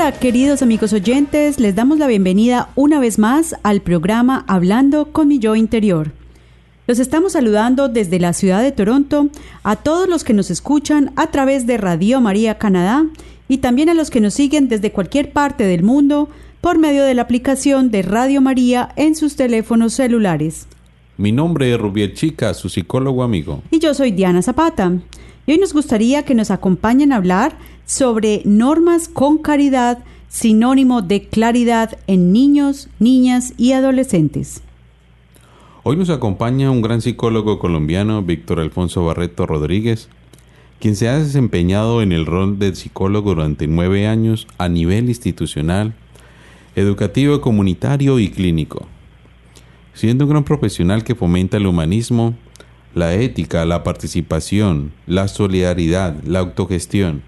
Hola 0.00 0.12
queridos 0.12 0.62
amigos 0.62 0.92
oyentes, 0.92 1.58
les 1.58 1.74
damos 1.74 1.98
la 1.98 2.06
bienvenida 2.06 2.68
una 2.76 3.00
vez 3.00 3.18
más 3.18 3.56
al 3.64 3.80
programa 3.80 4.44
Hablando 4.46 5.06
con 5.10 5.26
mi 5.26 5.40
yo 5.40 5.56
interior. 5.56 6.12
Los 6.86 7.00
estamos 7.00 7.32
saludando 7.32 7.88
desde 7.88 8.20
la 8.20 8.32
ciudad 8.32 8.62
de 8.62 8.70
Toronto 8.70 9.28
a 9.64 9.74
todos 9.74 10.08
los 10.08 10.22
que 10.22 10.34
nos 10.34 10.52
escuchan 10.52 11.10
a 11.16 11.32
través 11.32 11.66
de 11.66 11.78
Radio 11.78 12.20
María 12.20 12.58
Canadá 12.58 13.06
y 13.48 13.58
también 13.58 13.88
a 13.88 13.94
los 13.94 14.10
que 14.10 14.20
nos 14.20 14.34
siguen 14.34 14.68
desde 14.68 14.92
cualquier 14.92 15.32
parte 15.32 15.64
del 15.64 15.82
mundo 15.82 16.28
por 16.60 16.78
medio 16.78 17.02
de 17.02 17.14
la 17.14 17.22
aplicación 17.22 17.90
de 17.90 18.02
Radio 18.02 18.40
María 18.40 18.90
en 18.94 19.16
sus 19.16 19.34
teléfonos 19.34 19.94
celulares. 19.94 20.68
Mi 21.16 21.32
nombre 21.32 21.74
es 21.74 21.80
Rubiel 21.80 22.14
Chica, 22.14 22.54
su 22.54 22.68
psicólogo 22.68 23.24
amigo. 23.24 23.64
Y 23.72 23.80
yo 23.80 23.92
soy 23.94 24.12
Diana 24.12 24.42
Zapata. 24.42 24.92
Hoy 25.50 25.56
nos 25.56 25.72
gustaría 25.72 26.26
que 26.26 26.34
nos 26.34 26.50
acompañen 26.50 27.10
a 27.10 27.16
hablar 27.16 27.56
sobre 27.86 28.42
normas 28.44 29.08
con 29.08 29.38
caridad, 29.38 30.04
sinónimo 30.28 31.00
de 31.00 31.22
claridad 31.22 31.98
en 32.06 32.34
niños, 32.34 32.90
niñas 32.98 33.54
y 33.56 33.72
adolescentes. 33.72 34.60
Hoy 35.84 35.96
nos 35.96 36.10
acompaña 36.10 36.70
un 36.70 36.82
gran 36.82 37.00
psicólogo 37.00 37.58
colombiano, 37.58 38.22
Víctor 38.22 38.60
Alfonso 38.60 39.06
Barreto 39.06 39.46
Rodríguez, 39.46 40.10
quien 40.80 40.96
se 40.96 41.08
ha 41.08 41.18
desempeñado 41.18 42.02
en 42.02 42.12
el 42.12 42.26
rol 42.26 42.58
de 42.58 42.74
psicólogo 42.74 43.34
durante 43.34 43.66
nueve 43.66 44.06
años 44.06 44.46
a 44.58 44.68
nivel 44.68 45.08
institucional, 45.08 45.94
educativo, 46.76 47.40
comunitario 47.40 48.18
y 48.18 48.28
clínico, 48.28 48.86
siendo 49.94 50.26
un 50.26 50.30
gran 50.30 50.44
profesional 50.44 51.04
que 51.04 51.14
fomenta 51.14 51.56
el 51.56 51.66
humanismo, 51.66 52.34
la 52.94 53.14
ética, 53.14 53.64
la 53.64 53.84
participación, 53.84 54.92
la 55.06 55.28
solidaridad, 55.28 56.16
la 56.24 56.40
autogestión, 56.40 57.22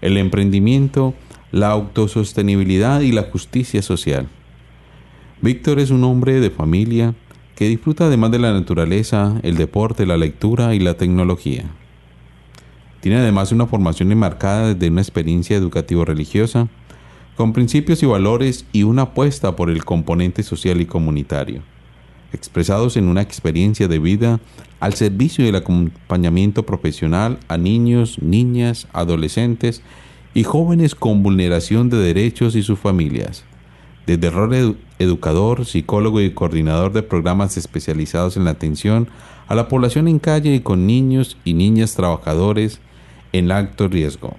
el 0.00 0.16
emprendimiento, 0.16 1.14
la 1.50 1.70
autosostenibilidad 1.70 3.00
y 3.00 3.12
la 3.12 3.24
justicia 3.24 3.82
social. 3.82 4.28
Víctor 5.40 5.78
es 5.80 5.90
un 5.90 6.04
hombre 6.04 6.40
de 6.40 6.50
familia 6.50 7.14
que 7.56 7.68
disfruta 7.68 8.06
además 8.06 8.30
de 8.30 8.38
la 8.38 8.52
naturaleza, 8.52 9.38
el 9.42 9.56
deporte, 9.56 10.06
la 10.06 10.16
lectura 10.16 10.74
y 10.74 10.80
la 10.80 10.94
tecnología. 10.94 11.64
Tiene 13.00 13.18
además 13.18 13.52
una 13.52 13.66
formación 13.66 14.12
enmarcada 14.12 14.74
desde 14.74 14.90
una 14.90 15.02
experiencia 15.02 15.56
educativo-religiosa, 15.56 16.68
con 17.36 17.52
principios 17.52 18.02
y 18.02 18.06
valores 18.06 18.66
y 18.72 18.84
una 18.84 19.02
apuesta 19.02 19.56
por 19.56 19.70
el 19.70 19.84
componente 19.84 20.42
social 20.42 20.80
y 20.80 20.86
comunitario 20.86 21.62
expresados 22.32 22.96
en 22.96 23.08
una 23.08 23.22
experiencia 23.22 23.88
de 23.88 23.98
vida 23.98 24.40
al 24.80 24.94
servicio 24.94 25.44
del 25.44 25.56
acompañamiento 25.56 26.64
profesional 26.64 27.38
a 27.48 27.56
niños, 27.56 28.20
niñas, 28.20 28.88
adolescentes 28.92 29.82
y 30.34 30.44
jóvenes 30.44 30.94
con 30.94 31.22
vulneración 31.22 31.90
de 31.90 31.98
derechos 31.98 32.56
y 32.56 32.62
sus 32.62 32.78
familias. 32.78 33.44
Desde 34.06 34.26
el 34.26 34.32
rol 34.32 34.76
educador, 34.98 35.64
psicólogo 35.64 36.20
y 36.20 36.32
coordinador 36.32 36.92
de 36.92 37.02
programas 37.02 37.56
especializados 37.56 38.36
en 38.36 38.44
la 38.44 38.50
atención 38.50 39.08
a 39.46 39.54
la 39.54 39.68
población 39.68 40.08
en 40.08 40.18
calle 40.18 40.54
y 40.54 40.60
con 40.60 40.86
niños 40.86 41.36
y 41.44 41.54
niñas 41.54 41.94
trabajadores 41.94 42.80
en 43.32 43.52
alto 43.52 43.88
riesgo. 43.88 44.36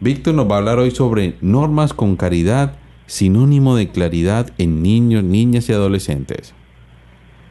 Víctor 0.00 0.34
nos 0.34 0.50
va 0.50 0.56
a 0.56 0.58
hablar 0.58 0.78
hoy 0.78 0.90
sobre 0.90 1.36
normas 1.40 1.94
con 1.94 2.16
caridad 2.16 2.76
sinónimo 3.12 3.76
de 3.76 3.90
claridad 3.90 4.48
en 4.56 4.82
niños, 4.82 5.22
niñas 5.22 5.68
y 5.68 5.74
adolescentes. 5.74 6.54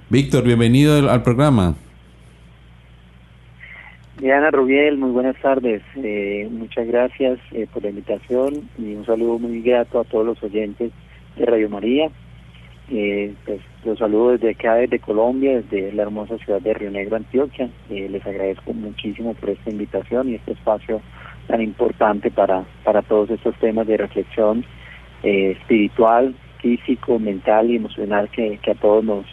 Víctor, 0.09 0.43
bienvenido 0.43 1.07
al 1.07 1.21
programa. 1.21 1.75
Diana 4.17 4.49
Rubiel, 4.49 4.97
muy 4.97 5.11
buenas 5.11 5.35
tardes. 5.39 5.83
Eh, 5.97 6.49
muchas 6.51 6.87
gracias 6.87 7.37
eh, 7.51 7.67
por 7.71 7.83
la 7.83 7.89
invitación 7.89 8.69
y 8.79 8.95
un 8.95 9.05
saludo 9.05 9.37
muy 9.37 9.61
grato 9.61 9.99
a 9.99 10.03
todos 10.03 10.25
los 10.25 10.41
oyentes 10.41 10.91
de 11.37 11.45
Radio 11.45 11.69
María. 11.69 12.09
Eh, 12.89 13.35
pues 13.45 13.61
los 13.85 13.99
saludo 13.99 14.31
desde 14.31 14.49
acá, 14.49 14.73
desde 14.75 14.97
Colombia, 14.97 15.61
desde 15.61 15.93
la 15.93 16.01
hermosa 16.01 16.39
ciudad 16.39 16.59
de 16.59 16.73
Río 16.73 16.89
Negro, 16.89 17.17
Antioquia. 17.17 17.69
les 17.87 18.25
agradezco 18.25 18.73
muchísimo 18.73 19.35
por 19.35 19.51
esta 19.51 19.69
invitación 19.69 20.29
y 20.29 20.35
este 20.35 20.53
espacio 20.53 21.01
tan 21.45 21.61
importante 21.61 22.31
para, 22.31 22.65
para 22.83 23.03
todos 23.03 23.29
estos 23.29 23.55
temas 23.59 23.85
de 23.85 23.97
reflexión 23.97 24.65
eh, 25.23 25.57
espiritual, 25.59 26.35
físico, 26.61 27.19
mental 27.19 27.69
y 27.69 27.75
emocional 27.75 28.29
que, 28.29 28.59
a 28.69 28.75
todos 28.75 29.03
nos, 29.03 29.25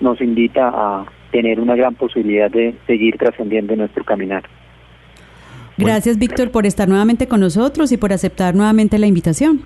nos 0.00 0.20
invita 0.20 0.68
a 0.68 1.06
tener 1.30 1.60
una 1.60 1.74
gran 1.74 1.94
posibilidad 1.94 2.50
de 2.50 2.74
seguir 2.86 3.16
trascendiendo 3.16 3.74
nuestro 3.74 4.04
caminar. 4.04 4.44
Gracias, 5.78 6.18
Víctor, 6.18 6.50
por 6.50 6.66
estar 6.66 6.88
nuevamente 6.88 7.26
con 7.26 7.40
nosotros 7.40 7.90
y 7.92 7.96
por 7.96 8.12
aceptar 8.12 8.54
nuevamente 8.54 8.98
la 8.98 9.06
invitación. 9.06 9.62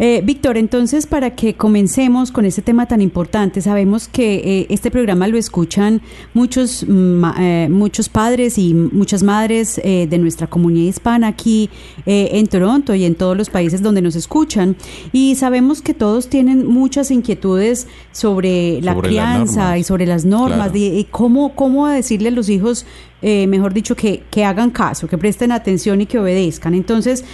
Eh, 0.00 0.22
Víctor, 0.24 0.56
entonces 0.56 1.06
para 1.06 1.34
que 1.34 1.54
comencemos 1.54 2.30
con 2.30 2.44
este 2.44 2.62
tema 2.62 2.86
tan 2.86 3.00
importante, 3.00 3.60
sabemos 3.60 4.06
que 4.06 4.36
eh, 4.36 4.66
este 4.70 4.92
programa 4.92 5.26
lo 5.26 5.36
escuchan 5.36 6.00
muchos, 6.34 6.86
eh, 6.88 7.68
muchos 7.68 8.08
padres 8.08 8.58
y 8.58 8.74
muchas 8.74 9.24
madres 9.24 9.80
de 9.82 10.18
nuestra 10.18 10.46
comunidad 10.46 10.88
hispana 10.88 11.28
aquí 11.28 11.68
en 12.06 12.46
Toronto 12.46 12.94
y 12.94 13.04
en 13.04 13.14
todos 13.14 13.36
los 13.36 13.50
países 13.50 13.82
donde 13.82 14.02
nos 14.02 14.14
escuchan. 14.14 14.76
Y 15.12 15.34
sabemos 15.34 15.82
que 15.82 15.94
todos 15.94 16.28
tienen 16.28 16.66
muchas 16.66 17.10
inquietudes 17.10 17.88
sobre 18.12 18.80
la 18.82 18.96
crianza 18.96 19.78
y 19.78 19.84
sobre 19.84 20.06
las 20.06 20.24
normas 20.24 20.70
y 20.74 21.06
cómo, 21.10 21.54
cómo 21.54 21.88
decirle 21.88 22.28
a 22.28 22.32
los 22.32 22.48
hijos, 22.48 22.86
mejor 23.22 23.74
dicho, 23.74 23.96
que, 23.96 24.22
que 24.30 24.44
hagan 24.44 24.70
caso, 24.70 25.08
que 25.08 25.18
presten 25.18 25.52
atención 25.52 26.00
y 26.00 26.06
que 26.06 26.18
obedezcan. 26.18 26.74
Entonces, 26.74 27.24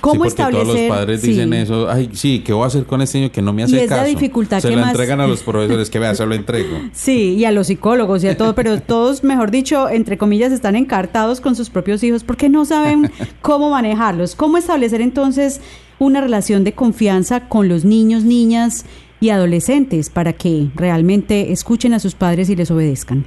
¿Cómo 0.00 0.24
sí, 0.24 0.34
porque 0.36 0.52
Todos 0.52 0.66
los 0.66 0.80
padres 0.88 1.22
dicen 1.22 1.52
eso. 1.52 1.90
Ay, 1.90 2.10
sí, 2.12 2.42
¿qué 2.44 2.52
voy 2.52 2.64
a 2.64 2.66
hacer 2.66 2.84
con 2.84 3.02
este 3.02 3.18
niño 3.18 3.32
que 3.32 3.42
no 3.42 3.52
me 3.52 3.62
hace 3.62 3.76
y 3.76 3.78
es 3.80 3.88
caso? 3.88 4.02
La 4.02 4.08
dificultad 4.08 4.60
se 4.60 4.70
lo 4.70 4.82
entregan 4.82 5.20
a 5.20 5.26
los 5.26 5.42
profesores 5.44 5.90
que 5.90 5.98
vea, 5.98 6.14
se 6.14 6.24
lo 6.26 6.34
entrego. 6.34 6.78
Sí, 6.92 7.34
y 7.34 7.44
a 7.44 7.52
los 7.52 7.66
psicólogos 7.66 8.24
y 8.24 8.28
a 8.28 8.36
todo, 8.36 8.54
pero 8.54 8.80
todos, 8.80 9.22
mejor 9.24 9.50
dicho, 9.50 9.88
entre 9.88 10.16
comillas, 10.16 10.52
están 10.52 10.76
encartados 10.76 11.40
con 11.40 11.54
sus 11.54 11.70
propios 11.70 12.02
hijos 12.02 12.24
porque 12.24 12.48
no 12.48 12.64
saben 12.64 13.10
cómo 13.42 13.70
manejarlos. 13.70 14.34
¿Cómo 14.34 14.56
establecer 14.56 15.00
entonces 15.00 15.60
una 15.98 16.20
relación 16.20 16.64
de 16.64 16.72
confianza 16.72 17.48
con 17.48 17.68
los 17.68 17.84
niños, 17.84 18.24
niñas 18.24 18.86
y 19.20 19.30
adolescentes 19.30 20.08
para 20.08 20.32
que 20.32 20.68
realmente 20.74 21.52
escuchen 21.52 21.92
a 21.92 21.98
sus 21.98 22.14
padres 22.14 22.48
y 22.48 22.56
les 22.56 22.70
obedezcan? 22.70 23.24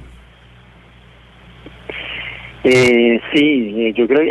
Eh, 2.64 3.20
sí, 3.34 3.74
eh, 3.76 3.92
yo 3.94 4.08
creo, 4.08 4.22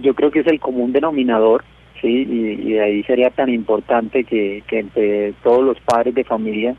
yo 0.00 0.14
creo 0.14 0.30
que 0.30 0.40
es 0.40 0.46
el 0.46 0.60
común 0.60 0.92
denominador 0.92 1.64
sí 2.00 2.26
y, 2.28 2.72
de 2.72 2.80
ahí 2.80 3.02
sería 3.04 3.30
tan 3.30 3.48
importante 3.48 4.24
que, 4.24 4.62
que 4.66 4.80
entre 4.80 5.32
todos 5.42 5.62
los 5.64 5.80
padres 5.80 6.14
de 6.14 6.24
familia 6.24 6.74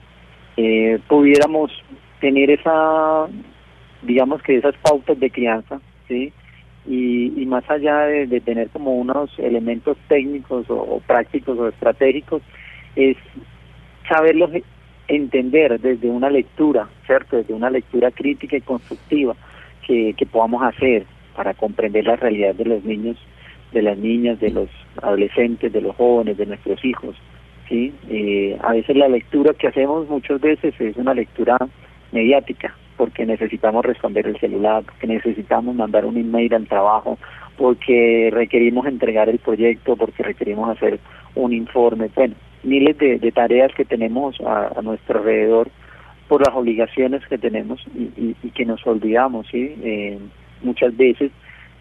eh, 0.58 1.00
pudiéramos 1.08 1.72
tener 2.20 2.50
esa 2.52 3.28
digamos 4.02 4.42
que 4.42 4.58
esas 4.58 4.76
pautas 4.78 5.20
de 5.20 5.30
crianza 5.30 5.80
sí 6.08 6.32
y, 6.88 7.40
y 7.40 7.46
más 7.46 7.70
allá 7.70 8.00
de, 8.06 8.42
tener 8.42 8.70
como 8.70 8.96
unos 8.96 9.38
elementos 9.38 9.98
técnicos 10.08 10.66
o, 10.70 11.00
prácticos 11.06 11.58
o 11.60 11.68
estratégicos 11.68 12.42
es 12.96 13.16
saberlos 14.10 14.50
entender 15.08 15.80
desde 15.80 16.10
una 16.10 16.30
lectura 16.30 16.90
cierto 17.06 17.38
desde 17.38 17.54
una 17.54 17.70
lectura 17.70 18.12
crítica 18.12 18.58
y 18.58 18.62
constructiva 18.62 19.36
que, 19.86 20.14
que 20.18 20.26
podamos 20.26 20.64
hacer 20.64 21.06
para 21.36 21.54
comprender 21.54 22.06
la 22.06 22.16
realidad 22.16 22.56
de 22.56 22.66
los 22.66 22.84
niños 22.84 23.18
de 23.72 23.82
las 23.82 23.98
niñas, 23.98 24.40
de 24.40 24.52
los 24.52 24.70
adolescentes, 25.02 25.72
de 25.72 25.82
los 25.82 25.96
jóvenes, 25.96 26.38
de 26.38 26.46
nuestros 26.46 26.84
hijos, 26.84 27.16
¿sí? 27.70 27.94
Eh, 28.10 28.58
a 28.62 28.74
veces 28.74 28.96
la 28.96 29.08
lectura 29.08 29.54
que 29.54 29.68
hacemos 29.68 30.10
muchas 30.10 30.42
veces 30.42 30.74
es 30.80 30.98
una 30.98 31.14
lectura 31.14 31.58
mediática, 32.12 32.76
porque 32.98 33.26
necesitamos 33.26 33.86
responder 33.86 34.28
el 34.28 34.38
celular, 34.40 34.84
porque 34.84 35.08
necesitamos 35.08 35.76
mandar 35.76 36.06
un 36.06 36.18
email 36.18 36.54
al 36.54 36.68
trabajo, 36.68 37.18
porque 37.58 38.30
requerimos 38.34 38.86
entregar 38.86 39.30
el 39.30 39.40
proyecto, 39.40 39.96
porque 39.96 40.24
requerimos 40.24 40.70
hacer 40.70 41.00
un 41.36 41.54
informe, 41.54 42.10
bueno, 42.14 42.36
miles 42.64 42.98
de, 42.98 43.32
tareas 43.32 43.72
que 43.74 43.86
tenemos 43.86 44.40
a, 44.42 44.82
nuestro 44.82 45.20
alrededor 45.20 45.70
por 46.28 46.46
las 46.46 46.56
obligaciones 46.56 47.26
que 47.28 47.38
tenemos 47.38 47.84
y, 47.96 48.34
que 48.52 48.66
nos 48.66 48.86
olvidamos, 48.86 49.48
¿sí? 49.48 49.76
Eh, 49.84 50.20
muchas 50.64 50.96
veces 50.96 51.32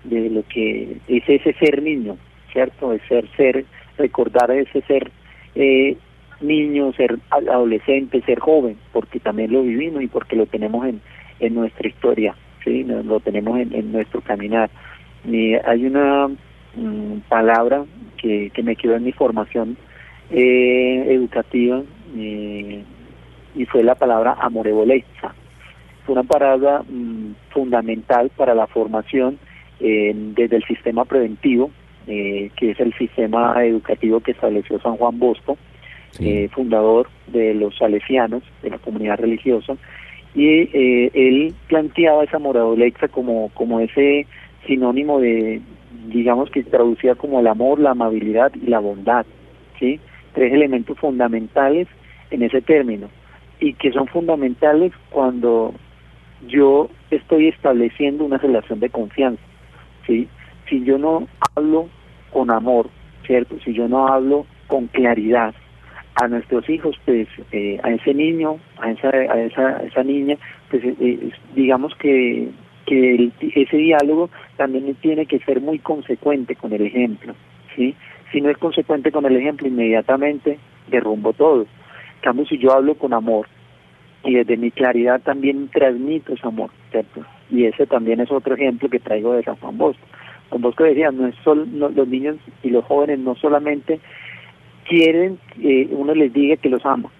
de 0.04 0.30
lo 0.30 0.42
que 0.44 0.98
es 1.08 1.22
ese 1.28 1.52
ser 1.54 1.82
niño, 1.82 2.16
¿cierto? 2.52 2.90
De 2.90 3.00
ser, 3.00 3.28
ser, 3.36 3.64
recordar 3.98 4.50
ese 4.50 4.80
ser 4.82 5.10
eh, 5.54 5.96
niño, 6.40 6.92
ser 6.94 7.18
adolescente, 7.30 8.22
ser 8.22 8.40
joven, 8.40 8.76
porque 8.92 9.20
también 9.20 9.52
lo 9.52 9.62
vivimos 9.62 10.02
y 10.02 10.08
porque 10.08 10.36
lo 10.36 10.46
tenemos 10.46 10.86
en, 10.86 11.00
en 11.40 11.54
nuestra 11.54 11.88
historia, 11.88 12.34
¿sí? 12.64 12.84
Lo 12.84 13.20
tenemos 13.20 13.58
en, 13.58 13.92
nuestro 13.92 14.20
caminar. 14.20 14.70
Hay 15.64 15.84
una 15.84 16.28
mm, 16.28 17.18
palabra 17.28 17.84
que, 18.16 18.50
que 18.54 18.62
me 18.62 18.76
quedó 18.76 18.96
en 18.96 19.04
mi 19.04 19.12
formación 19.12 19.76
eh, 20.30 21.06
educativa 21.08 21.82
eh, 22.16 22.84
y 23.54 23.66
fue 23.66 23.82
la 23.82 23.96
palabra 23.96 24.36
amorevoleza. 24.40 25.34
Fue 26.06 26.12
una 26.12 26.22
palabra 26.22 26.82
mm, 26.88 27.32
fundamental 27.50 28.30
para 28.36 28.54
la 28.54 28.66
formación 28.68 29.38
eh, 29.80 30.12
desde 30.14 30.56
el 30.56 30.64
sistema 30.64 31.04
preventivo, 31.04 31.70
que 32.06 32.50
es 32.58 32.80
el 32.80 32.92
sistema 32.94 33.54
educativo 33.64 34.18
que 34.18 34.32
estableció 34.32 34.80
San 34.80 34.96
Juan 34.96 35.16
Bosco, 35.20 35.56
fundador 36.50 37.08
de 37.28 37.54
los 37.54 37.76
salesianos, 37.76 38.42
de 38.62 38.70
la 38.70 38.78
comunidad 38.78 39.20
religiosa, 39.20 39.76
y 40.34 40.68
él 40.74 41.54
planteaba 41.68 42.24
esa 42.24 42.38
amorevoleza 42.38 43.06
como, 43.06 43.50
como 43.54 43.78
ese 43.78 44.26
sinónimo 44.66 45.20
de, 45.20 45.60
digamos 46.08 46.50
que 46.50 46.62
traducía 46.62 47.14
como 47.14 47.40
el 47.40 47.46
amor, 47.46 47.78
la 47.78 47.92
amabilidad 47.92 48.52
y 48.54 48.66
la 48.66 48.80
bondad, 48.80 49.26
¿sí? 49.78 50.00
tres 50.32 50.52
elementos 50.52 50.98
fundamentales 50.98 51.88
en 52.30 52.42
ese 52.42 52.60
término 52.60 53.08
y 53.58 53.74
que 53.74 53.92
son 53.92 54.06
fundamentales 54.06 54.92
cuando 55.10 55.74
yo 56.46 56.88
estoy 57.10 57.48
estableciendo 57.48 58.24
una 58.24 58.38
relación 58.38 58.80
de 58.80 58.88
confianza, 58.88 59.42
¿sí? 60.10 60.28
Si 60.68 60.82
yo 60.84 60.98
no 60.98 61.28
hablo 61.54 61.88
con 62.32 62.50
amor, 62.50 62.90
¿cierto? 63.26 63.56
Si 63.64 63.72
yo 63.72 63.86
no 63.88 64.08
hablo 64.08 64.44
con 64.66 64.88
claridad 64.88 65.54
a 66.16 66.26
nuestros 66.26 66.68
hijos, 66.68 66.96
pues 67.04 67.28
eh, 67.52 67.78
a 67.82 67.90
ese 67.90 68.12
niño, 68.12 68.58
a 68.78 68.90
esa, 68.90 69.08
a 69.08 69.40
esa, 69.40 69.76
esa 69.84 70.02
niña, 70.02 70.36
pues 70.68 70.82
eh, 70.84 71.30
digamos 71.54 71.94
que, 71.94 72.48
que 72.86 73.30
ese 73.40 73.76
diálogo 73.76 74.30
también 74.56 74.92
tiene 74.96 75.26
que 75.26 75.38
ser 75.40 75.60
muy 75.60 75.78
consecuente 75.78 76.56
con 76.56 76.72
el 76.72 76.82
ejemplo, 76.82 77.34
¿sí? 77.76 77.94
Si 78.32 78.40
no 78.40 78.50
es 78.50 78.58
consecuente 78.58 79.12
con 79.12 79.24
el 79.26 79.36
ejemplo, 79.36 79.68
inmediatamente 79.68 80.58
derrumbo 80.88 81.32
todo. 81.32 81.62
En 81.62 82.20
cambio, 82.22 82.46
si 82.46 82.58
yo 82.58 82.72
hablo 82.72 82.96
con 82.96 83.12
amor 83.12 83.46
y 84.24 84.34
desde 84.34 84.56
mi 84.56 84.70
claridad 84.70 85.20
también 85.20 85.68
transmito 85.68 86.34
ese 86.34 86.46
amor, 86.46 86.70
¿cierto? 86.90 87.24
Y 87.50 87.64
ese 87.64 87.86
también 87.86 88.20
es 88.20 88.30
otro 88.30 88.54
ejemplo 88.54 88.88
que 88.88 89.00
traigo 89.00 89.32
de 89.32 89.42
San 89.42 89.56
Juan 89.56 89.76
Bosco. 89.76 90.02
Juan 90.50 90.62
Bosco 90.62 90.84
decía, 90.84 91.10
no 91.10 91.26
es 91.26 91.34
solo, 91.44 91.64
los 91.64 92.08
niños 92.08 92.36
y 92.62 92.70
los 92.70 92.84
jóvenes 92.84 93.18
no 93.18 93.34
solamente 93.36 94.00
quieren 94.88 95.38
que 95.54 95.88
uno 95.90 96.14
les 96.14 96.32
diga 96.32 96.56
que 96.56 96.68
los 96.68 96.84
ama. 96.84 97.10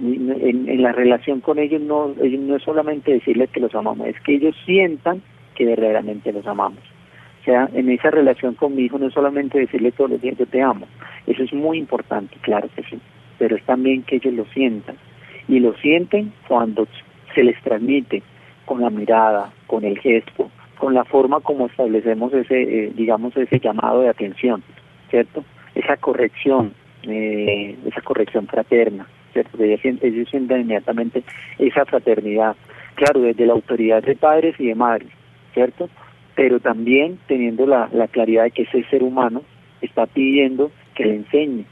En, 0.00 0.68
en 0.68 0.82
la 0.82 0.92
relación 0.92 1.40
con 1.40 1.58
ellos 1.58 1.80
no, 1.80 2.14
ellos 2.20 2.40
no 2.40 2.56
es 2.56 2.62
solamente 2.62 3.12
decirles 3.12 3.48
que 3.50 3.60
los 3.60 3.74
amamos, 3.74 4.08
es 4.08 4.20
que 4.20 4.34
ellos 4.34 4.56
sientan 4.66 5.22
que 5.54 5.64
verdaderamente 5.64 6.32
los 6.32 6.46
amamos. 6.46 6.80
O 7.40 7.44
sea, 7.44 7.68
en 7.72 7.88
esa 7.90 8.10
relación 8.10 8.54
con 8.54 8.74
mi 8.74 8.82
hijo 8.82 8.98
no 8.98 9.06
es 9.06 9.14
solamente 9.14 9.58
decirle 9.58 9.92
todos 9.92 10.10
los 10.10 10.20
días 10.20 10.36
yo 10.36 10.46
te 10.46 10.60
amo, 10.60 10.86
eso 11.26 11.42
es 11.44 11.52
muy 11.52 11.78
importante, 11.78 12.36
claro 12.40 12.68
que 12.74 12.82
sí, 12.82 12.98
pero 13.38 13.54
es 13.54 13.62
también 13.64 14.02
que 14.02 14.16
ellos 14.16 14.34
lo 14.34 14.44
sientan. 14.46 14.96
Y 15.46 15.60
lo 15.60 15.74
sienten 15.76 16.32
cuando 16.48 16.88
se 17.34 17.44
les 17.44 17.60
transmite 17.62 18.22
con 18.64 18.80
la 18.80 18.90
mirada, 18.90 19.52
con 19.66 19.84
el 19.84 19.98
gesto, 19.98 20.50
con 20.78 20.94
la 20.94 21.04
forma 21.04 21.40
como 21.40 21.66
establecemos 21.66 22.32
ese, 22.32 22.62
eh, 22.62 22.92
digamos, 22.94 23.36
ese 23.36 23.60
llamado 23.60 24.02
de 24.02 24.08
atención, 24.08 24.62
¿cierto? 25.10 25.44
Esa 25.74 25.96
corrección, 25.96 26.74
eh, 27.02 27.76
esa 27.86 28.00
corrección 28.00 28.46
fraterna, 28.46 29.06
¿cierto? 29.32 29.62
Ellos, 29.62 29.80
ellos 29.84 30.28
sienten 30.28 30.62
inmediatamente 30.62 31.22
esa 31.58 31.84
fraternidad, 31.84 32.56
claro, 32.94 33.20
desde 33.20 33.46
la 33.46 33.54
autoridad 33.54 34.02
de 34.02 34.16
padres 34.16 34.54
y 34.58 34.66
de 34.68 34.74
madres, 34.74 35.08
¿cierto? 35.52 35.88
pero 36.34 36.60
también 36.60 37.18
teniendo 37.26 37.66
la, 37.66 37.88
claridad 38.10 38.44
de 38.44 38.50
que 38.50 38.62
ese 38.62 38.84
ser 38.84 39.02
humano 39.02 39.42
está 39.80 40.06
pidiendo 40.06 40.70
que 40.94 41.04
le 41.04 41.16
enseñe, 41.16 41.64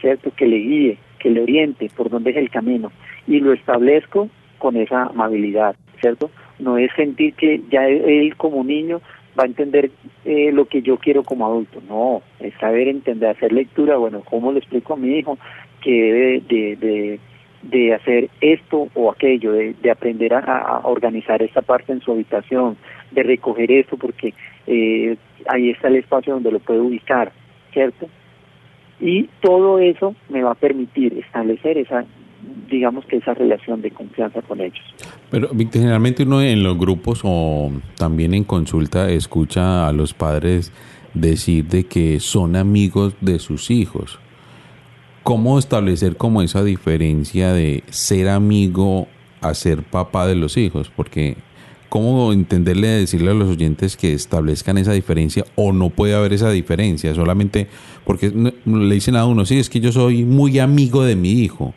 ¿cierto? 0.00 0.32
Que 0.36 0.46
le 0.46 0.56
guíe, 0.56 0.98
que 1.18 1.30
le 1.30 1.42
oriente 1.42 1.88
por 1.96 2.10
dónde 2.10 2.30
es 2.30 2.36
el 2.36 2.50
camino. 2.50 2.92
Y 3.26 3.40
lo 3.40 3.52
establezco 3.52 4.28
con 4.58 4.76
esa 4.76 5.04
amabilidad, 5.04 5.76
¿cierto? 6.02 6.30
No 6.58 6.76
es 6.76 6.90
sentir 6.94 7.32
que 7.34 7.62
ya 7.70 7.86
él 7.88 8.36
como 8.36 8.62
niño 8.62 9.00
va 9.38 9.44
a 9.44 9.46
entender 9.46 9.90
eh, 10.24 10.50
lo 10.52 10.66
que 10.66 10.82
yo 10.82 10.98
quiero 10.98 11.22
como 11.22 11.46
adulto. 11.46 11.80
No, 11.88 12.22
es 12.40 12.52
saber 12.60 12.88
entender, 12.88 13.30
hacer 13.30 13.52
lectura, 13.52 13.96
bueno, 13.96 14.22
¿cómo 14.28 14.52
le 14.52 14.58
explico 14.58 14.92
a 14.92 14.96
mi 14.96 15.16
hijo 15.16 15.38
que 15.80 15.90
debe 15.90 16.40
de, 16.48 17.18
de, 17.62 17.94
hacer 17.94 18.28
esto 18.40 18.88
o 18.94 19.10
aquello, 19.10 19.52
de, 19.52 19.74
de 19.80 19.90
aprender 19.90 20.34
a, 20.34 20.80
organizar 20.84 21.40
esta 21.42 21.62
parte 21.62 21.92
en 21.92 22.00
su 22.00 22.12
habitación, 22.12 22.76
de 23.12 23.22
recoger 23.22 23.70
esto 23.70 23.96
porque 23.96 24.34
eh, 24.66 25.16
ahí 25.48 25.70
está 25.70 25.88
el 25.88 25.96
espacio 25.96 26.34
donde 26.34 26.52
lo 26.52 26.58
puedo 26.58 26.84
ubicar, 26.84 27.32
¿cierto? 27.72 28.08
Y 29.00 29.28
todo 29.40 29.78
eso 29.78 30.14
me 30.28 30.42
va 30.42 30.52
a 30.52 30.56
permitir 30.56 31.18
establecer 31.18 31.78
esa, 31.78 32.04
digamos 32.72 33.04
que 33.04 33.18
esa 33.18 33.34
relación 33.34 33.82
de 33.82 33.90
confianza 33.90 34.42
con 34.42 34.60
ellos. 34.60 34.82
Pero 35.30 35.50
generalmente 35.72 36.24
uno 36.24 36.42
en 36.42 36.62
los 36.62 36.76
grupos 36.78 37.20
o 37.22 37.70
también 37.96 38.34
en 38.34 38.44
consulta 38.44 39.10
escucha 39.10 39.86
a 39.86 39.92
los 39.92 40.14
padres 40.14 40.72
decir 41.14 41.66
de 41.66 41.84
que 41.84 42.18
son 42.18 42.56
amigos 42.56 43.14
de 43.20 43.38
sus 43.38 43.70
hijos. 43.70 44.18
¿Cómo 45.22 45.58
establecer 45.58 46.16
como 46.16 46.42
esa 46.42 46.64
diferencia 46.64 47.52
de 47.52 47.84
ser 47.90 48.28
amigo 48.28 49.06
a 49.40 49.54
ser 49.54 49.82
papá 49.82 50.26
de 50.26 50.34
los 50.34 50.56
hijos? 50.56 50.90
Porque 50.94 51.36
¿cómo 51.88 52.32
entenderle, 52.32 52.88
decirle 52.88 53.32
a 53.32 53.34
los 53.34 53.50
oyentes 53.50 53.98
que 53.98 54.14
establezcan 54.14 54.78
esa 54.78 54.92
diferencia 54.92 55.44
o 55.56 55.72
no 55.72 55.90
puede 55.90 56.14
haber 56.14 56.32
esa 56.32 56.50
diferencia? 56.50 57.14
Solamente 57.14 57.68
porque 58.04 58.32
le 58.64 58.94
dicen 58.94 59.14
a 59.14 59.26
uno, 59.26 59.44
sí, 59.44 59.58
es 59.58 59.68
que 59.68 59.78
yo 59.78 59.92
soy 59.92 60.24
muy 60.24 60.58
amigo 60.58 61.04
de 61.04 61.16
mi 61.16 61.32
hijo. 61.32 61.74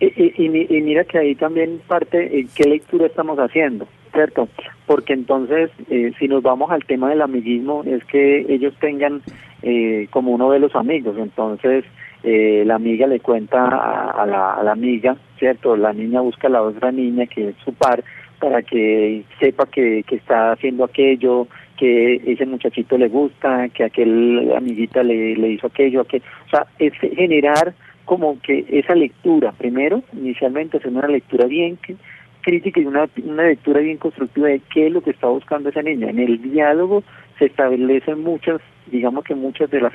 Y, 0.00 0.48
mira 0.48 1.04
que 1.04 1.18
ahí 1.18 1.34
también 1.34 1.80
parte, 1.86 2.46
¿qué 2.54 2.64
lectura 2.64 3.06
estamos 3.06 3.38
haciendo? 3.38 3.86
¿Cierto? 4.12 4.48
Porque 4.86 5.12
entonces, 5.12 5.70
eh, 5.90 6.12
si 6.18 6.26
nos 6.26 6.42
vamos 6.42 6.70
al 6.70 6.84
tema 6.84 7.10
del 7.10 7.20
amiguismo, 7.20 7.84
es 7.84 8.02
que 8.06 8.46
ellos 8.48 8.74
tengan 8.80 9.20
eh, 9.62 10.08
como 10.10 10.32
uno 10.32 10.50
de 10.50 10.58
los 10.58 10.74
amigos. 10.74 11.16
Entonces, 11.18 11.84
eh, 12.22 12.64
la 12.66 12.76
amiga 12.76 13.06
le 13.06 13.20
cuenta 13.20 13.62
a, 13.64 14.26
la, 14.26 14.54
a, 14.54 14.62
la, 14.62 14.72
amiga, 14.72 15.16
¿cierto? 15.38 15.76
La 15.76 15.92
niña 15.92 16.22
busca 16.22 16.48
a 16.48 16.50
la 16.50 16.62
otra 16.62 16.90
niña, 16.90 17.26
que 17.26 17.50
es 17.50 17.56
su 17.62 17.74
par, 17.74 18.02
para 18.38 18.62
que 18.62 19.22
sepa 19.38 19.66
que, 19.66 20.02
que 20.06 20.16
está 20.16 20.52
haciendo 20.52 20.84
aquello, 20.84 21.46
que 21.76 22.16
ese 22.26 22.46
muchachito 22.46 22.96
le 22.96 23.08
gusta, 23.08 23.68
que 23.68 23.84
aquel 23.84 24.50
amiguita 24.56 25.02
le, 25.02 25.36
le 25.36 25.50
hizo 25.50 25.66
aquello, 25.66 26.00
aquello. 26.00 26.24
O 26.46 26.50
sea, 26.50 26.66
es 26.78 26.94
generar 26.94 27.74
como 28.10 28.40
que 28.40 28.64
esa 28.68 28.96
lectura, 28.96 29.52
primero, 29.52 30.02
inicialmente 30.12 30.78
hacer 30.78 30.90
una 30.90 31.06
lectura 31.06 31.46
bien 31.46 31.78
crítica 32.40 32.80
y 32.80 32.84
una, 32.84 33.08
una 33.22 33.44
lectura 33.44 33.78
bien 33.78 33.98
constructiva 33.98 34.48
de 34.48 34.60
qué 34.74 34.88
es 34.88 34.92
lo 34.92 35.00
que 35.00 35.10
está 35.10 35.28
buscando 35.28 35.68
esa 35.68 35.80
niña. 35.80 36.10
En 36.10 36.18
el 36.18 36.42
diálogo 36.42 37.04
se 37.38 37.44
establecen 37.44 38.24
muchas 38.24 38.60
digamos 38.90 39.22
que 39.22 39.36
muchas 39.36 39.70
de 39.70 39.82
las 39.82 39.92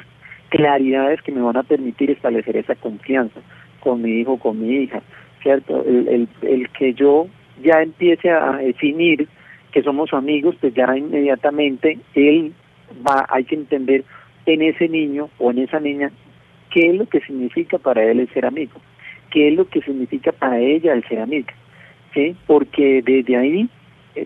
claridades 0.47 1.21
que 1.23 1.33
me 1.33 1.41
van 1.41 1.57
a 1.57 1.63
permitir 1.63 2.09
establecer 2.09 2.55
esa 2.55 2.75
confianza 2.75 3.41
con 3.81 4.01
mi 4.01 4.21
hijo, 4.21 4.39
con 4.39 4.61
mi 4.61 4.69
hija, 4.83 5.01
¿cierto? 5.43 5.83
El, 5.83 6.07
el, 6.07 6.29
el 6.41 6.69
que 6.69 6.93
yo 6.93 7.27
ya 7.61 7.81
empiece 7.81 8.29
a 8.29 8.53
definir 8.59 9.27
que 9.73 9.83
somos 9.83 10.13
amigos, 10.13 10.55
pues 10.61 10.73
ya 10.73 10.95
inmediatamente 10.95 11.99
él 12.13 12.53
va, 13.05 13.25
hay 13.27 13.43
que 13.43 13.55
entender 13.55 14.05
en 14.45 14.61
ese 14.61 14.87
niño 14.87 15.27
o 15.37 15.51
en 15.51 15.59
esa 15.59 15.81
niña 15.81 16.11
qué 16.75 16.89
es 16.89 16.95
lo 16.95 17.05
que 17.05 17.21
significa 17.21 17.77
para 17.77 18.03
él 18.03 18.19
el 18.19 18.29
ser 18.33 18.45
amigo, 18.45 18.73
qué 19.31 19.47
es 19.47 19.55
lo 19.55 19.65
que 19.65 19.79
significa 19.79 20.33
para 20.33 20.59
ella 20.59 20.91
el 20.91 21.07
ser 21.07 21.21
amiga, 21.21 21.53
¿sí? 22.13 22.35
Porque 22.45 23.01
desde 23.01 23.37
ahí 23.37 23.69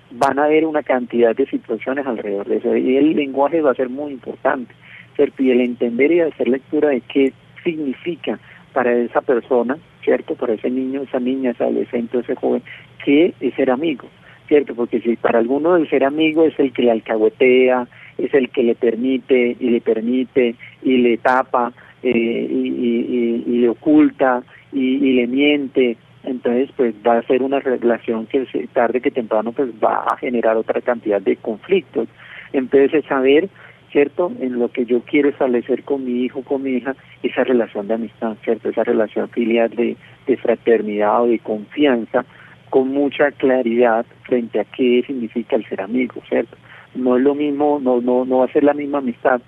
van 0.09 0.39
a 0.39 0.45
haber 0.45 0.65
una 0.65 0.81
cantidad 0.81 1.35
de 1.35 1.45
situaciones 1.45 2.07
alrededor 2.07 2.47
de 2.47 2.57
eso 2.57 2.75
y 2.75 2.97
el 2.97 3.15
lenguaje 3.15 3.61
va 3.61 3.69
a 3.69 3.75
ser 3.75 3.89
muy 3.89 4.13
importante, 4.13 4.73
¿cierto? 5.15 5.43
Y 5.43 5.51
el 5.51 5.61
entender 5.61 6.11
y 6.11 6.21
hacer 6.21 6.47
lectura 6.47 6.89
de 6.89 7.01
qué 7.01 7.33
significa 7.63 8.39
para 8.73 8.97
esa 8.97 9.21
persona, 9.21 9.77
¿cierto? 10.03 10.33
Para 10.33 10.53
ese 10.53 10.71
niño, 10.71 11.03
esa 11.03 11.19
niña, 11.19 11.51
ese 11.51 11.63
adolescente, 11.63 12.17
ese 12.17 12.33
joven, 12.33 12.63
qué 13.05 13.35
es 13.39 13.53
ser 13.53 13.69
amigo, 13.69 14.07
¿cierto? 14.47 14.73
Porque 14.73 15.01
si 15.01 15.15
para 15.17 15.37
alguno 15.37 15.75
el 15.75 15.87
ser 15.87 16.03
amigo 16.03 16.45
es 16.45 16.57
el 16.57 16.73
que 16.73 16.81
le 16.81 16.91
alcahuetea, 16.91 17.87
es 18.17 18.33
el 18.33 18.49
que 18.49 18.63
le 18.63 18.73
permite 18.73 19.55
y 19.59 19.69
le 19.69 19.81
permite 19.81 20.55
y 20.81 20.97
le 20.97 21.17
tapa 21.19 21.73
eh, 22.03 22.47
y, 22.49 23.43
y, 23.45 23.57
le 23.59 23.69
oculta 23.69 24.43
y, 24.71 24.97
le 25.13 25.27
miente, 25.27 25.97
entonces 26.23 26.69
pues 26.75 26.93
va 27.05 27.17
a 27.17 27.23
ser 27.23 27.43
una 27.43 27.59
relación 27.59 28.25
que 28.27 28.45
tarde 28.73 29.01
que 29.01 29.11
temprano 29.11 29.51
pues 29.51 29.69
va 29.83 30.05
a 30.05 30.17
generar 30.17 30.57
otra 30.57 30.81
cantidad 30.81 31.21
de 31.21 31.35
conflictos. 31.35 32.07
Entonces 32.53 32.93
es 32.93 33.05
saber, 33.05 33.49
¿cierto? 33.91 34.31
En 34.39 34.59
lo 34.59 34.69
que 34.69 34.85
yo 34.85 35.01
quiero 35.01 35.29
establecer 35.29 35.83
con 35.83 36.05
mi 36.05 36.23
hijo, 36.23 36.43
con 36.43 36.63
mi 36.63 36.71
hija, 36.71 36.95
esa 37.23 37.43
relación 37.43 37.87
de 37.87 37.95
amistad, 37.95 38.37
¿cierto? 38.43 38.69
Esa 38.69 38.83
relación 38.83 39.29
filial 39.29 39.69
de, 39.71 39.97
de 40.25 40.37
fraternidad 40.37 41.23
o 41.23 41.27
de 41.27 41.39
confianza 41.39 42.25
con 42.69 42.89
mucha 42.89 43.31
claridad 43.31 44.05
frente 44.23 44.59
a 44.59 44.63
qué 44.63 45.03
significa 45.05 45.55
el 45.55 45.65
ser 45.67 45.81
amigo, 45.81 46.21
¿cierto? 46.29 46.55
No 46.95 47.17
es 47.17 47.23
lo 47.23 47.35
mismo, 47.35 47.79
no, 47.81 48.01
no, 48.01 48.25
no 48.25 48.39
va 48.39 48.45
a 48.45 48.53
ser 48.53 48.63
la 48.63 48.73
misma 48.73 48.99
amistad 48.99 49.41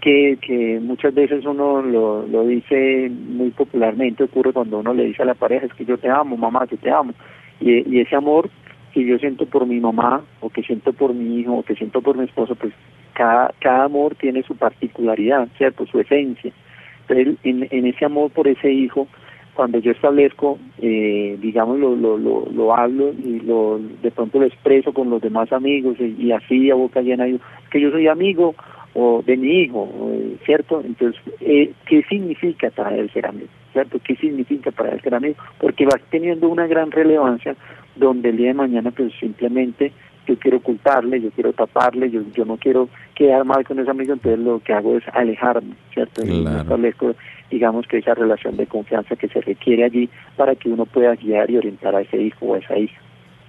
que, 0.00 0.38
que 0.40 0.80
muchas 0.80 1.14
veces 1.14 1.44
uno 1.44 1.82
lo, 1.82 2.26
lo 2.26 2.46
dice 2.46 3.10
muy 3.10 3.50
popularmente, 3.50 4.24
ocurre 4.24 4.52
cuando 4.52 4.78
uno 4.78 4.94
le 4.94 5.04
dice 5.04 5.22
a 5.22 5.26
la 5.26 5.34
pareja, 5.34 5.66
es 5.66 5.74
que 5.74 5.84
yo 5.84 5.98
te 5.98 6.08
amo, 6.08 6.36
mamá, 6.36 6.66
yo 6.70 6.76
te 6.76 6.90
amo. 6.90 7.12
Y, 7.60 7.98
ese 8.00 8.14
amor 8.14 8.50
que 8.92 9.04
yo 9.04 9.18
siento 9.18 9.46
por 9.46 9.66
mi 9.66 9.80
mamá, 9.80 10.22
o 10.40 10.50
que 10.50 10.62
siento 10.62 10.92
por 10.92 11.14
mi 11.14 11.40
hijo, 11.40 11.54
o 11.54 11.62
que 11.62 11.74
siento 11.74 12.00
por 12.00 12.16
mi 12.16 12.24
esposo, 12.24 12.54
pues 12.54 12.72
cada, 13.14 13.52
cada 13.60 13.84
amor 13.84 14.14
tiene 14.14 14.42
su 14.42 14.56
particularidad, 14.56 15.48
¿cierto? 15.56 15.86
Su 15.86 16.00
esencia. 16.00 16.52
Entonces, 17.08 17.36
en, 17.44 17.68
en 17.70 17.86
ese 17.86 18.04
amor 18.04 18.30
por 18.30 18.48
ese 18.48 18.72
hijo, 18.72 19.06
cuando 19.56 19.78
yo 19.78 19.90
establezco, 19.90 20.58
eh, 20.82 21.36
digamos, 21.40 21.78
lo, 21.80 21.96
lo, 21.96 22.18
lo, 22.18 22.46
lo, 22.52 22.76
hablo 22.76 23.12
y 23.12 23.40
lo 23.40 23.80
de 24.02 24.10
pronto 24.10 24.38
lo 24.38 24.44
expreso 24.44 24.92
con 24.92 25.08
los 25.08 25.22
demás 25.22 25.50
amigos 25.50 25.96
y, 25.98 26.30
así 26.30 26.70
a 26.70 26.74
boca 26.74 27.00
llena, 27.00 27.24
digo, 27.24 27.38
que 27.70 27.80
yo 27.80 27.90
soy 27.90 28.06
amigo 28.06 28.54
o 28.98 29.22
de 29.22 29.36
mi 29.36 29.60
hijo, 29.60 29.86
¿cierto? 30.46 30.80
Entonces, 30.82 31.20
eh, 31.40 31.70
¿qué 31.86 32.02
significa 32.08 32.70
para 32.70 32.96
él 32.96 33.10
ser 33.12 33.26
amigo? 33.26 33.48
¿Cierto? 33.72 33.98
¿Qué 34.02 34.16
significa 34.16 34.70
para 34.70 34.92
él 34.92 35.02
ser 35.02 35.14
amigo? 35.14 35.34
Porque 35.58 35.84
va 35.84 36.00
teniendo 36.10 36.48
una 36.48 36.66
gran 36.66 36.90
relevancia 36.90 37.54
donde 37.94 38.30
el 38.30 38.38
día 38.38 38.48
de 38.48 38.54
mañana 38.54 38.90
pues 38.90 39.12
simplemente 39.20 39.92
yo 40.26 40.38
quiero 40.38 40.56
ocultarle, 40.56 41.20
yo 41.20 41.30
quiero 41.30 41.52
taparle, 41.52 42.10
yo, 42.10 42.22
yo 42.34 42.46
no 42.46 42.56
quiero 42.56 42.88
quedar 43.14 43.44
mal 43.44 43.66
con 43.66 43.78
ese 43.78 43.90
amigo, 43.90 44.14
entonces 44.14 44.40
lo 44.40 44.60
que 44.60 44.72
hago 44.72 44.96
es 44.96 45.04
alejarme, 45.12 45.74
¿cierto? 45.92 46.24
Y 46.24 46.44
establezco, 46.46 47.14
digamos 47.50 47.86
que 47.86 47.98
esa 47.98 48.14
relación 48.14 48.56
de 48.56 48.66
confianza 48.66 49.14
que 49.14 49.28
se 49.28 49.42
requiere 49.42 49.84
allí 49.84 50.08
para 50.36 50.54
que 50.54 50.70
uno 50.70 50.86
pueda 50.86 51.14
guiar 51.14 51.50
y 51.50 51.58
orientar 51.58 51.94
a 51.94 52.00
ese 52.00 52.16
hijo 52.16 52.46
o 52.46 52.54
a 52.54 52.58
esa 52.58 52.78
hija. 52.78 53.00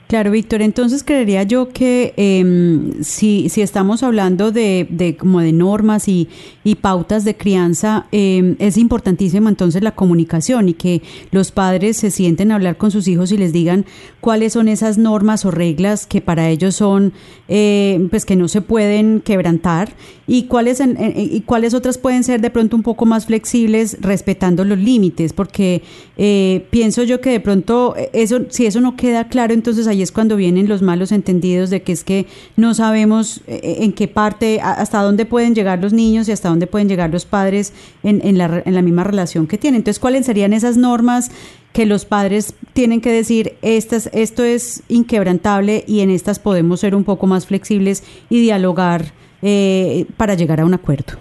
Claro, 0.08 0.32
Víctor, 0.32 0.62
entonces 0.62 1.04
creería 1.04 1.44
yo 1.44 1.68
que 1.68 2.14
eh, 2.16 2.94
si, 3.02 3.50
si 3.50 3.62
estamos 3.62 4.04
hablando 4.04 4.54
de, 4.54 4.88
de 4.90 5.18
como 5.18 5.42
de 5.42 5.52
normas 5.52 6.08
y, 6.08 6.30
y 6.64 6.76
pautas 6.76 7.26
de 7.26 7.36
crianza, 7.36 8.06
eh, 8.14 8.56
es 8.60 8.78
importantísimo 8.78 9.50
entonces 9.50 9.84
la 9.84 9.96
comunicación 9.96 10.70
y 10.70 10.76
que 10.76 11.02
los 11.32 11.52
padres 11.52 11.98
se 11.98 12.10
sienten 12.10 12.54
a 12.54 12.56
hablar 12.56 12.78
con 12.78 12.90
sus 12.90 13.06
hijos 13.10 13.34
y 13.34 13.38
les 13.38 13.52
digan 13.52 13.86
cuáles 14.22 14.54
son 14.54 14.70
esas 14.70 14.98
normas 14.98 15.44
o 15.44 15.52
reglas 15.52 16.08
que 16.08 16.22
para 16.22 16.50
ellos 16.50 16.76
son, 16.76 17.12
eh, 17.50 18.08
pues 18.10 18.24
que 18.24 18.38
no 18.38 18.48
se 18.48 18.62
pueden 18.62 19.20
quebrantar 19.20 19.90
y 20.28 20.44
cuáles, 20.44 20.82
y 21.16 21.42
cuáles 21.42 21.74
otras 21.74 21.98
pueden 21.98 22.24
ser 22.26 22.42
de 22.42 22.50
pronto 22.50 22.76
un 22.76 22.84
poco 22.84 23.06
más 23.06 23.26
flexibles 23.28 23.98
respetando 24.02 24.66
los 24.66 24.78
límites, 24.78 25.32
porque 25.32 25.82
eh, 26.18 26.66
pienso 26.70 27.04
yo 27.04 27.22
que 27.22 27.30
de 27.30 27.40
pronto 27.40 27.96
eso, 28.12 28.42
si 28.50 28.66
eso 28.66 28.82
no 28.82 28.98
queda 28.98 29.30
claro, 29.30 29.54
entonces 29.54 29.88
y 29.88 30.02
es 30.02 30.12
cuando 30.12 30.36
vienen 30.36 30.68
los 30.68 30.82
malos 30.82 31.14
entendidos 31.14 31.70
de 31.70 31.82
que 31.82 31.94
es 31.94 32.04
que 32.04 32.26
no 32.58 32.74
sabemos 32.74 33.42
eh, 33.48 33.62
eh, 33.64 33.78
en 33.82 33.94
qué 33.94 34.10
parte, 34.10 34.60
hasta 34.62 35.02
dónde 35.02 35.26
pueden 35.26 35.56
llegar 35.56 35.82
los 35.82 35.94
niños 35.94 36.28
y 36.28 36.34
hasta 36.34 36.50
dónde 36.50 36.68
pueden 36.68 36.90
llegar 36.90 37.10
los 37.10 37.26
padres 37.26 37.72
en, 38.04 38.22
en, 38.26 38.38
la, 38.38 38.62
en 38.66 38.76
la 38.76 38.82
misma 38.82 39.06
relación 39.06 39.48
que 39.48 39.58
tienen. 39.58 39.80
Entonces, 39.80 40.00
¿cuáles 40.00 40.26
serían 40.26 40.52
esas 40.52 40.76
normas 40.76 41.32
que 41.72 41.86
los 41.86 42.06
padres 42.06 42.54
tienen 42.74 43.02
que 43.02 43.12
decir, 43.12 43.54
estas, 43.62 44.10
esto 44.12 44.44
es 44.44 44.84
inquebrantable 44.90 45.84
y 45.88 46.00
en 46.00 46.10
estas 46.10 46.40
podemos 46.40 46.80
ser 46.80 46.96
un 46.96 47.04
poco 47.04 47.28
más 47.28 47.46
flexibles 47.46 48.04
y 48.30 48.42
dialogar 48.42 49.14
eh, 49.42 50.06
para 50.18 50.36
llegar 50.36 50.60
a 50.60 50.66
un 50.66 50.74
acuerdo? 50.74 51.14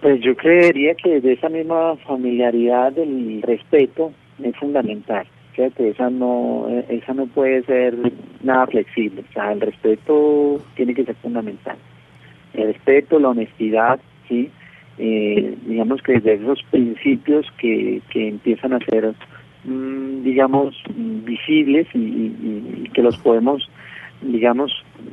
Pues 0.00 0.20
yo 0.22 0.34
creería 0.36 0.94
que 0.94 1.20
de 1.20 1.32
esa 1.32 1.48
misma 1.48 1.96
familiaridad 2.06 2.92
del 2.92 3.42
respeto 3.42 4.12
es 4.42 4.56
fundamental 4.56 5.26
que 5.68 5.90
esa 5.90 6.10
no, 6.10 6.66
esa 6.88 7.14
no 7.14 7.26
puede 7.26 7.62
ser 7.64 7.94
nada 8.42 8.66
flexible. 8.66 9.24
O 9.28 9.32
sea, 9.32 9.52
el 9.52 9.60
respeto 9.60 10.60
tiene 10.74 10.94
que 10.94 11.04
ser 11.04 11.16
fundamental. 11.16 11.76
El 12.54 12.72
respeto, 12.72 13.18
la 13.18 13.30
honestidad, 13.30 14.00
sí, 14.28 14.50
eh, 14.98 15.54
digamos 15.66 16.02
que 16.02 16.14
desde 16.14 16.34
esos 16.34 16.62
principios 16.70 17.46
que, 17.58 18.00
que 18.10 18.28
empiezan 18.28 18.72
a 18.72 18.78
ser, 18.80 19.14
mm, 19.64 20.22
digamos, 20.22 20.82
visibles 20.94 21.86
y, 21.94 22.88
que 22.92 23.02
los 23.02 23.16
podemos, 23.18 23.68
digamos, 24.22 24.72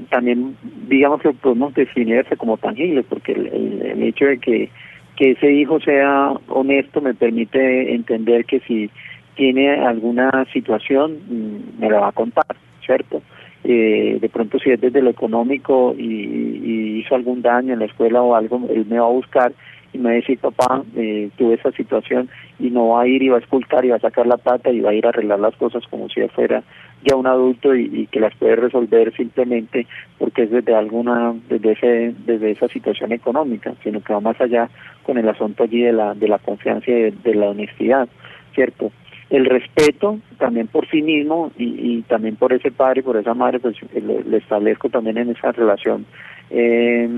también, 0.09 0.55
digamos 0.87 1.21
que 1.21 1.31
podemos 1.31 1.73
definirse 1.73 2.37
como 2.37 2.57
tangibles, 2.57 3.05
porque 3.07 3.33
el, 3.33 3.81
el 3.81 4.03
hecho 4.03 4.25
de 4.25 4.37
que 4.39 4.69
que 5.17 5.31
ese 5.31 5.51
hijo 5.51 5.79
sea 5.81 6.31
honesto 6.47 7.01
me 7.01 7.13
permite 7.13 7.93
entender 7.93 8.45
que 8.45 8.59
si 8.61 8.89
tiene 9.35 9.71
alguna 9.71 10.45
situación, 10.53 11.17
mm, 11.27 11.81
me 11.81 11.89
la 11.89 11.99
va 11.99 12.07
a 12.09 12.13
contar, 12.13 12.45
¿cierto? 12.85 13.21
Eh, 13.63 14.19
de 14.21 14.29
pronto 14.29 14.59
si 14.59 14.69
es 14.69 14.79
desde 14.79 15.01
lo 15.01 15.09
económico 15.09 15.93
y, 15.97 16.99
hizo 16.99 17.15
algún 17.15 17.41
daño 17.41 17.73
en 17.73 17.79
la 17.79 17.85
escuela 17.85 18.21
o 18.21 18.35
algo, 18.35 18.67
él 18.69 18.85
me 18.87 18.99
va 18.99 19.05
a 19.05 19.11
buscar 19.11 19.53
y 19.93 19.97
me 19.97 20.05
va 20.05 20.09
a 20.11 20.13
decir, 20.13 20.37
papá, 20.39 20.83
eh, 20.95 21.29
tuve 21.37 21.55
esa 21.55 21.71
situación 21.71 22.29
y 22.59 22.69
no 22.69 22.89
va 22.89 23.01
a 23.01 23.07
ir 23.07 23.21
y 23.21 23.29
va 23.29 23.37
a 23.37 23.39
escultar 23.39 23.85
y 23.85 23.89
va 23.89 23.97
a 23.97 23.99
sacar 23.99 24.27
la 24.27 24.37
pata 24.37 24.71
y 24.71 24.81
va 24.81 24.91
a 24.91 24.93
ir 24.93 25.05
a 25.05 25.09
arreglar 25.09 25.39
las 25.39 25.55
cosas 25.55 25.85
como 25.87 26.09
si 26.09 26.27
fuera 26.29 26.63
ya 27.03 27.15
un 27.15 27.27
adulto 27.27 27.75
y, 27.75 28.07
que 28.07 28.19
las 28.19 28.35
puede 28.35 28.55
resolver 28.55 29.15
simplemente 29.15 29.87
porque 30.17 30.43
es 30.43 30.51
desde 30.51 30.75
alguna, 30.75 31.33
desde 31.49 31.71
ese, 31.71 32.15
desde 32.25 32.51
esa 32.51 32.67
situación 32.67 33.11
económica, 33.11 33.73
sino 33.83 34.01
que 34.01 34.13
va 34.13 34.19
más 34.19 34.39
allá 34.41 34.69
con 35.03 35.17
el 35.17 35.27
asunto 35.29 35.63
allí 35.63 35.81
de 35.81 35.93
la, 35.93 36.13
de 36.13 36.27
la 36.27 36.39
confianza 36.39 36.91
y 36.91 37.11
de 37.11 37.35
la 37.35 37.49
honestidad, 37.49 38.07
¿cierto? 38.53 38.91
el 39.29 39.45
respeto 39.45 40.19
también 40.37 40.67
por 40.67 40.87
sí 40.89 41.01
mismo 41.01 41.51
y, 41.57 42.01
también 42.03 42.37
por 42.37 42.53
ese 42.53 42.71
padre, 42.71 43.03
por 43.03 43.17
esa 43.17 43.33
madre, 43.33 43.59
pues 43.59 43.75
le, 43.93 44.37
establezco 44.37 44.89
también 44.89 45.17
en 45.17 45.31
esa 45.31 45.51
relación 45.51 46.05
eh, 46.49 47.09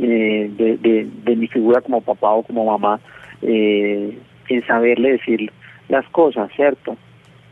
eh, 0.00 0.50
de, 0.56 1.08
de, 1.24 1.36
mi 1.36 1.46
figura 1.48 1.80
como 1.80 2.02
papá 2.02 2.32
o 2.32 2.42
como 2.42 2.66
mamá, 2.66 3.00
eh, 3.40 4.18
en 4.48 4.66
saberle 4.66 5.12
decir 5.12 5.50
las 5.88 6.06
cosas, 6.08 6.50
¿cierto? 6.54 6.96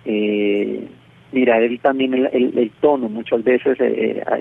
Eh, 0.05 0.87
mirar 1.33 1.63
él 1.63 1.79
también 1.81 2.15
el, 2.15 2.27
el, 2.59 2.71
tono, 2.81 3.09
muchas 3.09 3.43
veces 3.45 3.79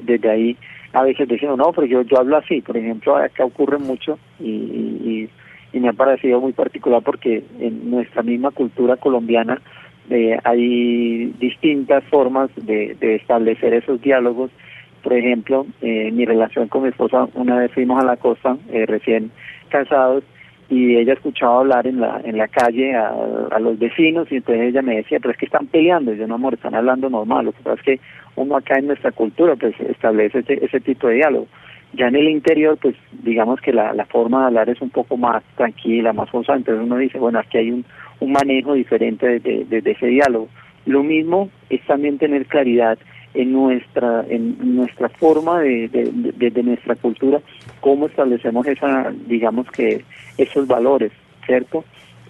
desde 0.04 0.30
ahí 0.30 0.58
a 0.94 1.04
veces 1.04 1.28
decimos, 1.28 1.58
no, 1.58 1.72
pero 1.72 1.86
yo, 1.86 2.02
yo 2.02 2.18
hablo 2.18 2.38
así, 2.38 2.62
por 2.62 2.76
ejemplo, 2.76 3.16
acá 3.16 3.46
ocurre 3.46 3.78
mucho 3.78 4.18
y, 4.40 4.50
y 4.50 5.30
y 5.74 5.80
me 5.80 5.90
ha 5.90 5.94
parecido 5.94 6.40
muy 6.40 6.54
particular 6.54 7.02
porque 7.04 7.44
en 7.60 7.92
nuestra 7.92 8.24
misma 8.24 8.52
cultura 8.52 8.98
colombiana 8.98 9.62
eh, 10.10 10.38
hay 10.44 11.28
distintas 11.40 12.04
formas 12.06 12.50
de, 12.56 12.96
de, 13.00 13.16
establecer 13.16 13.74
esos 13.74 14.02
diálogos. 14.02 14.50
Por 15.04 15.14
ejemplo, 15.14 15.68
eh, 15.82 16.12
mi 16.12 16.26
relación 16.26 16.68
con 16.68 16.84
mi 16.84 16.90
esposa, 16.90 17.28
una 17.36 17.58
vez 17.58 17.72
fuimos 17.72 18.02
a 18.02 18.06
la 18.06 18.18
costa, 18.18 18.58
eh, 18.72 18.86
recién 18.86 19.32
casados, 19.70 20.24
y 20.70 20.98
ella 20.98 21.14
escuchaba 21.14 21.60
hablar 21.60 21.88
en 21.88 22.00
la 22.00 22.22
en 22.24 22.38
la 22.38 22.48
calle 22.48 22.96
a, 22.96 23.12
a, 23.52 23.60
los 23.60 23.80
vecinos 23.80 24.32
y 24.32 24.36
entonces 24.36 24.66
ella 24.70 24.82
me 24.84 24.98
decía, 24.98 25.20
pero 25.20 25.32
es 25.32 25.38
que 25.38 25.46
están 25.46 25.68
peleando. 25.68 26.14
Yo, 26.14 26.28
no, 26.28 26.36
amor, 26.36 26.54
están 26.54 26.76
hablando 26.76 27.10
normal. 27.10 27.46
Lo 27.46 27.52
que 27.54 27.64
pasa 27.64 27.76
es 27.76 27.82
que 27.84 28.00
uno 28.36 28.56
acá 28.56 28.78
en 28.78 28.88
nuestra 28.88 29.12
cultura 29.12 29.56
pues 29.56 29.74
establece 29.80 30.40
ese, 30.40 30.64
ese 30.64 30.80
tipo 30.80 31.08
de 31.08 31.16
diálogo. 31.16 31.48
Ya 31.94 32.08
en 32.08 32.16
el 32.16 32.30
interior, 32.30 32.78
pues 32.80 32.96
digamos 33.24 33.60
que 33.62 33.74
la, 33.74 33.94
la 33.94 34.06
forma 34.06 34.42
de 34.42 34.46
hablar 34.48 34.70
es 34.70 34.80
un 34.80 34.92
poco 34.92 35.18
más 35.18 35.44
tranquila, 35.58 36.14
más 36.14 36.30
forzada, 36.30 36.60
entonces 36.60 36.86
uno 36.86 36.98
dice, 36.98 37.18
bueno, 37.18 37.40
aquí 37.40 37.58
hay 37.58 37.72
un, 37.72 37.84
un 38.20 38.32
manejo 38.32 38.74
diferente 38.74 39.40
de, 39.40 39.66
de, 39.66 39.92
ese 39.92 40.06
diálogo. 40.06 40.50
Lo 40.86 41.02
mismo 41.02 41.50
es 41.70 41.82
también 41.86 42.20
tener 42.20 42.46
claridad 42.46 43.00
en 43.34 43.54
nuestra 43.54 44.26
en 44.28 44.76
nuestra 44.76 45.10
forma 45.10 45.60
de, 45.62 45.88
de, 45.88 46.50
de, 46.50 46.64
nuestra 46.64 46.96
cultura 46.96 47.40
cómo 47.80 48.08
establecemos 48.08 48.66
esa 48.68 49.12
digamos 49.28 49.70
que 49.72 50.04
esos 50.38 50.68
valores 50.68 51.12
cierto 51.46 51.84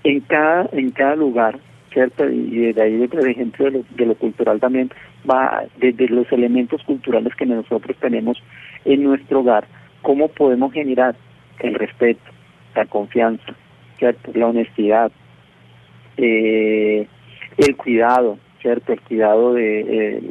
en 0.03 0.21
cada 0.21 0.69
en 0.71 0.91
cada 0.91 1.15
lugar 1.15 1.59
cierto 1.91 2.29
y 2.29 2.57
desde 2.57 2.81
ahí 2.81 3.07
por 3.07 3.27
ejemplo 3.27 3.65
de 3.65 3.71
lo, 3.71 3.83
de 3.95 4.05
lo 4.05 4.15
cultural 4.15 4.59
también 4.59 4.91
va 5.29 5.63
desde 5.77 6.07
los 6.07 6.31
elementos 6.31 6.83
culturales 6.83 7.33
que 7.35 7.45
nosotros 7.45 7.97
tenemos 7.99 8.41
en 8.85 9.03
nuestro 9.03 9.39
hogar, 9.39 9.65
¿cómo 10.01 10.27
podemos 10.29 10.73
generar 10.73 11.15
el 11.59 11.73
respeto, 11.75 12.31
la 12.75 12.85
confianza, 12.85 13.53
¿cierto? 13.97 14.31
la 14.33 14.47
honestidad, 14.47 15.11
eh, 16.17 17.07
el 17.57 17.75
cuidado, 17.75 18.37
¿cierto? 18.61 18.93
El 18.93 19.01
cuidado 19.01 19.53
de... 19.53 19.81
Eh, 19.81 20.21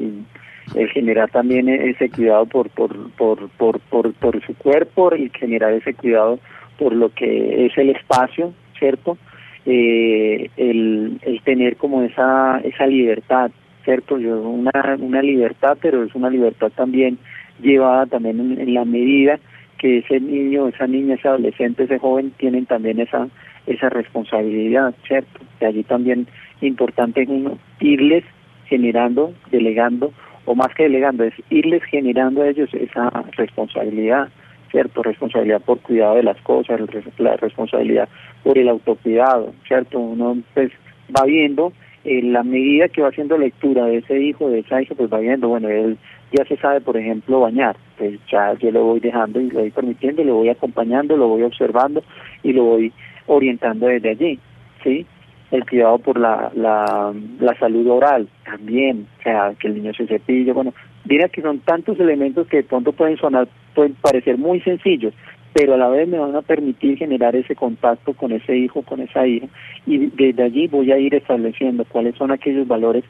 el 0.74 0.88
generar 0.90 1.30
también 1.30 1.68
ese 1.68 2.10
cuidado 2.10 2.46
por 2.46 2.70
por, 2.70 3.10
por, 3.12 3.48
por, 3.50 3.80
por, 3.80 4.12
por 4.14 4.46
su 4.46 4.54
cuerpo 4.54 5.14
y 5.14 5.30
generar 5.30 5.72
ese 5.72 5.94
cuidado 5.94 6.38
por 6.78 6.94
lo 6.94 7.12
que 7.12 7.66
es 7.66 7.76
el 7.76 7.90
espacio, 7.90 8.52
¿cierto? 8.78 9.18
Eh, 9.66 10.48
el, 10.56 11.18
el 11.22 11.42
tener 11.42 11.76
como 11.76 12.02
esa 12.02 12.60
esa 12.60 12.86
libertad, 12.86 13.50
¿cierto? 13.84 14.18
Yo 14.18 14.40
una, 14.40 14.96
una 14.98 15.22
libertad, 15.22 15.76
pero 15.80 16.04
es 16.04 16.14
una 16.14 16.30
libertad 16.30 16.70
también 16.74 17.18
llevada 17.60 18.06
también 18.06 18.58
en, 18.58 18.74
la 18.74 18.84
medida 18.84 19.38
que 19.78 19.98
ese 19.98 20.20
niño, 20.20 20.68
esa 20.68 20.86
niña, 20.86 21.14
ese 21.14 21.28
adolescente, 21.28 21.84
ese 21.84 21.98
joven 21.98 22.32
tienen 22.38 22.66
también 22.66 23.00
esa 23.00 23.28
esa 23.66 23.90
responsabilidad, 23.90 24.94
¿cierto? 25.06 25.40
Y 25.60 25.64
allí 25.64 25.82
también 25.82 26.26
importante 26.60 27.22
es 27.22 27.28
uno 27.28 27.58
irles 27.80 28.24
generando, 28.66 29.34
delegando, 29.50 30.12
o 30.48 30.54
más 30.54 30.72
que 30.74 30.84
delegando, 30.84 31.24
es 31.24 31.34
irles 31.50 31.82
generando 31.84 32.40
a 32.40 32.48
ellos 32.48 32.72
esa 32.72 33.10
responsabilidad, 33.36 34.30
¿cierto? 34.70 35.02
Responsabilidad 35.02 35.60
por 35.60 35.78
cuidado 35.80 36.16
de 36.16 36.22
las 36.22 36.40
cosas, 36.40 36.80
la 37.18 37.36
responsabilidad 37.36 38.08
por 38.42 38.56
el 38.56 38.70
autocuidado, 38.70 39.52
¿cierto? 39.66 39.98
Uno 39.98 40.38
pues 40.54 40.72
va 41.14 41.26
viendo 41.26 41.74
en 42.04 42.32
la 42.32 42.42
medida 42.44 42.88
que 42.88 43.02
va 43.02 43.08
haciendo 43.08 43.36
lectura 43.36 43.84
de 43.84 43.98
ese 43.98 44.18
hijo, 44.22 44.48
de 44.48 44.60
esa 44.60 44.80
hija, 44.80 44.94
pues 44.94 45.12
va 45.12 45.18
viendo, 45.18 45.48
bueno, 45.48 45.68
él 45.68 45.98
ya 46.32 46.46
se 46.46 46.56
sabe, 46.56 46.80
por 46.80 46.96
ejemplo, 46.96 47.40
bañar, 47.40 47.76
pues 47.98 48.18
ya 48.32 48.54
yo 48.54 48.70
lo 48.70 48.84
voy 48.84 49.00
dejando 49.00 49.42
y 49.42 49.50
lo 49.50 49.60
voy 49.60 49.70
permitiendo, 49.70 50.24
lo 50.24 50.36
voy 50.36 50.48
acompañando, 50.48 51.14
lo 51.14 51.28
voy 51.28 51.42
observando 51.42 52.02
y 52.42 52.54
lo 52.54 52.64
voy 52.64 52.92
orientando 53.26 53.86
desde 53.86 54.10
allí, 54.10 54.38
¿sí? 54.82 55.04
El 55.50 55.64
cuidado 55.68 55.98
por 55.98 56.18
la, 56.18 56.50
la, 56.54 57.14
la 57.40 57.58
salud 57.58 57.86
oral 57.88 58.28
también, 58.44 59.06
o 59.18 59.22
sea, 59.22 59.54
que 59.58 59.68
el 59.68 59.74
niño 59.74 59.94
se 59.94 60.06
cepille, 60.06 60.52
bueno, 60.52 60.74
mira 61.06 61.28
que 61.28 61.40
son 61.40 61.60
tantos 61.60 61.98
elementos 61.98 62.46
que 62.48 62.58
de 62.58 62.64
pronto 62.64 62.92
pueden 62.92 63.16
sonar, 63.16 63.48
pueden 63.74 63.94
parecer 63.94 64.36
muy 64.36 64.60
sencillos, 64.60 65.14
pero 65.54 65.74
a 65.74 65.78
la 65.78 65.88
vez 65.88 66.06
me 66.06 66.18
van 66.18 66.36
a 66.36 66.42
permitir 66.42 66.98
generar 66.98 67.34
ese 67.34 67.56
contacto 67.56 68.12
con 68.12 68.32
ese 68.32 68.56
hijo, 68.56 68.82
con 68.82 69.00
esa 69.00 69.26
hija, 69.26 69.46
y 69.86 70.06
desde 70.06 70.42
allí 70.42 70.68
voy 70.68 70.92
a 70.92 70.98
ir 70.98 71.14
estableciendo 71.14 71.84
cuáles 71.86 72.14
son 72.16 72.30
aquellos 72.30 72.68
valores 72.68 73.04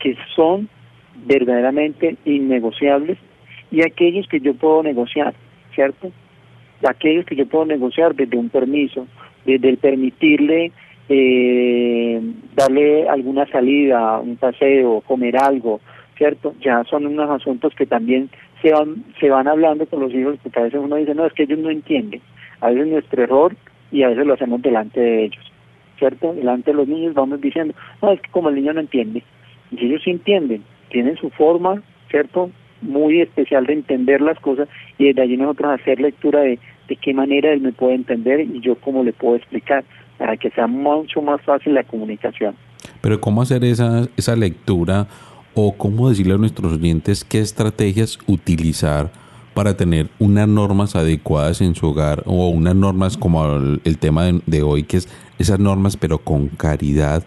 que 0.00 0.16
son 0.34 0.68
verdaderamente 1.24 2.16
innegociables 2.24 3.18
y 3.70 3.82
aquellos 3.82 4.28
que 4.28 4.40
yo 4.40 4.54
puedo 4.54 4.82
negociar, 4.82 5.34
¿cierto? 5.74 6.10
Aquellos 6.86 7.24
que 7.24 7.36
yo 7.36 7.46
puedo 7.46 7.64
negociar 7.64 8.14
desde 8.14 8.36
un 8.36 8.48
permiso, 8.48 9.06
desde 9.44 9.68
el 9.68 9.78
permitirle 9.78 10.72
eh, 11.08 12.20
darle 12.54 13.08
alguna 13.08 13.46
salida, 13.46 14.18
un 14.18 14.36
paseo, 14.36 15.02
comer 15.02 15.36
algo, 15.36 15.80
¿cierto? 16.16 16.54
Ya 16.60 16.82
son 16.84 17.06
unos 17.06 17.30
asuntos 17.30 17.74
que 17.74 17.86
también 17.86 18.30
se 18.62 18.72
van, 18.72 19.04
se 19.20 19.30
van 19.30 19.46
hablando 19.46 19.86
con 19.86 20.00
los 20.00 20.12
hijos, 20.12 20.36
porque 20.42 20.58
a 20.58 20.64
veces 20.64 20.80
uno 20.82 20.96
dice, 20.96 21.14
no, 21.14 21.26
es 21.26 21.32
que 21.32 21.44
ellos 21.44 21.58
no 21.58 21.70
entienden. 21.70 22.20
A 22.60 22.70
veces 22.70 22.86
nuestro 22.88 23.22
error 23.22 23.54
y 23.92 24.02
a 24.02 24.08
veces 24.08 24.26
lo 24.26 24.34
hacemos 24.34 24.62
delante 24.62 25.00
de 25.00 25.24
ellos, 25.24 25.52
¿cierto? 25.98 26.32
Delante 26.34 26.70
de 26.70 26.76
los 26.76 26.88
niños 26.88 27.14
vamos 27.14 27.40
diciendo, 27.40 27.74
no, 28.02 28.12
es 28.12 28.20
que 28.20 28.30
como 28.30 28.48
el 28.48 28.56
niño 28.56 28.72
no 28.72 28.80
entiende. 28.80 29.22
Y 29.70 29.86
ellos 29.86 30.02
sí 30.04 30.10
entienden, 30.10 30.64
tienen 30.90 31.16
su 31.16 31.30
forma, 31.30 31.82
¿cierto? 32.10 32.50
Muy 32.80 33.20
especial 33.20 33.66
de 33.66 33.74
entender 33.74 34.20
las 34.20 34.38
cosas 34.40 34.68
y 34.98 35.06
desde 35.06 35.22
allí 35.22 35.36
nosotros 35.36 35.80
hacer 35.80 36.00
lectura 36.00 36.40
de, 36.40 36.58
de 36.88 36.96
qué 36.96 37.14
manera 37.14 37.52
él 37.52 37.60
me 37.60 37.72
puede 37.72 37.94
entender 37.94 38.40
y 38.40 38.60
yo 38.60 38.76
cómo 38.76 39.04
le 39.04 39.12
puedo 39.12 39.36
explicar 39.36 39.84
para 40.18 40.36
que 40.36 40.50
sea 40.50 40.66
mucho 40.66 41.20
más 41.22 41.40
fácil 41.42 41.74
la 41.74 41.84
comunicación. 41.84 42.54
Pero 43.00 43.20
¿cómo 43.20 43.42
hacer 43.42 43.64
esa, 43.64 44.08
esa 44.16 44.36
lectura 44.36 45.06
o 45.54 45.72
cómo 45.76 46.08
decirle 46.08 46.34
a 46.34 46.38
nuestros 46.38 46.74
oyentes 46.74 47.24
qué 47.24 47.40
estrategias 47.40 48.18
utilizar 48.26 49.10
para 49.54 49.76
tener 49.76 50.10
unas 50.18 50.46
normas 50.46 50.96
adecuadas 50.96 51.62
en 51.62 51.74
su 51.74 51.86
hogar 51.86 52.22
o 52.26 52.48
unas 52.48 52.74
normas 52.74 53.16
como 53.16 53.44
el, 53.84 53.98
tema 53.98 54.24
de, 54.24 54.42
de, 54.44 54.62
hoy, 54.62 54.82
que 54.82 54.98
es 54.98 55.08
esas 55.38 55.58
normas 55.58 55.96
pero 55.96 56.18
con 56.18 56.48
caridad 56.48 57.24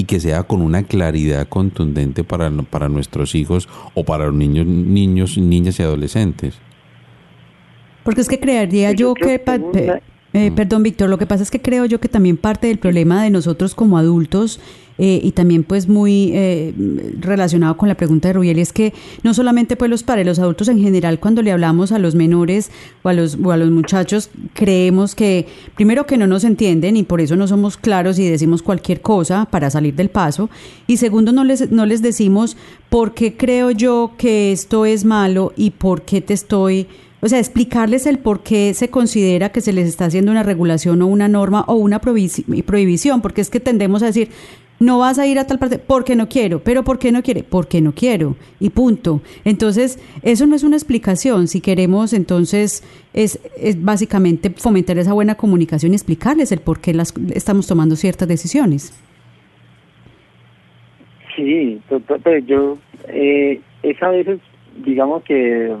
y 0.00 0.04
que 0.04 0.18
sea 0.18 0.44
con 0.44 0.62
una 0.62 0.82
claridad 0.82 1.46
contundente 1.46 2.24
para, 2.24 2.50
para 2.62 2.88
nuestros 2.88 3.34
hijos 3.34 3.68
o 3.94 4.02
para 4.02 4.26
los 4.26 4.34
niños, 4.34 4.66
niños, 4.66 5.36
niñas 5.36 5.78
y 5.78 5.82
adolescentes? 5.82 6.58
Porque 8.02 8.22
es 8.22 8.28
que 8.28 8.40
crearía 8.40 8.92
yo, 8.92 9.12
que... 9.12 9.42
Eh, 10.32 10.52
perdón, 10.54 10.84
Víctor, 10.84 11.10
lo 11.10 11.18
que 11.18 11.26
pasa 11.26 11.42
es 11.42 11.50
que 11.50 11.60
creo 11.60 11.86
yo 11.86 11.98
que 11.98 12.08
también 12.08 12.36
parte 12.36 12.68
del 12.68 12.78
problema 12.78 13.22
de 13.22 13.30
nosotros 13.30 13.74
como 13.74 13.98
adultos 13.98 14.60
eh, 15.02 15.18
y 15.24 15.32
también 15.32 15.64
pues 15.64 15.88
muy 15.88 16.30
eh, 16.34 16.74
relacionado 17.18 17.76
con 17.76 17.88
la 17.88 17.96
pregunta 17.96 18.28
de 18.28 18.34
Rubiel 18.34 18.58
es 18.58 18.72
que 18.72 18.92
no 19.22 19.34
solamente 19.34 19.74
pues 19.74 19.90
los 19.90 20.02
padres, 20.02 20.26
los 20.26 20.38
adultos 20.38 20.68
en 20.68 20.78
general 20.78 21.18
cuando 21.18 21.42
le 21.42 21.50
hablamos 21.50 21.90
a 21.90 21.98
los 21.98 22.14
menores 22.14 22.70
o 23.02 23.08
a 23.08 23.14
los, 23.14 23.38
o 23.42 23.50
a 23.50 23.56
los 23.56 23.70
muchachos 23.70 24.30
creemos 24.52 25.14
que 25.14 25.46
primero 25.74 26.06
que 26.06 26.18
no 26.18 26.26
nos 26.26 26.44
entienden 26.44 26.96
y 26.96 27.02
por 27.02 27.20
eso 27.20 27.34
no 27.34 27.48
somos 27.48 27.76
claros 27.76 28.18
y 28.18 28.28
decimos 28.28 28.62
cualquier 28.62 29.00
cosa 29.00 29.46
para 29.50 29.70
salir 29.70 29.94
del 29.94 30.10
paso. 30.10 30.50
Y 30.86 30.98
segundo 30.98 31.32
no 31.32 31.44
les, 31.44 31.70
no 31.72 31.86
les 31.86 32.02
decimos 32.02 32.56
por 32.88 33.14
qué 33.14 33.36
creo 33.36 33.70
yo 33.70 34.12
que 34.16 34.52
esto 34.52 34.84
es 34.84 35.04
malo 35.04 35.54
y 35.56 35.70
por 35.70 36.02
qué 36.02 36.20
te 36.20 36.34
estoy 36.34 36.86
o 37.20 37.28
sea, 37.28 37.38
explicarles 37.38 38.06
el 38.06 38.18
por 38.18 38.42
qué 38.42 38.74
se 38.74 38.88
considera 38.88 39.50
que 39.50 39.60
se 39.60 39.72
les 39.72 39.88
está 39.88 40.06
haciendo 40.06 40.30
una 40.32 40.42
regulación 40.42 41.02
o 41.02 41.06
una 41.06 41.28
norma 41.28 41.64
o 41.66 41.74
una 41.74 42.00
prohibición, 42.00 43.22
porque 43.22 43.40
es 43.40 43.50
que 43.50 43.60
tendemos 43.60 44.02
a 44.02 44.06
decir, 44.06 44.30
no 44.80 44.98
vas 44.98 45.18
a 45.18 45.26
ir 45.26 45.38
a 45.38 45.46
tal 45.46 45.58
parte 45.58 45.78
porque 45.78 46.16
no 46.16 46.28
quiero, 46.28 46.60
pero 46.60 46.82
¿por 46.82 46.98
qué 46.98 47.12
no 47.12 47.22
quiere? 47.22 47.42
Porque 47.42 47.82
no 47.82 47.92
quiero 47.92 48.36
y 48.58 48.70
punto. 48.70 49.20
Entonces, 49.44 49.98
eso 50.22 50.46
no 50.46 50.56
es 50.56 50.62
una 50.62 50.76
explicación. 50.76 51.48
Si 51.48 51.60
queremos, 51.60 52.14
entonces, 52.14 52.82
es, 53.12 53.38
es 53.58 53.82
básicamente 53.84 54.48
fomentar 54.48 54.96
esa 54.98 55.12
buena 55.12 55.34
comunicación 55.34 55.92
y 55.92 55.96
explicarles 55.96 56.50
el 56.50 56.60
por 56.60 56.80
qué 56.80 56.94
las, 56.94 57.12
estamos 57.34 57.66
tomando 57.66 57.94
ciertas 57.94 58.26
decisiones. 58.26 58.98
Sí, 61.36 61.80
pues 61.86 62.46
yo, 62.46 62.78
eh, 63.08 63.60
es 63.82 64.02
a 64.02 64.08
veces, 64.08 64.40
digamos 64.82 65.22
que 65.24 65.76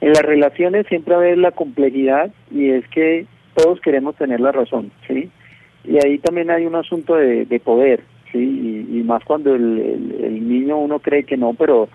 en 0.00 0.12
las 0.12 0.22
relaciones 0.22 0.86
siempre 0.86 1.14
va 1.14 1.20
a 1.20 1.24
haber 1.24 1.38
la 1.38 1.50
complejidad 1.50 2.30
y 2.50 2.70
es 2.70 2.86
que 2.88 3.26
todos 3.54 3.80
queremos 3.80 4.16
tener 4.16 4.40
la 4.40 4.52
razón, 4.52 4.90
¿sí? 5.06 5.30
Y 5.84 5.96
ahí 6.04 6.18
también 6.18 6.50
hay 6.50 6.66
un 6.66 6.74
asunto 6.74 7.16
de, 7.16 7.60
poder, 7.62 8.02
¿sí? 8.32 8.86
Y, 8.90 9.02
más 9.02 9.24
cuando 9.24 9.54
el, 9.54 10.48
niño 10.48 10.78
uno 10.78 10.98
cree 11.00 11.24
que 11.24 11.36
no, 11.36 11.54
pero 11.54 11.88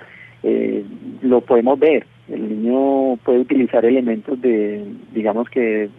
eh, 0.43 0.83
lo 1.21 1.41
podemos 1.41 1.79
ver. 1.79 2.05
El 2.27 2.49
niño 2.49 3.17
puede 3.17 3.39
utilizar 3.39 3.85
elementos 3.85 4.41
de, 4.41 4.83
digamos 5.13 5.49
que, 5.49 5.89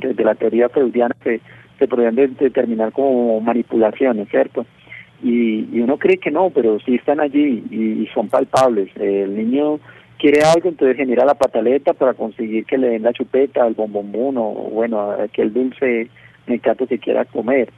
desde 0.00 0.14
de 0.14 0.24
la 0.24 0.34
teoría 0.34 0.68
freudiana 0.70 1.14
que 1.22 1.40
se 1.78 1.88
podrían 1.88 2.16
determinar 2.16 2.92
como 2.92 3.40
manipulaciones, 3.40 4.28
¿cierto? 4.28 4.66
Y, 5.22 5.78
uno 5.80 5.98
cree 5.98 6.18
que 6.18 6.30
no, 6.30 6.50
pero 6.50 6.78
sí 6.80 6.94
están 6.94 7.20
allí 7.20 7.62
y 7.70 8.06
son 8.14 8.28
palpables. 8.28 8.90
El 8.96 9.36
niño 9.36 9.78
quiere 10.20 10.42
algo, 10.42 10.68
entonces 10.68 10.96
genera 10.96 11.24
la 11.24 11.34
pataleta 11.34 11.94
para 11.94 12.14
conseguir 12.14 12.66
que 12.66 12.76
le 12.76 12.90
den 12.90 13.02
la 13.02 13.12
chupeta, 13.12 13.66
el 13.66 13.74
bombombón 13.74 14.36
o, 14.36 14.52
bueno, 14.70 15.12
aquel 15.12 15.52
dulce 15.52 16.08
mecato 16.46 16.86
que 16.86 16.98
quiera 16.98 17.24
comer. 17.24 17.70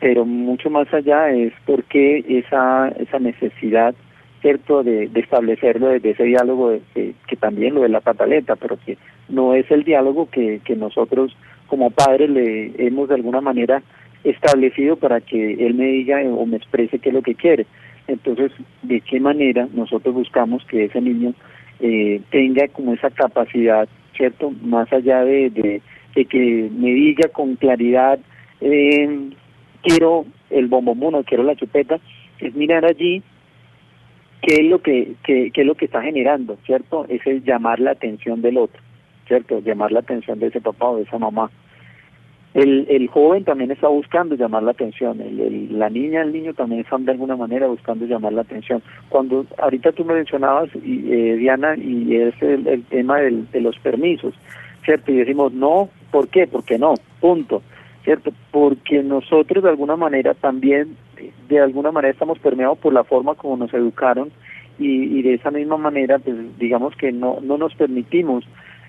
Pero 0.00 0.24
mucho 0.24 0.70
más 0.70 0.92
allá 0.92 1.30
es 1.30 1.52
porque 1.66 2.24
esa, 2.26 2.88
esa 2.98 3.18
necesidad, 3.18 3.94
¿cierto?, 4.40 4.82
de, 4.82 5.08
de 5.08 5.20
establecerlo 5.20 5.88
desde 5.88 6.10
ese 6.10 6.24
diálogo 6.24 6.78
que, 6.94 7.14
también 7.38 7.74
lo 7.74 7.82
de 7.82 7.88
la 7.88 8.00
pataleta, 8.00 8.56
pero 8.56 8.78
que 8.84 8.96
no 9.28 9.54
es 9.54 9.70
el 9.70 9.84
diálogo 9.84 10.28
que, 10.30 10.60
que 10.64 10.76
nosotros 10.76 11.36
como 11.66 11.90
padres 11.90 12.30
le 12.30 12.72
hemos 12.78 13.08
de 13.08 13.16
alguna 13.16 13.40
manera 13.40 13.82
establecido 14.24 14.96
para 14.96 15.20
que 15.20 15.54
él 15.54 15.74
me 15.74 15.86
diga 15.86 16.20
o 16.22 16.46
me 16.46 16.56
exprese 16.56 16.98
qué 16.98 17.10
es 17.10 17.14
lo 17.14 17.22
que 17.22 17.34
quiere. 17.34 17.66
Entonces, 18.08 18.52
¿de 18.82 19.00
qué 19.00 19.20
manera 19.20 19.68
nosotros 19.72 20.14
buscamos 20.14 20.64
que 20.66 20.84
ese 20.84 21.00
niño 21.00 21.34
eh, 21.82 22.20
tenga 22.30 22.68
como 22.68 22.94
esa 22.94 23.10
capacidad, 23.10 23.88
¿cierto? 24.16 24.52
Más 24.62 24.90
allá 24.92 25.24
de, 25.24 25.50
de, 25.50 26.24
que 26.26 26.70
me 26.72 26.94
diga 26.94 27.28
con 27.28 27.56
claridad, 27.56 28.20
eh, 28.60 29.30
quiero 29.82 30.24
el 30.50 30.68
bombomuno, 30.68 31.24
quiero 31.24 31.42
la 31.42 31.56
chupeta, 31.56 31.98
es 32.38 32.54
mirar 32.54 32.84
allí 32.84 33.22
qué 34.42 34.60
es 34.60 34.64
lo 34.64 34.80
que, 34.80 35.14
qué, 35.24 35.50
es 35.52 35.66
lo 35.66 35.74
que 35.74 35.86
está 35.86 36.02
generando, 36.02 36.56
¿cierto? 36.66 37.04
Es 37.08 37.22
llamar 37.44 37.80
la 37.80 37.90
atención 37.92 38.42
del 38.42 38.58
otro, 38.58 38.80
¿cierto? 39.26 39.60
Llamar 39.60 39.90
la 39.90 40.00
atención 40.00 40.38
de 40.38 40.46
ese 40.46 40.60
papá 40.60 40.90
o 40.90 40.96
de 40.98 41.02
esa 41.02 41.18
mamá. 41.18 41.50
El, 42.54 42.86
el 42.90 43.08
joven 43.08 43.44
también 43.44 43.70
está 43.70 43.88
buscando 43.88 44.34
llamar 44.34 44.62
la 44.62 44.72
atención, 44.72 45.18
la 45.70 45.88
niña, 45.88 46.20
el 46.20 46.32
niño 46.32 46.52
también 46.52 46.82
están 46.82 47.04
de 47.06 47.12
alguna 47.12 47.34
manera 47.34 47.66
buscando 47.66 48.04
llamar 48.04 48.34
la 48.34 48.42
atención. 48.42 48.82
Cuando 49.08 49.46
ahorita 49.58 49.92
tú 49.92 50.04
me 50.04 50.14
mencionabas, 50.14 50.68
y, 50.76 51.10
eh, 51.10 51.36
Diana, 51.36 51.76
y 51.76 52.14
es 52.14 52.34
el, 52.42 52.84
tema 52.90 53.18
del, 53.18 53.50
de 53.50 53.60
los 53.62 53.78
permisos, 53.78 54.34
¿cierto? 54.84 55.12
Y 55.12 55.16
decimos, 55.16 55.52
no, 55.54 55.88
¿por 56.10 56.28
qué? 56.28 56.46
Porque 56.46 56.78
no, 56.78 56.92
punto, 57.20 57.62
¿cierto? 58.04 58.32
Porque 58.50 59.02
nosotros 59.02 59.64
de 59.64 59.70
alguna 59.70 59.96
manera 59.96 60.34
también, 60.34 60.96
de 61.48 61.58
alguna 61.58 61.90
manera 61.90 62.12
estamos 62.12 62.38
permeados 62.38 62.78
por 62.78 62.92
la 62.92 63.04
forma 63.04 63.34
como 63.34 63.56
nos 63.56 63.72
educaron 63.72 64.30
y, 64.78 65.18
y 65.18 65.22
de 65.22 65.34
esa 65.34 65.50
misma 65.50 65.78
manera, 65.78 66.18
pues 66.18 66.36
digamos 66.58 66.94
que 66.96 67.12
no, 67.12 67.38
no 67.40 67.56
nos 67.56 67.74
permitimos 67.74 68.44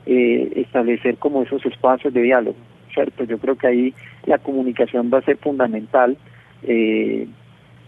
eh, 0.06 0.52
establecer 0.58 1.16
como 1.16 1.44
esos 1.44 1.66
espacios 1.66 2.14
de 2.14 2.24
diálogo. 2.24 2.58
¿Cierto? 2.94 3.24
Yo 3.24 3.38
creo 3.38 3.56
que 3.56 3.68
ahí 3.68 3.94
la 4.26 4.38
comunicación 4.38 5.10
va 5.14 5.20
a 5.20 5.24
ser 5.24 5.38
fundamental 5.38 6.18
eh, 6.64 7.28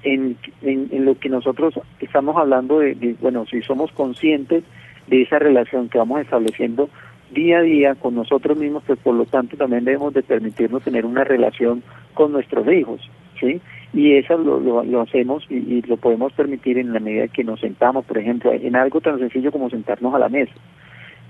en, 0.03 0.37
en, 0.61 1.05
lo 1.05 1.17
que 1.17 1.29
nosotros 1.29 1.79
estamos 1.99 2.37
hablando 2.37 2.79
de, 2.79 3.15
bueno, 3.21 3.45
si 3.47 3.61
somos 3.61 3.91
conscientes 3.91 4.63
de 5.07 5.21
esa 5.21 5.39
relación 5.39 5.89
que 5.89 5.97
vamos 5.97 6.21
estableciendo 6.21 6.89
día 7.31 7.57
a 7.57 7.61
día 7.61 7.95
con 7.95 8.15
nosotros 8.15 8.57
mismos, 8.57 8.83
pues 8.85 8.99
por 8.99 9.15
lo 9.15 9.25
tanto 9.25 9.57
también 9.57 9.83
debemos 9.83 10.13
de 10.13 10.21
permitirnos 10.21 10.83
tener 10.83 11.05
una 11.05 11.23
relación 11.23 11.81
con 12.13 12.31
nuestros 12.31 12.67
hijos, 12.71 13.01
¿sí? 13.39 13.59
Y 13.93 14.13
eso 14.13 14.37
lo, 14.37 14.83
lo, 14.83 15.01
hacemos 15.01 15.45
y, 15.49 15.55
y, 15.55 15.81
lo 15.83 15.97
podemos 15.97 16.33
permitir 16.33 16.77
en 16.77 16.93
la 16.93 16.99
medida 16.99 17.27
que 17.27 17.43
nos 17.43 17.59
sentamos, 17.61 18.05
por 18.05 18.17
ejemplo, 18.17 18.51
en 18.53 18.75
algo 18.75 19.01
tan 19.01 19.17
sencillo 19.17 19.51
como 19.51 19.69
sentarnos 19.69 20.13
a 20.13 20.19
la 20.19 20.29
mesa 20.29 20.53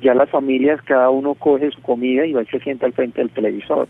ya 0.01 0.13
las 0.13 0.29
familias 0.29 0.81
cada 0.83 1.09
uno 1.09 1.35
coge 1.35 1.71
su 1.71 1.81
comida 1.81 2.25
y 2.25 2.33
va 2.33 2.43
y 2.43 2.45
se 2.47 2.59
sienta 2.59 2.85
al 2.85 2.93
frente 2.93 3.21
del 3.21 3.29
televisor. 3.29 3.87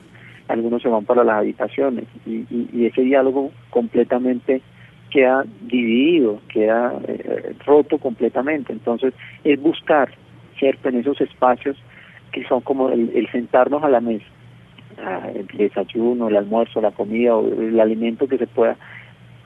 Algunos 0.47 0.81
se 0.81 0.89
van 0.89 1.05
para 1.05 1.23
las 1.23 1.37
habitaciones 1.37 2.05
y, 2.25 2.45
y, 2.49 2.85
ese 2.85 3.01
diálogo 3.01 3.51
completamente 3.71 4.61
queda 5.09 5.43
dividido, 5.61 6.39
queda 6.49 6.93
eh, 7.07 7.55
roto 7.65 7.97
completamente. 7.97 8.71
Entonces 8.71 9.13
es 9.43 9.59
buscar, 9.59 10.09
¿cierto?, 10.59 10.89
en 10.89 10.97
esos 10.97 11.19
espacios 11.21 11.77
que 12.31 12.45
son 12.45 12.61
como 12.61 12.89
el, 12.89 13.27
sentarnos 13.31 13.83
a 13.83 13.89
la 13.89 14.01
mesa, 14.01 14.25
el 15.33 15.47
desayuno, 15.57 16.27
el 16.27 16.35
almuerzo, 16.35 16.81
la 16.81 16.91
comida 16.91 17.35
o 17.35 17.47
el 17.47 17.79
alimento 17.79 18.27
que 18.27 18.37
se 18.37 18.45
pueda 18.45 18.75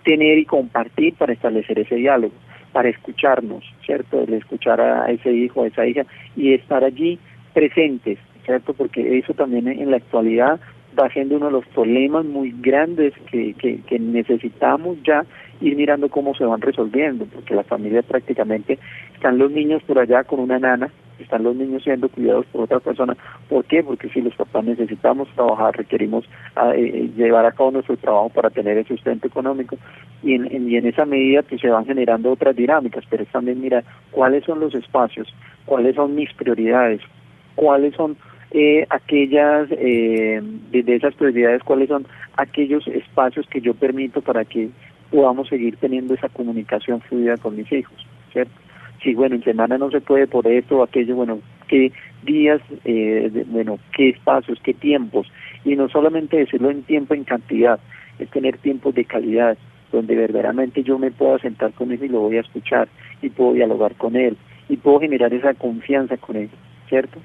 tener 0.03 0.39
y 0.39 0.45
compartir 0.45 1.13
para 1.13 1.33
establecer 1.33 1.79
ese 1.79 1.95
diálogo 1.95 2.33
para 2.71 2.89
escucharnos, 2.89 3.63
¿cierto? 3.85 4.21
El 4.21 4.33
escuchar 4.33 4.79
a 4.81 5.09
ese 5.11 5.31
hijo, 5.31 5.63
a 5.63 5.67
esa 5.67 5.85
hija 5.85 6.05
y 6.35 6.53
estar 6.53 6.83
allí 6.83 7.19
presentes, 7.53 8.17
¿cierto? 8.45 8.73
Porque 8.73 9.17
eso 9.17 9.33
también 9.33 9.67
en 9.67 9.91
la 9.91 9.97
actualidad 9.97 10.59
va 10.99 11.09
siendo 11.09 11.37
uno 11.37 11.47
de 11.47 11.51
los 11.53 11.65
problemas 11.67 12.25
muy 12.25 12.53
grandes 12.59 13.13
que, 13.31 13.53
que, 13.53 13.81
que 13.81 13.99
necesitamos 13.99 14.97
ya 15.03 15.25
ir 15.61 15.75
mirando 15.75 16.09
cómo 16.09 16.33
se 16.35 16.45
van 16.45 16.61
resolviendo, 16.61 17.25
porque 17.25 17.55
la 17.55 17.63
familia 17.63 18.01
prácticamente 18.01 18.79
están 19.13 19.37
los 19.37 19.51
niños 19.51 19.83
por 19.83 19.99
allá 19.99 20.23
con 20.23 20.39
una 20.39 20.59
nana, 20.59 20.89
están 21.23 21.43
los 21.43 21.55
niños 21.55 21.83
siendo 21.83 22.09
cuidados 22.09 22.45
por 22.47 22.63
otra 22.63 22.79
persona. 22.79 23.15
¿Por 23.47 23.65
qué? 23.65 23.83
Porque 23.83 24.09
si 24.09 24.21
los 24.21 24.35
papás 24.35 24.63
necesitamos 24.65 25.27
trabajar, 25.35 25.77
requerimos 25.77 26.25
ah, 26.55 26.73
eh, 26.75 26.91
eh, 26.93 27.09
llevar 27.15 27.45
a 27.45 27.51
cabo 27.51 27.71
nuestro 27.71 27.97
trabajo 27.97 28.29
para 28.29 28.49
tener 28.49 28.77
el 28.77 28.87
sustento 28.87 29.27
económico 29.27 29.77
y 30.23 30.33
en, 30.33 30.69
y 30.69 30.75
en 30.75 30.85
esa 30.85 31.05
medida 31.05 31.41
pues 31.43 31.61
se 31.61 31.69
van 31.69 31.85
generando 31.85 32.31
otras 32.31 32.55
dinámicas, 32.55 33.03
pero 33.09 33.23
es 33.23 33.29
también 33.29 33.61
mira 33.61 33.83
cuáles 34.11 34.43
son 34.43 34.59
los 34.59 34.73
espacios, 34.75 35.33
cuáles 35.65 35.95
son 35.95 36.15
mis 36.15 36.33
prioridades, 36.33 37.01
cuáles 37.55 37.95
son 37.95 38.17
eh, 38.51 38.87
aquellas, 38.89 39.69
eh, 39.71 40.41
de 40.71 40.95
esas 40.95 41.13
prioridades, 41.13 41.61
cuáles 41.63 41.87
son 41.89 42.07
aquellos 42.35 42.87
espacios 42.87 43.45
que 43.47 43.61
yo 43.61 43.75
permito 43.75 44.21
para 44.21 44.43
que 44.43 44.69
podamos 45.11 45.47
seguir 45.49 45.77
teniendo 45.77 46.15
esa 46.15 46.29
comunicación 46.29 46.99
fluida 47.01 47.37
con 47.37 47.55
mis 47.55 47.71
hijos, 47.71 48.07
¿cierto? 48.31 48.53
Si, 49.01 49.13
bueno, 49.13 49.35
en 49.35 49.43
semana 49.43 49.77
no 49.77 49.89
se 49.91 50.01
puede 50.01 50.27
por 50.27 50.47
esto 50.47 50.77
o 50.77 50.83
aquello, 50.83 51.15
bueno, 51.15 51.39
qué 51.67 51.91
días, 52.23 52.61
eh, 52.85 53.45
bueno, 53.47 53.79
qué 53.95 54.09
espacios, 54.09 54.59
qué 54.63 54.73
tiempos, 54.73 55.31
y 55.63 55.75
no 55.75 55.87
solamente 55.89 56.37
decirlo 56.37 56.69
en 56.69 56.83
tiempo, 56.83 57.13
en 57.13 57.23
cantidad, 57.23 57.79
es 58.19 58.29
tener 58.29 58.57
tiempos 58.57 58.93
de 58.95 59.05
calidad, 59.05 59.57
donde 59.91 60.15
verdaderamente 60.15 60.83
yo 60.83 60.99
me 60.99 61.11
pueda 61.11 61.39
sentar 61.39 61.71
con 61.73 61.91
él 61.91 62.03
y 62.03 62.09
lo 62.09 62.19
voy 62.19 62.37
a 62.37 62.41
escuchar, 62.41 62.89
y 63.21 63.29
puedo 63.29 63.53
dialogar 63.53 63.95
con 63.95 64.15
él, 64.15 64.35
y 64.67 64.77
puedo 64.77 64.99
generar 64.99 65.33
esa 65.33 65.53
confianza 65.53 66.17
con 66.17 66.35
él, 66.35 66.49
¿cierto? 66.89 67.19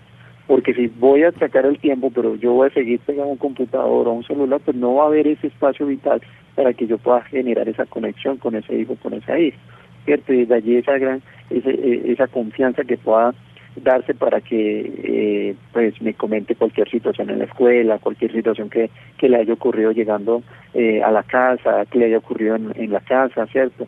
porque 0.47 0.75
si 0.75 0.89
voy 0.89 1.23
a 1.23 1.33
sacar 1.33 1.65
el 1.65 1.79
tiempo, 1.79 2.11
pero 2.15 2.37
yo 2.37 2.53
voy 2.53 2.69
a 2.69 2.75
seguir 2.75 3.01
pegando 3.01 3.33
un 3.33 3.39
computador 3.39 4.09
o 4.09 4.13
un 4.13 4.25
celular, 4.25 4.61
pues 4.65 4.77
no 4.77 4.95
va 4.95 5.05
a 5.05 5.07
haber 5.07 5.27
ese 5.27 5.47
espacio 5.47 5.87
vital 5.87 6.21
para 6.55 6.73
que 6.75 6.87
yo 6.87 6.99
pueda 6.99 7.23
generar 7.23 7.69
esa 7.69 7.87
conexión 7.87 8.37
con 8.37 8.55
ese 8.55 8.75
hijo, 8.77 8.97
con 9.03 9.15
esa 9.15 9.39
hija, 9.39 9.57
¿cierto? 10.05 10.33
Y 10.33 10.45
de 10.45 10.55
allí 10.55 10.77
esa 10.77 10.99
gran, 10.99 11.23
eh, 11.51 12.03
esa 12.07 12.27
confianza 12.29 12.85
que 12.85 12.97
pueda 12.97 13.35
darse 13.77 14.15
para 14.15 14.41
que 14.41 14.93
eh, 15.03 15.57
pues 15.73 16.01
me 16.01 16.15
comente 16.15 16.55
cualquier 16.55 16.89
situación 16.89 17.31
en 17.31 17.41
la 17.41 17.45
escuela, 17.47 17.99
cualquier 17.99 18.33
situación 18.33 18.71
que, 18.71 18.91
que 19.19 19.29
le 19.29 19.39
haya 19.39 19.53
ocurrido 19.53 19.93
llegando 19.93 20.43
eh, 20.75 21.03
a 21.03 21.11
la 21.11 21.23
casa, 21.25 21.85
que 21.87 21.99
le 21.99 22.07
haya 22.07 22.19
ocurrido 22.19 22.57
en, 22.57 22.93
la 22.93 23.01
casa, 23.01 23.47
¿cierto? 23.47 23.87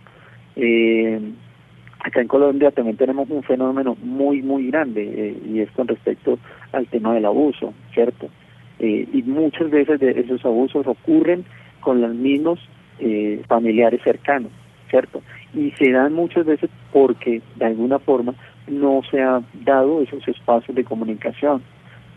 Eh, 0.56 1.20
Acá 2.00 2.20
en 2.20 2.28
Colombia 2.28 2.70
también 2.70 2.96
tenemos 2.96 3.28
un 3.30 3.42
fenómeno 3.42 3.96
muy, 4.00 4.40
muy 4.40 4.68
grande 4.68 5.02
eh, 5.02 5.36
y 5.44 5.60
es 5.60 5.70
con 5.72 5.88
respecto 5.88 6.38
al 6.70 6.86
tema 6.86 7.12
del 7.14 7.24
abuso, 7.24 7.74
¿cierto? 7.92 8.28
Eh, 8.78 9.08
y 9.12 9.22
muchas 9.22 9.70
veces 9.70 9.98
de 9.98 10.10
esos 10.10 10.44
abusos 10.44 10.86
ocurren 10.86 11.44
con 11.80 12.00
los 12.00 12.14
mismos 12.14 12.60
familiares 13.48 14.00
cercanos, 14.02 14.50
¿cierto? 14.90 15.22
Y 15.54 15.70
se 15.72 15.90
dan 15.90 16.12
muchas 16.12 16.46
veces 16.46 16.70
porque 16.92 17.42
de 17.56 17.64
alguna 17.64 17.98
forma 17.98 18.34
no 18.68 19.02
se 19.10 19.22
han 19.22 19.44
dado 19.64 20.02
esos 20.02 20.26
espacios 20.28 20.76
de 20.76 20.84
comunicación, 20.84 21.62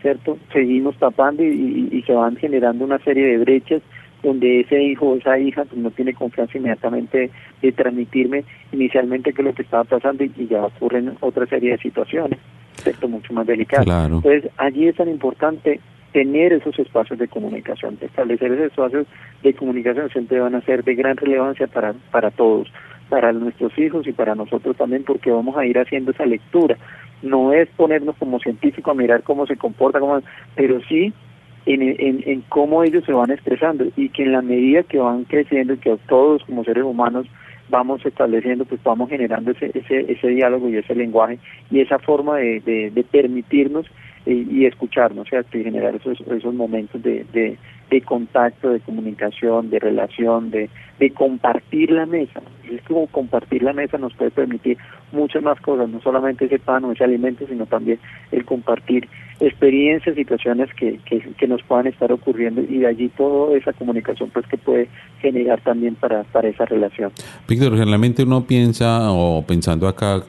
¿cierto? 0.02 0.38
Seguimos 0.52 0.96
tapando 0.98 1.42
y, 1.44 1.88
y 1.92 2.02
se 2.02 2.12
van 2.12 2.36
generando 2.36 2.84
una 2.84 2.98
serie 2.98 3.26
de 3.26 3.38
brechas 3.38 3.82
donde 4.22 4.60
ese 4.60 4.82
hijo 4.82 5.06
o 5.06 5.16
esa 5.16 5.38
hija 5.38 5.64
pues, 5.64 5.80
no 5.80 5.90
tiene 5.90 6.14
confianza 6.14 6.58
inmediatamente 6.58 7.30
de 7.62 7.72
transmitirme 7.72 8.44
inicialmente 8.72 9.32
qué 9.32 9.42
es 9.42 9.46
lo 9.46 9.54
que 9.54 9.62
estaba 9.62 9.84
pasando 9.84 10.24
y, 10.24 10.30
ya 10.48 10.64
ocurren 10.64 11.16
otra 11.20 11.46
serie 11.46 11.72
de 11.72 11.78
situaciones, 11.78 12.38
esto 12.84 13.08
mucho 13.08 13.32
más 13.32 13.46
delicado. 13.46 13.84
Entonces, 14.04 14.50
allí 14.56 14.88
es 14.88 14.96
tan 14.96 15.08
importante 15.08 15.80
tener 16.12 16.52
esos 16.52 16.78
espacios 16.78 17.18
de 17.18 17.28
comunicación, 17.28 17.98
establecer 18.00 18.52
esos 18.52 18.66
espacios 18.66 19.06
de 19.42 19.54
comunicación 19.54 20.10
siempre 20.10 20.40
van 20.40 20.54
a 20.54 20.60
ser 20.62 20.84
de 20.84 20.94
gran 20.94 21.16
relevancia 21.16 21.66
para, 21.66 21.94
para 22.10 22.30
todos, 22.30 22.72
para 23.08 23.32
nuestros 23.32 23.76
hijos 23.78 24.06
y 24.06 24.12
para 24.12 24.34
nosotros 24.34 24.76
también, 24.76 25.04
porque 25.04 25.30
vamos 25.30 25.56
a 25.56 25.66
ir 25.66 25.78
haciendo 25.78 26.10
esa 26.10 26.26
lectura. 26.26 26.76
No 27.22 27.52
es 27.52 27.68
ponernos 27.76 28.16
como 28.16 28.38
científico 28.40 28.90
a 28.90 28.94
mirar 28.94 29.22
cómo 29.22 29.46
se 29.46 29.56
comporta, 29.56 30.00
cómo, 30.00 30.20
pero 30.54 30.80
sí 30.88 31.12
en, 31.66 31.82
en, 31.82 32.22
en, 32.26 32.40
cómo 32.48 32.82
ellos 32.82 33.04
se 33.04 33.12
van 33.12 33.30
expresando 33.30 33.86
y 33.96 34.08
que 34.08 34.22
en 34.22 34.32
la 34.32 34.42
medida 34.42 34.82
que 34.82 34.98
van 34.98 35.24
creciendo 35.24 35.74
y 35.74 35.78
que 35.78 35.96
todos 36.08 36.42
como 36.44 36.64
seres 36.64 36.84
humanos 36.84 37.26
vamos 37.68 38.04
estableciendo, 38.04 38.64
pues 38.64 38.82
vamos 38.82 39.08
generando 39.08 39.52
ese, 39.52 39.70
ese, 39.74 40.12
ese 40.12 40.28
diálogo 40.28 40.68
y 40.68 40.76
ese 40.76 40.94
lenguaje 40.94 41.38
y 41.70 41.80
esa 41.80 41.98
forma 41.98 42.38
de, 42.38 42.90
de, 42.90 43.04
permitirnos 43.04 43.86
eh, 44.26 44.46
y 44.50 44.66
escucharnos, 44.66 45.26
o 45.26 45.30
sea, 45.30 45.42
que 45.44 45.64
generar 45.64 45.94
esos, 45.94 46.20
esos 46.20 46.54
momentos 46.54 47.02
de, 47.02 47.56
contacto, 48.04 48.68
de 48.68 48.80
comunicación, 48.80 49.70
de 49.70 49.78
relación, 49.78 50.50
de, 50.50 50.68
de 50.98 51.10
compartir 51.10 51.90
la 51.90 52.04
mesa. 52.04 52.42
Es 52.70 52.82
como 52.82 53.06
compartir 53.06 53.62
la 53.62 53.72
mesa 53.72 53.96
nos 53.96 54.14
puede 54.14 54.30
permitir 54.30 54.76
muchas 55.12 55.42
más 55.42 55.58
cosas, 55.60 55.88
no 55.88 56.02
solamente 56.02 56.44
ese 56.44 56.58
pan 56.58 56.84
o 56.84 56.92
ese 56.92 57.02
alimento, 57.02 57.46
sino 57.48 57.64
también 57.64 57.98
el 58.30 58.44
compartir 58.44 59.08
experiencias, 59.40 60.14
situaciones 60.14 60.68
que, 60.74 61.00
que, 61.06 61.48
nos 61.48 61.62
puedan 61.62 61.86
estar 61.86 62.12
ocurriendo 62.12 62.60
y 62.60 62.80
de 62.80 62.86
allí 62.86 63.08
toda 63.08 63.56
esa 63.56 63.72
comunicación 63.72 64.28
pues 64.30 64.46
que 64.46 64.58
puede 64.58 64.88
generar 65.22 65.60
también 65.62 65.94
para, 65.94 66.24
para 66.24 66.48
esa 66.48 66.66
relación. 66.66 67.10
Víctor, 67.48 67.72
generalmente 67.72 68.22
uno 68.22 68.46
piensa 68.46 69.10
o 69.10 69.42
pensando 69.46 69.88
acá, 69.88 70.22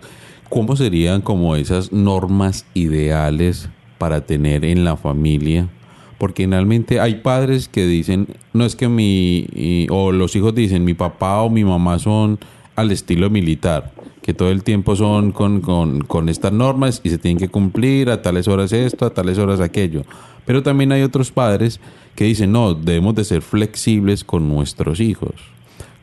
¿cómo 0.49 0.77
serían 0.77 1.21
como 1.21 1.58
esas 1.58 1.91
normas 1.91 2.65
ideales 2.73 3.69
para 4.01 4.25
tener 4.25 4.65
en 4.65 4.83
la 4.83 4.97
familia? 4.97 5.69
Porque 6.17 6.41
generalmente 6.41 6.99
hay 6.99 7.17
padres 7.21 7.67
que 7.67 7.85
dicen, 7.85 8.25
no 8.51 8.65
es 8.65 8.75
que 8.75 8.89
mi, 8.89 9.45
o 9.91 10.11
los 10.11 10.35
hijos 10.35 10.55
dicen, 10.55 10.83
mi 10.83 10.95
papá 10.95 11.43
o 11.43 11.51
mi 11.51 11.63
mamá 11.63 11.99
son 11.99 12.39
al 12.75 12.89
estilo 12.91 13.29
militar 13.29 13.91
que 14.23 14.33
todo 14.33 14.49
el 14.49 14.63
tiempo 14.63 14.95
son 14.95 15.31
con, 15.31 15.61
con, 15.61 16.01
con, 16.01 16.29
estas 16.29 16.51
normas 16.51 17.01
y 17.03 17.09
se 17.09 17.19
tienen 17.19 17.37
que 17.37 17.49
cumplir 17.49 18.09
a 18.09 18.23
tales 18.23 18.47
horas 18.47 18.73
esto, 18.73 19.05
a 19.05 19.13
tales 19.13 19.37
horas 19.37 19.59
aquello. 19.59 20.01
Pero 20.45 20.63
también 20.63 20.91
hay 20.91 21.03
otros 21.03 21.31
padres 21.31 21.79
que 22.15 22.23
dicen, 22.23 22.51
no, 22.51 22.73
debemos 22.73 23.13
de 23.13 23.23
ser 23.23 23.43
flexibles 23.43 24.23
con 24.23 24.47
nuestros 24.47 24.99
hijos. 24.99 25.35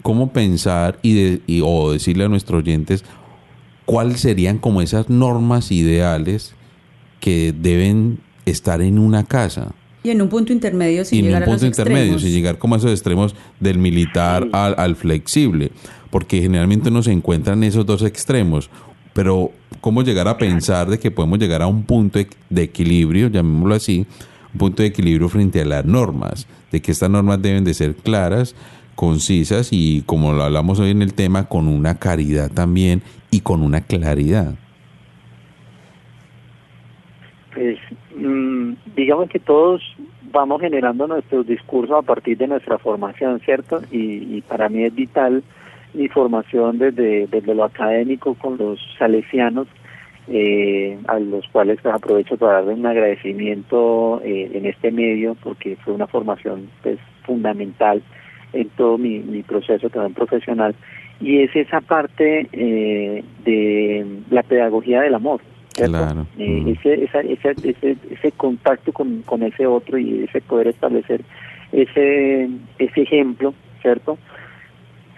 ¿Cómo 0.02 0.32
pensar 0.32 1.00
y, 1.02 1.40
y 1.52 1.62
o 1.64 1.92
decirle 1.92 2.24
a 2.24 2.28
nuestros 2.28 2.60
oyentes 2.60 3.04
cuáles 3.86 4.20
serían 4.20 4.58
como 4.58 4.82
esas 4.82 5.08
normas 5.08 5.72
ideales 5.72 6.54
que 7.28 7.52
deben 7.52 8.20
estar 8.46 8.80
en 8.80 8.98
una 8.98 9.22
casa? 9.22 9.74
Y 10.02 10.08
en 10.08 10.22
un 10.22 10.30
punto 10.30 10.50
intermedio 10.50 11.04
sin 11.04 11.26
llegar 11.26 11.42
en 11.42 11.48
un 11.50 11.54
punto 11.54 11.66
intermedio, 11.66 12.18
sin 12.18 12.32
llegar 12.32 12.56
como 12.56 12.74
a 12.74 12.78
esos 12.78 12.90
extremos 12.90 13.34
del 13.60 13.76
militar 13.76 14.48
al, 14.52 14.74
al, 14.78 14.96
flexible, 14.96 15.70
porque 16.08 16.40
generalmente 16.40 16.88
uno 16.88 17.02
se 17.02 17.12
encuentra 17.12 17.52
en 17.52 17.64
esos 17.64 17.84
dos 17.84 18.02
extremos. 18.02 18.70
Pero 19.12 19.52
cómo 19.82 20.02
llegar 20.02 20.26
a 20.26 20.38
pensar 20.38 20.88
de 20.88 20.98
que 20.98 21.10
podemos 21.10 21.38
llegar 21.38 21.60
a 21.60 21.66
un 21.66 21.82
punto 21.82 22.18
de 22.48 22.62
equilibrio, 22.62 23.28
llamémoslo 23.28 23.74
así, 23.74 24.06
un 24.54 24.58
punto 24.58 24.82
de 24.82 24.88
equilibrio 24.88 25.28
frente 25.28 25.60
a 25.60 25.66
las 25.66 25.84
normas, 25.84 26.46
de 26.72 26.80
que 26.80 26.92
estas 26.92 27.10
normas 27.10 27.42
deben 27.42 27.64
de 27.64 27.74
ser 27.74 27.94
claras, 27.94 28.54
concisas 28.94 29.68
y 29.70 30.02
como 30.06 30.32
lo 30.32 30.44
hablamos 30.44 30.78
hoy 30.78 30.92
en 30.92 31.02
el 31.02 31.12
tema, 31.12 31.46
con 31.46 31.68
una 31.68 31.96
caridad 31.96 32.50
también 32.50 33.02
y 33.30 33.40
con 33.40 33.60
una 33.60 33.82
claridad. 33.82 34.54
Pues 37.58 37.76
mm, 38.14 38.74
digamos 38.94 39.28
que 39.28 39.40
todos 39.40 39.82
vamos 40.30 40.60
generando 40.60 41.08
nuestros 41.08 41.44
discursos 41.44 41.98
a 41.98 42.02
partir 42.02 42.38
de 42.38 42.46
nuestra 42.46 42.78
formación, 42.78 43.40
¿cierto? 43.40 43.80
Y, 43.90 44.40
para 44.42 44.68
mí 44.68 44.84
es 44.84 44.94
vital 44.94 45.42
mi 45.92 46.06
formación 46.06 46.78
desde, 46.78 47.26
desde 47.26 47.56
lo 47.56 47.64
académico 47.64 48.34
con 48.34 48.58
los 48.58 48.78
salesianos, 48.96 49.66
eh, 50.28 50.96
a 51.08 51.18
los 51.18 51.48
cuales 51.48 51.80
pues, 51.82 51.92
aprovecho 51.92 52.36
para 52.36 52.62
darle 52.62 52.74
un 52.74 52.86
agradecimiento 52.86 54.20
eh, 54.22 54.52
en 54.54 54.64
este 54.64 54.92
medio 54.92 55.34
porque 55.42 55.74
fue 55.82 55.94
una 55.94 56.06
formación 56.06 56.70
pues 56.84 57.00
fundamental 57.24 58.00
en 58.52 58.68
todo 58.76 58.98
mi, 58.98 59.18
mi 59.18 59.42
proceso 59.42 59.90
también 59.90 60.14
profesional 60.14 60.76
y 61.20 61.40
es 61.40 61.56
esa 61.56 61.80
parte 61.80 62.46
eh, 62.52 63.24
de 63.44 64.06
la 64.30 64.44
pedagogía 64.44 65.00
del 65.00 65.16
amor 65.16 65.40
Claro. 65.86 66.26
Eh, 66.38 66.62
mm. 66.62 66.68
ese, 66.68 67.04
ese, 67.04 67.50
ese, 67.64 67.96
ese, 68.10 68.32
contacto 68.32 68.92
con, 68.92 69.22
con 69.22 69.42
ese 69.42 69.66
otro 69.66 69.98
y 69.98 70.24
ese 70.24 70.40
poder 70.40 70.68
establecer 70.68 71.22
ese, 71.72 72.48
ese 72.78 73.02
ejemplo, 73.02 73.54
¿cierto? 73.82 74.18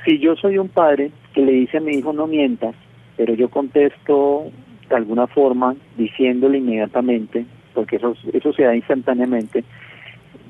Si 0.04 0.18
yo 0.18 0.36
soy 0.36 0.58
un 0.58 0.68
padre 0.68 1.10
que 1.32 1.42
le 1.42 1.52
dice 1.52 1.78
a 1.78 1.80
mi 1.80 1.92
hijo 1.92 2.12
no 2.12 2.26
mientas, 2.26 2.74
pero 3.16 3.34
yo 3.34 3.48
contesto 3.48 4.50
de 4.88 4.96
alguna 4.96 5.26
forma 5.26 5.76
diciéndole 5.96 6.58
inmediatamente, 6.58 7.46
porque 7.74 7.96
eso, 7.96 8.14
eso 8.32 8.52
se 8.52 8.64
da 8.64 8.74
instantáneamente, 8.74 9.64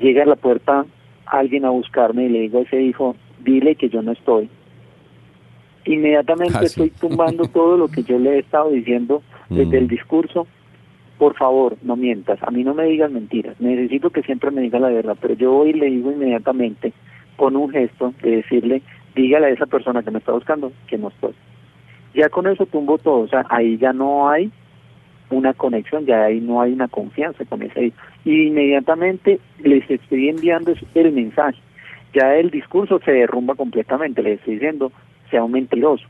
llega 0.00 0.22
a 0.22 0.26
la 0.26 0.36
puerta 0.36 0.86
alguien 1.26 1.64
a 1.64 1.70
buscarme 1.70 2.24
y 2.24 2.28
le 2.28 2.40
digo 2.40 2.58
a 2.58 2.62
ese 2.62 2.82
hijo, 2.82 3.16
dile 3.40 3.74
que 3.74 3.88
yo 3.88 4.02
no 4.02 4.12
estoy. 4.12 4.48
Inmediatamente 5.84 6.58
ah, 6.58 6.62
estoy 6.62 6.90
tumbando 6.90 7.44
todo 7.44 7.76
lo 7.76 7.88
que 7.88 8.02
yo 8.02 8.18
le 8.18 8.36
he 8.36 8.38
estado 8.40 8.70
diciendo 8.70 9.22
desde 9.50 9.78
el 9.78 9.84
mm. 9.84 9.88
discurso, 9.88 10.46
por 11.18 11.36
favor, 11.36 11.76
no 11.82 11.96
mientas, 11.96 12.42
a 12.42 12.50
mí 12.50 12.64
no 12.64 12.72
me 12.72 12.84
digas 12.84 13.10
mentiras, 13.10 13.60
necesito 13.60 14.10
que 14.10 14.22
siempre 14.22 14.50
me 14.50 14.62
digas 14.62 14.80
la 14.80 14.88
verdad, 14.88 15.16
pero 15.20 15.34
yo 15.34 15.54
hoy 15.54 15.74
le 15.74 15.86
digo 15.86 16.10
inmediatamente 16.10 16.92
con 17.36 17.56
un 17.56 17.70
gesto 17.70 18.14
de 18.22 18.36
decirle, 18.36 18.82
dígale 19.14 19.46
a 19.46 19.50
esa 19.50 19.66
persona 19.66 20.02
que 20.02 20.10
me 20.10 20.18
está 20.18 20.32
buscando 20.32 20.72
que 20.86 20.96
no 20.96 21.08
estoy. 21.08 21.34
Ya 22.14 22.28
con 22.28 22.46
eso 22.46 22.66
tumbo 22.66 22.98
todo, 22.98 23.20
o 23.20 23.28
sea, 23.28 23.44
ahí 23.50 23.76
ya 23.76 23.92
no 23.92 24.28
hay 24.28 24.50
una 25.30 25.54
conexión, 25.54 26.06
ya 26.06 26.24
ahí 26.24 26.40
no 26.40 26.60
hay 26.60 26.72
una 26.72 26.88
confianza 26.88 27.44
con 27.44 27.62
ese 27.62 27.86
hijo. 27.86 27.96
Y 28.24 28.48
inmediatamente 28.48 29.40
les 29.62 29.88
estoy 29.88 30.28
enviando 30.28 30.74
el 30.94 31.12
mensaje. 31.12 31.58
Ya 32.12 32.34
el 32.34 32.50
discurso 32.50 33.00
se 33.04 33.12
derrumba 33.12 33.54
completamente, 33.54 34.22
les 34.22 34.38
estoy 34.38 34.54
diciendo, 34.54 34.90
sea 35.30 35.44
un 35.44 35.52
mentiroso, 35.52 36.06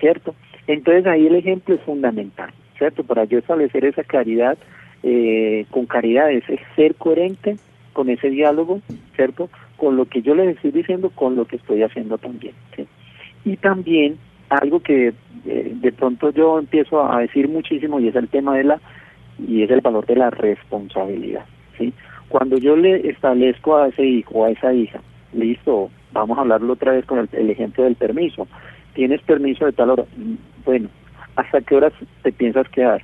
¿cierto? 0.00 0.34
Entonces 0.66 1.06
ahí 1.06 1.26
el 1.26 1.36
ejemplo 1.36 1.74
es 1.74 1.80
fundamental, 1.82 2.50
¿cierto? 2.78 3.04
Para 3.04 3.24
yo 3.24 3.38
establecer 3.38 3.84
esa 3.84 4.04
claridad, 4.04 4.58
eh, 5.02 5.66
con 5.70 5.86
caridad 5.86 6.30
es 6.30 6.44
ser 6.76 6.94
coherente 6.94 7.56
con 7.92 8.08
ese 8.08 8.30
diálogo, 8.30 8.80
¿cierto? 9.16 9.48
Con 9.76 9.96
lo 9.96 10.04
que 10.04 10.22
yo 10.22 10.34
les 10.34 10.56
estoy 10.56 10.70
diciendo, 10.70 11.10
con 11.10 11.36
lo 11.36 11.46
que 11.46 11.56
estoy 11.56 11.82
haciendo 11.82 12.18
también. 12.18 12.54
¿sí? 12.76 12.86
Y 13.44 13.56
también 13.56 14.18
algo 14.48 14.80
que 14.80 15.12
eh, 15.46 15.72
de 15.74 15.92
pronto 15.92 16.30
yo 16.30 16.58
empiezo 16.58 17.10
a 17.10 17.20
decir 17.20 17.48
muchísimo 17.48 18.00
y 18.00 18.08
es 18.08 18.14
el 18.14 18.28
tema 18.28 18.56
de 18.56 18.64
la 18.64 18.80
y 19.38 19.62
es 19.62 19.70
el 19.70 19.80
valor 19.80 20.04
de 20.04 20.16
la 20.16 20.28
responsabilidad, 20.28 21.46
¿sí? 21.78 21.94
Cuando 22.28 22.58
yo 22.58 22.76
le 22.76 23.08
establezco 23.08 23.78
a 23.78 23.88
ese 23.88 24.04
hijo 24.04 24.40
o 24.40 24.44
a 24.44 24.50
esa 24.50 24.74
hija, 24.74 25.00
listo, 25.32 25.90
vamos 26.12 26.36
a 26.36 26.42
hablarlo 26.42 26.74
otra 26.74 26.92
vez 26.92 27.06
con 27.06 27.26
el 27.32 27.50
ejemplo 27.50 27.84
del 27.84 27.96
permiso 27.96 28.46
tienes 28.94 29.22
permiso 29.22 29.66
de 29.66 29.72
tal 29.72 29.90
hora. 29.90 30.04
Bueno, 30.64 30.88
¿hasta 31.36 31.60
qué 31.60 31.76
horas 31.76 31.92
te 32.22 32.32
piensas 32.32 32.68
quedar? 32.68 33.02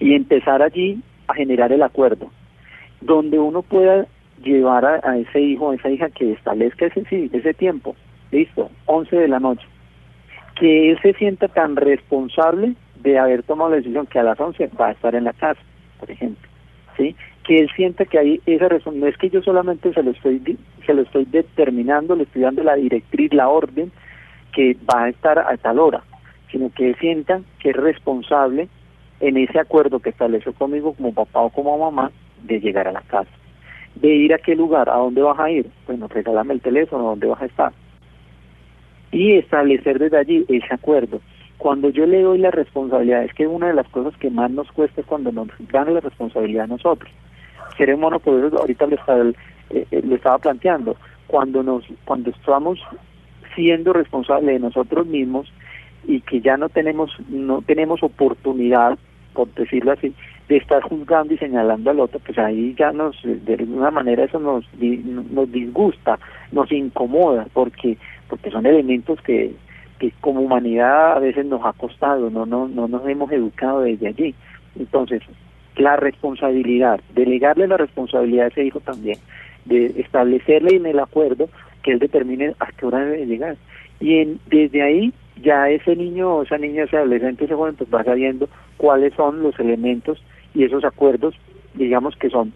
Y 0.00 0.14
empezar 0.14 0.62
allí 0.62 1.00
a 1.28 1.34
generar 1.34 1.72
el 1.72 1.82
acuerdo, 1.82 2.30
donde 3.00 3.38
uno 3.38 3.62
pueda 3.62 4.06
llevar 4.42 4.84
a, 4.84 5.16
ese 5.16 5.40
hijo 5.40 5.66
o 5.66 5.70
a 5.70 5.74
esa 5.76 5.90
hija 5.90 6.10
que 6.10 6.32
establezca 6.32 6.86
ese, 6.86 7.30
ese 7.32 7.54
tiempo. 7.54 7.96
Listo, 8.30 8.70
11 8.86 9.16
de 9.16 9.28
la 9.28 9.40
noche. 9.40 9.66
Que 10.56 10.90
él 10.90 10.98
se 11.02 11.14
sienta 11.14 11.48
tan 11.48 11.76
responsable 11.76 12.74
de 12.96 13.18
haber 13.18 13.42
tomado 13.42 13.70
la 13.70 13.76
decisión 13.76 14.06
que 14.06 14.18
a 14.18 14.24
las 14.24 14.38
11 14.38 14.70
va 14.80 14.88
a 14.88 14.92
estar 14.92 15.14
en 15.14 15.24
la 15.24 15.32
casa, 15.32 15.60
por 15.98 16.10
ejemplo. 16.10 16.48
¿Sí? 16.96 17.16
que 17.44 17.58
él 17.58 17.70
sienta 17.76 18.04
que 18.06 18.18
hay 18.18 18.40
esa 18.46 18.68
razón, 18.68 18.98
no 18.98 19.06
es 19.06 19.16
que 19.18 19.30
yo 19.30 19.42
solamente 19.42 19.92
se 19.92 20.02
lo 20.02 20.10
estoy 20.10 20.58
se 20.84 20.94
lo 20.94 21.02
estoy 21.02 21.26
determinando, 21.26 22.16
le 22.16 22.24
estoy 22.24 22.42
dando 22.42 22.62
la 22.62 22.74
directriz, 22.74 23.32
la 23.32 23.48
orden, 23.48 23.92
que 24.52 24.76
va 24.90 25.04
a 25.04 25.08
estar 25.10 25.38
a 25.38 25.56
tal 25.58 25.78
hora, 25.78 26.02
sino 26.50 26.70
que 26.70 26.94
sientan 26.94 27.44
que 27.58 27.70
es 27.70 27.76
responsable 27.76 28.68
en 29.20 29.36
ese 29.36 29.58
acuerdo 29.58 30.00
que 30.00 30.10
estableció 30.10 30.52
conmigo 30.52 30.94
como 30.94 31.14
papá 31.14 31.40
o 31.40 31.50
como 31.50 31.78
mamá 31.78 32.10
de 32.42 32.60
llegar 32.60 32.88
a 32.88 32.92
la 32.92 33.02
casa. 33.02 33.30
De 33.94 34.08
ir 34.08 34.34
a 34.34 34.38
qué 34.38 34.54
lugar, 34.54 34.88
a 34.88 34.96
dónde 34.96 35.22
vas 35.22 35.38
a 35.38 35.50
ir, 35.50 35.70
bueno, 35.86 36.08
regálame 36.08 36.54
el 36.54 36.60
teléfono, 36.60 37.04
dónde 37.04 37.26
vas 37.26 37.42
a 37.42 37.46
estar. 37.46 37.72
Y 39.12 39.34
establecer 39.34 39.98
desde 39.98 40.18
allí 40.18 40.44
ese 40.48 40.74
acuerdo. 40.74 41.20
Cuando 41.58 41.88
yo 41.90 42.04
le 42.04 42.20
doy 42.20 42.38
la 42.38 42.50
responsabilidad, 42.50 43.24
es 43.24 43.32
que 43.32 43.46
una 43.46 43.68
de 43.68 43.74
las 43.74 43.88
cosas 43.88 44.16
que 44.18 44.28
más 44.28 44.50
nos 44.50 44.70
cuesta 44.72 45.00
es 45.00 45.06
cuando 45.06 45.30
nos 45.30 45.48
dan 45.72 45.94
la 45.94 46.00
responsabilidad 46.00 46.64
a 46.64 46.68
nosotros. 46.68 47.10
Ser 47.78 47.96
monopoderoso, 47.96 48.58
ahorita 48.58 48.86
lo 48.86 48.96
estaba, 48.96 49.24
eh, 49.70 49.86
eh, 49.90 50.02
lo 50.04 50.16
estaba 50.16 50.38
planteando, 50.38 50.96
cuando 51.26 51.62
nos 51.62 51.84
cuando 52.04 52.30
estamos 52.30 52.80
siendo 53.54 53.92
responsable 53.92 54.52
de 54.52 54.58
nosotros 54.58 55.06
mismos 55.06 55.52
y 56.06 56.20
que 56.20 56.40
ya 56.40 56.56
no 56.56 56.68
tenemos 56.68 57.10
no 57.28 57.62
tenemos 57.62 58.02
oportunidad 58.02 58.98
por 59.32 59.52
decirlo 59.54 59.92
así 59.92 60.14
de 60.48 60.56
estar 60.56 60.82
juzgando 60.82 61.34
y 61.34 61.38
señalando 61.38 61.90
al 61.90 62.00
otro 62.00 62.20
pues 62.20 62.38
ahí 62.38 62.74
ya 62.78 62.92
nos 62.92 63.16
de 63.22 63.54
alguna 63.54 63.90
manera 63.90 64.24
eso 64.24 64.38
nos 64.38 64.64
nos 64.78 65.50
disgusta 65.50 66.18
nos 66.52 66.70
incomoda 66.72 67.46
porque 67.52 67.96
porque 68.28 68.50
son 68.50 68.66
elementos 68.66 69.20
que 69.22 69.54
que 69.98 70.12
como 70.20 70.40
humanidad 70.40 71.16
a 71.16 71.20
veces 71.20 71.46
nos 71.46 71.64
ha 71.64 71.72
costado 71.72 72.30
no 72.30 72.46
no 72.46 72.68
no 72.68 72.88
nos 72.88 73.06
hemos 73.08 73.30
educado 73.32 73.80
desde 73.80 74.08
allí 74.08 74.34
entonces 74.78 75.22
la 75.76 75.96
responsabilidad 75.96 77.00
delegarle 77.14 77.66
la 77.66 77.76
responsabilidad 77.76 78.46
a 78.46 78.48
ese 78.48 78.64
hijo 78.64 78.80
también 78.80 79.18
de 79.64 79.86
establecerle 79.96 80.76
en 80.76 80.86
el 80.86 80.98
acuerdo 80.98 81.48
que 81.82 81.92
él 81.92 81.98
determine 81.98 82.54
a 82.58 82.72
qué 82.72 82.86
hora 82.86 83.04
debe 83.04 83.26
llegar. 83.26 83.56
Y 84.00 84.18
en, 84.18 84.40
desde 84.46 84.82
ahí 84.82 85.12
ya 85.42 85.68
ese 85.68 85.96
niño 85.96 86.36
o 86.36 86.42
esa 86.42 86.58
niña, 86.58 86.84
ese 86.84 86.96
adolescente, 86.96 87.44
ese 87.44 87.54
joven, 87.54 87.74
pues 87.76 87.92
va 87.92 88.04
sabiendo 88.04 88.48
cuáles 88.76 89.14
son 89.14 89.42
los 89.42 89.58
elementos 89.58 90.22
y 90.54 90.64
esos 90.64 90.84
acuerdos, 90.84 91.34
digamos 91.74 92.16
que 92.16 92.30
son, 92.30 92.52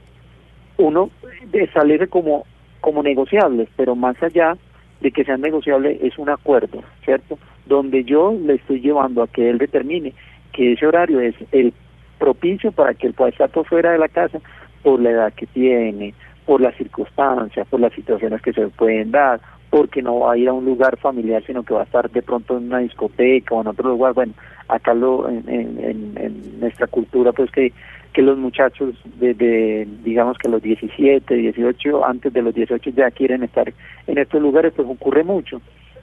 uno 0.76 1.10
establece 1.52 2.06
como, 2.06 2.44
como 2.80 3.02
negociables, 3.02 3.68
pero 3.76 3.96
más 3.96 4.20
allá 4.22 4.56
de 5.00 5.10
que 5.10 5.24
sean 5.24 5.40
negociables 5.40 5.98
es 6.02 6.18
un 6.18 6.28
acuerdo, 6.28 6.82
¿cierto? 7.04 7.38
Donde 7.66 8.04
yo 8.04 8.32
le 8.32 8.54
estoy 8.54 8.80
llevando 8.80 9.22
a 9.22 9.28
que 9.28 9.48
él 9.50 9.58
determine 9.58 10.14
que 10.52 10.72
ese 10.72 10.86
horario 10.86 11.20
es 11.20 11.34
el 11.52 11.72
propicio 12.18 12.72
para 12.72 12.94
que 12.94 13.06
él 13.06 13.14
pueda 13.14 13.30
estar 13.30 13.50
por 13.50 13.66
fuera 13.66 13.92
de 13.92 13.98
la 13.98 14.08
casa 14.08 14.40
por 14.82 15.00
la 15.00 15.10
edad 15.10 15.32
que 15.34 15.46
tiene, 15.46 16.14
por 16.46 16.60
las 16.60 16.74
circunstancias, 16.76 17.66
por 17.68 17.80
las 17.80 17.92
situaciones 17.92 18.40
que 18.42 18.52
se 18.52 18.68
pueden 18.68 19.10
dar, 19.10 19.40
porque 19.70 20.02
no 20.02 20.20
va 20.20 20.32
a 20.32 20.38
ir 20.38 20.48
a 20.48 20.52
un 20.52 20.64
lugar 20.64 20.96
familiar, 20.98 21.42
sino 21.46 21.62
que 21.62 21.74
va 21.74 21.80
a 21.80 21.84
estar 21.84 22.10
de 22.10 22.22
pronto 22.22 22.56
en 22.56 22.66
una 22.66 22.78
discoteca 22.78 23.54
o 23.54 23.60
en 23.60 23.68
otro 23.68 23.90
lugar. 23.90 24.14
Bueno, 24.14 24.32
acá 24.68 24.94
lo, 24.94 25.28
en, 25.28 25.44
en, 25.46 26.60
nuestra 26.60 26.86
cultura, 26.86 27.32
pues 27.32 27.50
que, 27.50 27.72
que 28.12 28.22
los 28.22 28.38
muchachos 28.38 28.94
de, 29.18 29.86
digamos 30.02 30.38
que 30.38 30.48
los 30.48 30.62
17, 30.62 31.34
18, 31.34 32.04
antes 32.04 32.32
de 32.32 32.42
los 32.42 32.54
18 32.54 32.90
ya 32.90 33.10
quieren 33.10 33.42
estar 33.42 33.72
en 34.06 34.18
estos 34.18 34.40
lugares, 34.40 34.72
pues 34.74 34.88
ocurre 34.88 35.24
mucho. 35.24 35.60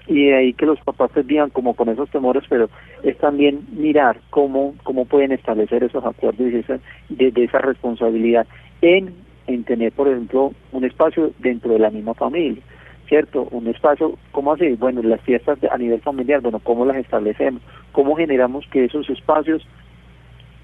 Y 0.07 0.25
de 0.27 0.35
ahí 0.35 0.53
que 0.53 0.67
los 0.67 0.79
papás 0.81 1.09
se 1.13 1.23
vivan 1.23 1.49
como 1.49 1.73
con 1.73 1.89
esos 1.89 2.09
temores, 2.11 2.43
pero 2.47 2.69
es 3.01 3.17
también 3.17 3.61
mirar 3.71 4.19
cómo, 4.29 4.75
cómo 4.83 5.05
pueden 5.05 5.31
establecer 5.31 5.83
esos 5.83 6.05
acuerdos 6.05 6.51
y 6.51 6.57
esa, 6.57 6.79
de 7.09 7.43
esa 7.43 7.57
responsabilidad 7.57 8.45
en 8.81 9.25
en 9.47 9.63
tener, 9.63 9.91
por 9.91 10.07
ejemplo, 10.07 10.53
un 10.71 10.85
espacio 10.85 11.31
dentro 11.39 11.73
de 11.73 11.79
la 11.79 11.89
misma 11.89 12.13
familia, 12.13 12.61
¿cierto? 13.07 13.47
Un 13.51 13.67
espacio, 13.67 14.17
¿cómo 14.31 14.53
así? 14.53 14.73
Bueno, 14.73 15.01
las 15.03 15.21
fiestas 15.21 15.59
a 15.69 15.77
nivel 15.77 16.01
familiar, 16.01 16.41
bueno, 16.41 16.59
¿cómo 16.59 16.85
las 16.85 16.97
establecemos? 16.97 17.61
¿Cómo 17.91 18.15
generamos 18.15 18.65
que 18.71 18.85
esos 18.85 19.09
espacios 19.09 19.65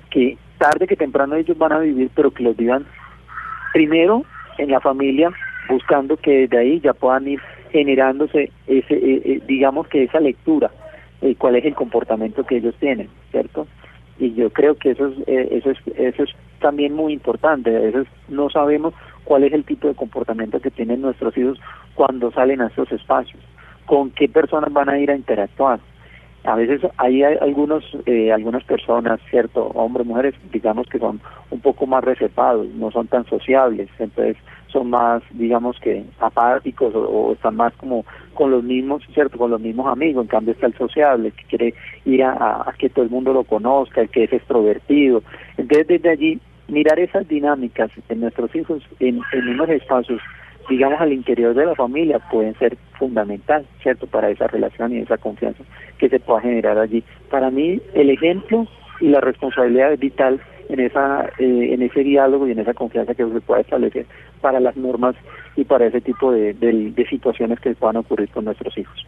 que 0.10 0.38
tarde 0.58 0.88
que 0.88 0.96
temprano 0.96 1.36
ellos 1.36 1.58
van 1.58 1.72
a 1.72 1.80
vivir, 1.80 2.12
pero 2.14 2.32
que 2.32 2.44
los 2.44 2.56
vivan 2.56 2.86
primero 3.74 4.24
en 4.58 4.70
la 4.70 4.80
familia, 4.80 5.32
buscando 5.70 6.18
que 6.18 6.42
desde 6.42 6.58
ahí 6.58 6.80
ya 6.82 6.94
puedan 6.94 7.28
ir 7.28 7.42
generándose 7.72 8.52
ese, 8.68 8.94
eh, 8.94 9.22
eh, 9.26 9.42
digamos 9.48 9.88
que 9.88 10.04
esa 10.04 10.20
lectura, 10.20 10.70
eh, 11.22 11.36
cuál 11.38 11.56
es 11.56 11.66
el 11.66 11.74
comportamiento 11.74 12.44
que 12.46 12.58
ellos 12.58 12.76
tienen, 12.80 13.10
¿cierto? 13.32 13.66
Y 14.20 14.34
yo 14.34 14.52
creo 14.52 14.76
que 14.76 14.92
eso 14.92 15.08
es, 15.08 15.28
eso 15.28 15.72
es, 15.72 15.78
eso 15.96 16.24
es 16.24 16.30
también 16.60 16.94
muy 16.94 17.14
importante. 17.14 17.76
A 17.76 17.80
veces 17.80 18.08
no 18.28 18.50
sabemos 18.50 18.94
cuál 19.24 19.44
es 19.44 19.54
el 19.54 19.64
tipo 19.64 19.88
de 19.88 19.96
comportamiento 19.96 20.60
que 20.60 20.72
tienen 20.72 21.02
nuestros 21.02 21.38
hijos 21.38 21.60
cuando 21.96 22.32
salen 22.32 22.62
a 22.62 22.68
estos 22.68 22.92
espacios, 22.92 23.42
con 23.86 24.12
qué 24.12 24.28
personas 24.28 24.72
van 24.72 24.90
a 24.90 25.00
ir 25.00 25.12
a 25.12 25.16
interactuar. 25.16 25.80
A 26.44 26.56
veces 26.56 26.82
hay 26.98 27.22
algunos, 27.22 27.84
eh, 28.08 28.32
algunas 28.32 28.64
personas, 28.64 29.20
cierto, 29.30 29.68
hombres, 29.76 30.08
mujeres, 30.08 30.34
digamos 30.52 30.88
que 30.88 30.98
son 30.98 31.22
un 31.52 31.60
poco 31.60 31.86
más 31.86 32.04
reservados, 32.04 32.68
no 32.70 32.90
son 32.90 33.08
tan 33.08 33.26
sociables, 33.26 33.90
entonces 34.00 34.38
son 34.72 34.90
más, 34.90 35.22
digamos 35.32 35.80
que 35.80 36.04
apáticos 36.20 36.96
o, 36.96 37.34
están 37.34 37.58
más 37.58 37.74
como 37.74 38.06
con 38.34 38.50
los 38.50 38.64
mismos, 38.64 39.04
cierto, 39.14 39.38
con 39.38 39.52
los 39.52 39.62
mismos 39.62 39.86
amigos. 39.86 40.24
En 40.24 40.30
cambio 40.30 40.54
está 40.54 40.66
el 40.66 40.74
sociable, 40.74 41.32
que 41.32 41.44
quiere 41.44 41.74
ir 42.06 42.24
a, 42.24 42.64
a 42.68 42.74
que 42.78 42.90
todo 42.90 43.06
el 43.06 43.12
mundo 43.12 43.34
lo 43.34 43.44
conozca, 43.44 44.02
el 44.02 44.10
que 44.10 44.24
es 44.24 44.34
extrovertido. 44.34 45.22
Entonces 45.58 45.88
desde 45.88 46.10
allí 46.10 46.40
mirar 46.72 47.00
esas 47.00 47.28
dinámicas 47.28 47.92
en 48.10 48.22
nuestros 48.22 48.56
hijos 48.56 48.82
en, 49.00 49.20
en 49.34 49.50
unos 49.50 49.70
espacios, 49.70 50.22
digamos, 50.70 51.00
al 51.02 51.14
interior 51.14 51.54
de 51.54 51.66
la 51.66 51.76
familia, 51.76 52.20
pueden 52.32 52.58
ser 52.58 52.78
fundamental, 52.98 53.66
¿cierto?, 53.84 54.08
para 54.08 54.30
esa 54.30 54.48
relación 54.48 54.94
y 54.94 55.00
esa 55.00 55.18
confianza 55.18 55.64
que 55.98 56.10
se 56.10 56.20
pueda 56.20 56.42
generar 56.42 56.78
allí. 56.78 57.04
Para 57.30 57.52
mí, 57.52 57.80
el 57.94 58.10
ejemplo 58.10 58.68
y 59.00 59.10
la 59.10 59.20
responsabilidad 59.20 59.94
es 59.94 60.00
vital 60.00 60.40
en 60.70 60.80
esa 60.80 61.26
eh, 61.38 61.74
en 61.74 61.82
ese 61.82 62.02
diálogo 62.04 62.48
y 62.48 62.52
en 62.52 62.60
esa 62.60 62.74
confianza 62.74 63.14
que 63.14 63.26
se 63.26 63.42
pueda 63.42 63.62
establecer 63.62 64.06
para 64.40 64.60
las 64.62 64.78
normas 64.78 65.16
y 65.58 65.66
para 65.66 65.88
ese 65.88 66.00
tipo 66.00 66.32
de, 66.32 66.54
de 66.54 67.06
situaciones 67.10 67.60
que 67.60 67.76
puedan 67.76 67.98
ocurrir 67.98 68.30
con 68.30 68.46
nuestros 68.46 68.78
hijos. 68.78 69.06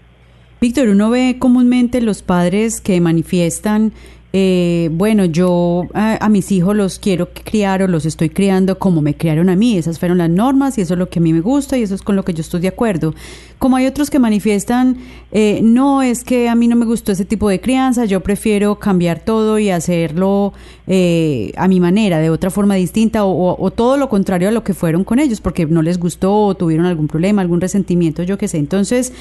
Víctor, 0.59 0.89
uno 0.89 1.09
ve 1.09 1.37
comúnmente 1.39 2.01
los 2.01 2.21
padres 2.21 2.81
que 2.81 2.99
manifiestan 2.99 3.93
eh, 4.35 4.89
bueno, 4.91 5.25
yo 5.25 5.85
a, 5.93 6.27
mis 6.27 6.51
hijos 6.51 6.75
los 6.75 6.97
quiero 6.97 7.29
criar 7.31 7.83
o 7.83 7.87
los 7.87 8.03
estoy 8.07 8.31
criando 8.31 8.79
como 8.79 8.99
me 8.99 9.15
criaron 9.15 9.47
a 9.47 9.55
mí, 9.55 9.77
esas 9.77 9.99
fueron 9.99 10.17
las 10.17 10.29
normas 10.31 10.75
y 10.79 10.81
eso 10.81 10.95
es 10.95 10.97
lo 10.97 11.07
que 11.07 11.19
a 11.19 11.21
mí 11.21 11.31
me 11.31 11.41
gusta 11.41 11.77
y 11.77 11.83
eso 11.83 11.93
es 11.93 12.01
con 12.01 12.15
lo 12.15 12.25
que 12.25 12.33
yo 12.33 12.41
estoy 12.41 12.61
de 12.61 12.69
acuerdo. 12.69 13.13
Como 13.59 13.75
hay 13.75 13.85
otros 13.85 14.09
que 14.09 14.17
manifiestan, 14.17 14.97
eh, 15.31 15.59
no 15.61 16.01
es 16.01 16.23
que 16.23 16.49
a 16.49 16.55
mí 16.55 16.67
no 16.67 16.75
me 16.75 16.87
gustó 16.87 17.11
ese 17.11 17.25
tipo 17.25 17.47
de 17.47 17.61
crianza, 17.61 18.05
yo 18.05 18.21
prefiero 18.21 18.79
cambiar 18.79 19.19
todo 19.19 19.59
y 19.59 19.69
hacerlo 19.69 20.53
eh, 20.87 21.53
a 21.55 21.67
mi 21.67 21.79
manera, 21.79 22.17
de 22.17 22.31
otra 22.31 22.49
forma 22.49 22.73
distinta 22.73 23.25
o, 23.25 23.55
o, 23.63 23.69
todo 23.69 23.97
lo 23.97 24.09
contrario 24.09 24.49
a 24.49 24.51
lo 24.51 24.63
que 24.63 24.73
fueron 24.73 25.03
con 25.03 25.19
ellos, 25.19 25.41
porque 25.41 25.67
no 25.67 25.83
les 25.83 25.99
gustó 25.99 26.47
o 26.47 26.55
tuvieron 26.55 26.87
algún 26.87 27.07
problema, 27.07 27.43
algún 27.43 27.61
resentimiento, 27.61 28.23
yo 28.23 28.39
qué 28.39 28.47
sé. 28.47 28.57
Entonces, 28.57 29.13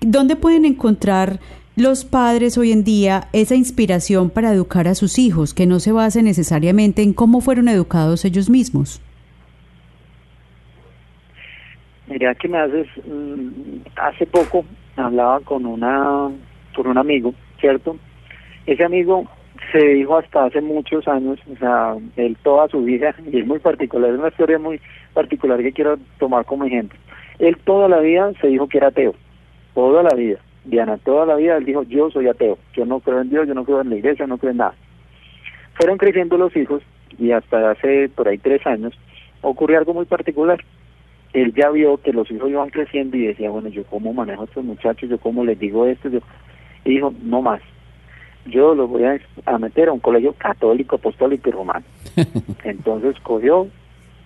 ¿dónde 0.00 0.36
pueden 0.36 0.64
encontrar 0.64 1.40
los 1.76 2.04
padres 2.04 2.58
hoy 2.58 2.72
en 2.72 2.84
día 2.84 3.28
esa 3.32 3.54
inspiración 3.54 4.30
para 4.30 4.52
educar 4.52 4.88
a 4.88 4.94
sus 4.94 5.18
hijos, 5.18 5.54
que 5.54 5.66
no 5.66 5.80
se 5.80 5.92
base 5.92 6.22
necesariamente 6.22 7.02
en 7.02 7.12
cómo 7.12 7.40
fueron 7.40 7.68
educados 7.68 8.24
ellos 8.24 8.50
mismos? 8.50 9.00
Mira 12.08 12.34
que 12.34 12.48
me 12.48 12.58
haces, 12.58 12.88
mm, 13.06 13.82
hace 13.96 14.26
poco 14.26 14.64
hablaba 14.96 15.40
con 15.40 15.64
una, 15.64 16.30
con 16.74 16.86
un 16.88 16.98
amigo, 16.98 17.34
¿cierto? 17.60 17.96
Ese 18.66 18.84
amigo 18.84 19.28
se 19.72 19.78
dijo 19.78 20.18
hasta 20.18 20.46
hace 20.46 20.60
muchos 20.60 21.06
años, 21.06 21.38
o 21.50 21.56
sea, 21.56 21.96
él 22.16 22.36
toda 22.42 22.68
su 22.68 22.82
vida, 22.82 23.14
y 23.32 23.38
es 23.38 23.46
muy 23.46 23.60
particular, 23.60 24.10
es 24.10 24.18
una 24.18 24.28
historia 24.28 24.58
muy 24.58 24.80
particular 25.14 25.62
que 25.62 25.72
quiero 25.72 25.98
tomar 26.18 26.44
como 26.44 26.64
ejemplo. 26.64 26.98
Él 27.38 27.56
toda 27.64 27.88
la 27.88 28.00
vida 28.00 28.32
se 28.40 28.48
dijo 28.48 28.68
que 28.68 28.78
era 28.78 28.88
ateo, 28.88 29.14
toda 29.74 30.02
la 30.02 30.14
vida. 30.14 30.38
Diana, 30.64 30.98
toda 30.98 31.26
la 31.26 31.36
vida 31.36 31.56
él 31.56 31.64
dijo, 31.64 31.82
yo 31.84 32.10
soy 32.10 32.28
ateo, 32.28 32.58
yo 32.74 32.84
no 32.84 33.00
creo 33.00 33.20
en 33.20 33.30
Dios, 33.30 33.48
yo 33.48 33.54
no 33.54 33.64
creo 33.64 33.80
en 33.80 33.90
la 33.90 33.96
iglesia, 33.96 34.26
no 34.26 34.38
creo 34.38 34.52
en 34.52 34.58
nada. 34.58 34.74
Fueron 35.74 35.98
creciendo 35.98 36.36
los 36.36 36.54
hijos 36.56 36.82
y 37.18 37.32
hasta 37.32 37.70
hace 37.70 38.08
por 38.08 38.28
ahí 38.28 38.38
tres 38.38 38.66
años 38.66 38.92
ocurrió 39.40 39.78
algo 39.78 39.94
muy 39.94 40.04
particular. 40.04 40.62
Él 41.32 41.54
ya 41.54 41.70
vio 41.70 41.96
que 41.98 42.12
los 42.12 42.30
hijos 42.30 42.50
iban 42.50 42.70
creciendo 42.70 43.16
y 43.16 43.26
decía, 43.26 43.50
bueno, 43.50 43.68
yo 43.68 43.84
cómo 43.84 44.12
manejo 44.12 44.42
a 44.42 44.44
estos 44.46 44.64
muchachos, 44.64 45.08
yo 45.08 45.18
cómo 45.18 45.44
les 45.44 45.58
digo 45.58 45.86
esto, 45.86 46.08
yo... 46.08 46.20
y 46.84 46.90
dijo, 46.90 47.14
no 47.22 47.40
más, 47.40 47.62
yo 48.46 48.74
los 48.74 48.88
voy 48.90 49.04
a, 49.04 49.18
a 49.46 49.58
meter 49.58 49.88
a 49.88 49.92
un 49.92 50.00
colegio 50.00 50.34
católico, 50.34 50.96
apostólico 50.96 51.48
y 51.48 51.52
romano. 51.52 51.84
Entonces 52.64 53.14
cogió, 53.22 53.68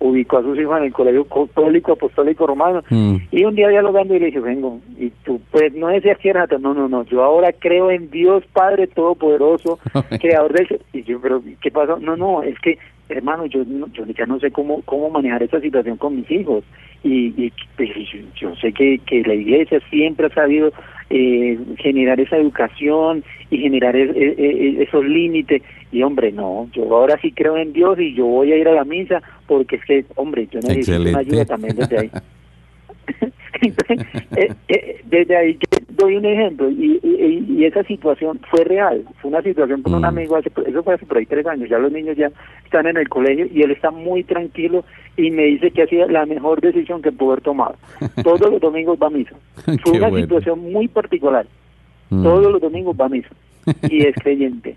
ubicó 0.04 0.36
a 0.36 0.42
sus 0.42 0.58
hijos 0.58 0.76
en 0.76 0.84
el 0.84 0.92
colegio 0.92 1.24
católico 1.24 1.92
apostólico 1.92 2.46
romano 2.46 2.82
mm. 2.90 3.16
y 3.30 3.44
un 3.44 3.54
día 3.54 3.68
dialogando 3.68 4.14
y 4.14 4.18
le 4.18 4.26
dije 4.26 4.38
vengo 4.38 4.78
y 4.98 5.08
tú 5.24 5.40
pues 5.50 5.72
no 5.72 5.88
decías 5.88 6.18
que 6.18 6.28
era 6.28 6.46
no 6.60 6.74
no 6.74 6.88
no 6.88 7.04
yo 7.04 7.24
ahora 7.24 7.52
creo 7.52 7.90
en 7.90 8.10
Dios 8.10 8.44
Padre 8.52 8.86
todopoderoso 8.86 9.78
creador 10.20 10.52
del 10.52 10.80
y 10.92 11.04
yo 11.04 11.18
pero 11.22 11.42
qué 11.62 11.70
pasó 11.70 11.98
no 11.98 12.18
no 12.18 12.42
es 12.42 12.58
que 12.58 12.78
hermano 13.08 13.46
yo 13.46 13.62
yo 13.94 14.04
ya 14.04 14.26
no 14.26 14.38
sé 14.40 14.50
cómo 14.50 14.82
cómo 14.82 15.08
manejar 15.08 15.42
esta 15.42 15.60
situación 15.60 15.96
con 15.96 16.16
mis 16.16 16.30
hijos 16.30 16.64
y, 17.02 17.32
y 17.42 17.52
pues, 17.76 17.90
yo, 18.34 18.54
sé 18.56 18.72
que 18.72 18.98
que 19.06 19.22
la 19.22 19.34
iglesia 19.34 19.80
siempre 19.88 20.26
ha 20.26 20.34
sabido 20.34 20.70
eh, 21.10 21.58
generar 21.78 22.20
esa 22.20 22.36
educación 22.36 23.24
y 23.50 23.58
generar 23.58 23.94
esos 23.96 25.04
límites. 25.04 25.62
Y 25.92 26.02
hombre, 26.02 26.32
no, 26.32 26.68
yo 26.72 26.84
ahora 26.94 27.18
sí 27.20 27.32
creo 27.32 27.56
en 27.56 27.72
Dios 27.72 27.98
y 28.00 28.14
yo 28.14 28.26
voy 28.26 28.52
a 28.52 28.56
ir 28.56 28.68
a 28.68 28.74
la 28.74 28.84
misa 28.84 29.22
porque 29.46 29.76
es 29.76 29.84
que, 29.84 30.04
hombre, 30.16 30.48
yo 30.50 30.60
necesito 30.60 31.00
una 31.00 31.18
ayuda 31.18 31.44
también 31.44 31.76
desde 31.76 31.98
ahí. 31.98 32.10
Eh, 34.36 34.52
eh, 34.68 35.00
desde 35.04 35.36
ahí 35.36 35.58
doy 35.90 36.16
un 36.16 36.24
ejemplo 36.24 36.68
y, 36.70 36.98
y, 37.02 37.64
esa 37.64 37.84
situación 37.84 38.40
fue 38.50 38.64
real, 38.64 39.04
fue 39.20 39.30
una 39.30 39.42
situación 39.42 39.80
con 39.82 39.94
un 39.94 40.02
mm. 40.02 40.06
amigo, 40.06 40.36
hace, 40.36 40.50
eso 40.66 40.82
fue 40.82 40.94
hace 40.94 41.06
por 41.06 41.18
ahí 41.18 41.24
tres 41.24 41.46
años, 41.46 41.70
ya 41.70 41.78
los 41.78 41.92
niños 41.92 42.16
ya 42.16 42.30
están 42.64 42.86
en 42.86 42.96
el 42.96 43.08
colegio 43.08 43.46
y 43.46 43.62
él 43.62 43.70
está 43.70 43.90
muy 43.90 44.24
tranquilo 44.24 44.84
y 45.16 45.30
me 45.30 45.44
dice 45.44 45.70
que 45.70 45.82
ha 45.82 45.86
sido 45.86 46.08
la 46.08 46.26
mejor 46.26 46.60
decisión 46.60 47.00
que 47.00 47.12
pudo 47.12 47.32
haber 47.32 47.44
tomado. 47.44 47.76
Todos 48.24 48.50
los 48.50 48.60
domingos 48.60 48.98
va 49.00 49.06
a 49.06 49.10
misa. 49.10 49.36
Fue 49.82 49.98
una 49.98 50.10
situación 50.10 50.58
muy 50.72 50.88
particular. 50.88 51.46
Mm. 52.10 52.22
Todos 52.22 52.52
los 52.52 52.60
domingos 52.60 52.96
va 53.00 53.06
a 53.06 53.10
misa 53.10 53.30
y 53.88 54.04
es 54.04 54.14
creyente. 54.16 54.76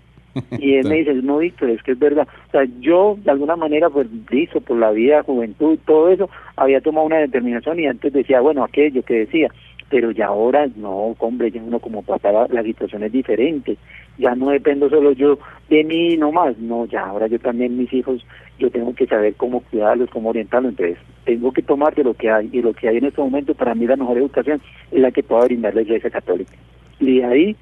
Y 0.58 0.74
él 0.74 0.88
me 0.88 0.96
dice, 0.96 1.14
no, 1.14 1.38
Víctor, 1.38 1.70
es 1.70 1.82
que 1.82 1.92
es 1.92 1.98
verdad. 1.98 2.26
O 2.48 2.50
sea, 2.50 2.64
yo 2.80 3.16
de 3.22 3.30
alguna 3.30 3.56
manera, 3.56 3.90
pues, 3.90 4.06
listo, 4.30 4.60
por 4.60 4.76
la 4.78 4.90
vida, 4.90 5.22
juventud, 5.22 5.78
todo 5.86 6.10
eso, 6.10 6.28
había 6.56 6.80
tomado 6.80 7.06
una 7.06 7.18
determinación 7.18 7.78
y 7.78 7.86
antes 7.86 8.12
decía, 8.12 8.40
bueno, 8.40 8.64
aquello 8.64 9.02
que 9.02 9.20
decía, 9.20 9.50
pero 9.90 10.10
ya 10.10 10.26
ahora 10.26 10.68
no, 10.76 11.14
hombre, 11.18 11.50
ya 11.50 11.62
uno 11.62 11.78
como 11.78 12.02
papá 12.02 12.46
la, 12.50 12.62
situación 12.62 13.02
es 13.04 13.12
diferente, 13.12 13.76
ya 14.18 14.34
no 14.34 14.50
dependo 14.50 14.90
solo 14.90 15.12
yo 15.12 15.38
de 15.70 15.84
mí 15.84 16.16
nomás, 16.16 16.58
no, 16.58 16.84
ya 16.86 17.06
ahora 17.06 17.26
yo 17.26 17.38
también 17.38 17.78
mis 17.78 17.92
hijos, 17.92 18.24
yo 18.58 18.70
tengo 18.70 18.94
que 18.94 19.06
saber 19.06 19.34
cómo 19.34 19.60
cuidarlos, 19.60 20.10
cómo 20.10 20.30
orientarlos, 20.30 20.72
entonces 20.72 20.98
tengo 21.24 21.52
que 21.52 21.62
tomar 21.62 21.94
de 21.94 22.04
lo 22.04 22.14
que 22.14 22.30
hay 22.30 22.50
y 22.52 22.60
lo 22.60 22.74
que 22.74 22.88
hay 22.88 22.98
en 22.98 23.06
este 23.06 23.20
momento 23.20 23.54
para 23.54 23.74
mí 23.74 23.86
la 23.86 23.96
mejor 23.96 24.18
educación 24.18 24.60
es 24.90 25.00
la 25.00 25.10
que 25.10 25.22
pueda 25.22 25.44
brindar 25.44 25.74
la 25.74 25.82
Iglesia 25.82 26.10
Católica. 26.10 26.52
Y 27.00 27.22
ahí, 27.22 27.56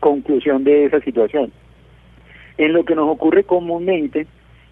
conclusión 0.00 0.64
de 0.64 0.86
esa 0.86 1.00
situación. 1.00 1.52
En 2.58 2.72
lo 2.72 2.84
que 2.84 2.94
nos 2.94 3.08
ocurre 3.08 3.44
comúnmente, 3.44 4.26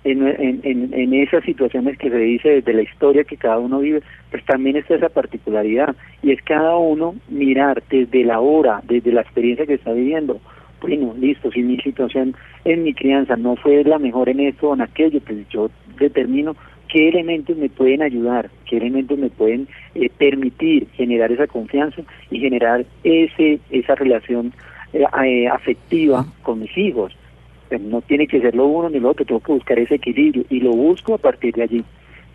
en, 0.04 0.26
en, 0.26 0.94
en, 0.94 1.14
esas 1.14 1.44
situaciones 1.44 1.98
que 1.98 2.08
se 2.08 2.16
dice 2.16 2.48
desde 2.48 2.72
la 2.72 2.82
historia 2.82 3.24
que 3.24 3.36
cada 3.36 3.58
uno 3.58 3.80
vive, 3.80 4.02
pues 4.30 4.44
también 4.46 4.76
está 4.76 4.94
esa 4.94 5.10
particularidad 5.10 5.94
y 6.22 6.32
es 6.32 6.40
cada 6.42 6.76
uno 6.76 7.14
mirar 7.28 7.82
desde 7.90 8.24
la 8.24 8.40
hora, 8.40 8.80
desde 8.84 9.12
la 9.12 9.20
experiencia 9.20 9.66
que 9.66 9.74
está 9.74 9.92
viviendo. 9.92 10.40
Bueno, 10.80 11.14
listo, 11.18 11.50
si 11.52 11.62
mi 11.62 11.76
situación 11.78 12.34
en 12.64 12.82
mi 12.82 12.94
crianza 12.94 13.36
no 13.36 13.56
fue 13.56 13.84
la 13.84 13.98
mejor 13.98 14.30
en 14.30 14.40
esto 14.40 14.70
o 14.70 14.74
en 14.74 14.80
aquello, 14.80 15.20
pues 15.20 15.46
yo 15.50 15.70
determino 15.98 16.56
qué 16.88 17.08
elementos 17.08 17.56
me 17.58 17.68
pueden 17.68 18.00
ayudar, 18.00 18.50
qué 18.64 18.78
elementos 18.78 19.18
me 19.18 19.28
pueden 19.28 19.68
eh, 19.94 20.08
permitir 20.16 20.88
generar 20.94 21.30
esa 21.30 21.46
confianza 21.46 22.00
y 22.30 22.40
generar 22.40 22.86
ese 23.04 23.60
esa 23.70 23.94
relación 23.94 24.54
eh, 24.94 25.04
eh, 25.24 25.48
afectiva 25.48 26.24
con 26.42 26.60
mis 26.60 26.76
hijos 26.78 27.14
no 27.78 28.02
tiene 28.02 28.26
que 28.26 28.40
ser 28.40 28.54
lo 28.54 28.66
uno 28.66 28.90
ni 28.90 28.98
lo 28.98 29.10
otro, 29.10 29.24
tengo 29.24 29.40
que 29.40 29.52
buscar 29.52 29.78
ese 29.78 29.96
equilibrio 29.96 30.44
y 30.50 30.60
lo 30.60 30.72
busco 30.72 31.14
a 31.14 31.18
partir 31.18 31.54
de 31.54 31.62
allí, 31.62 31.84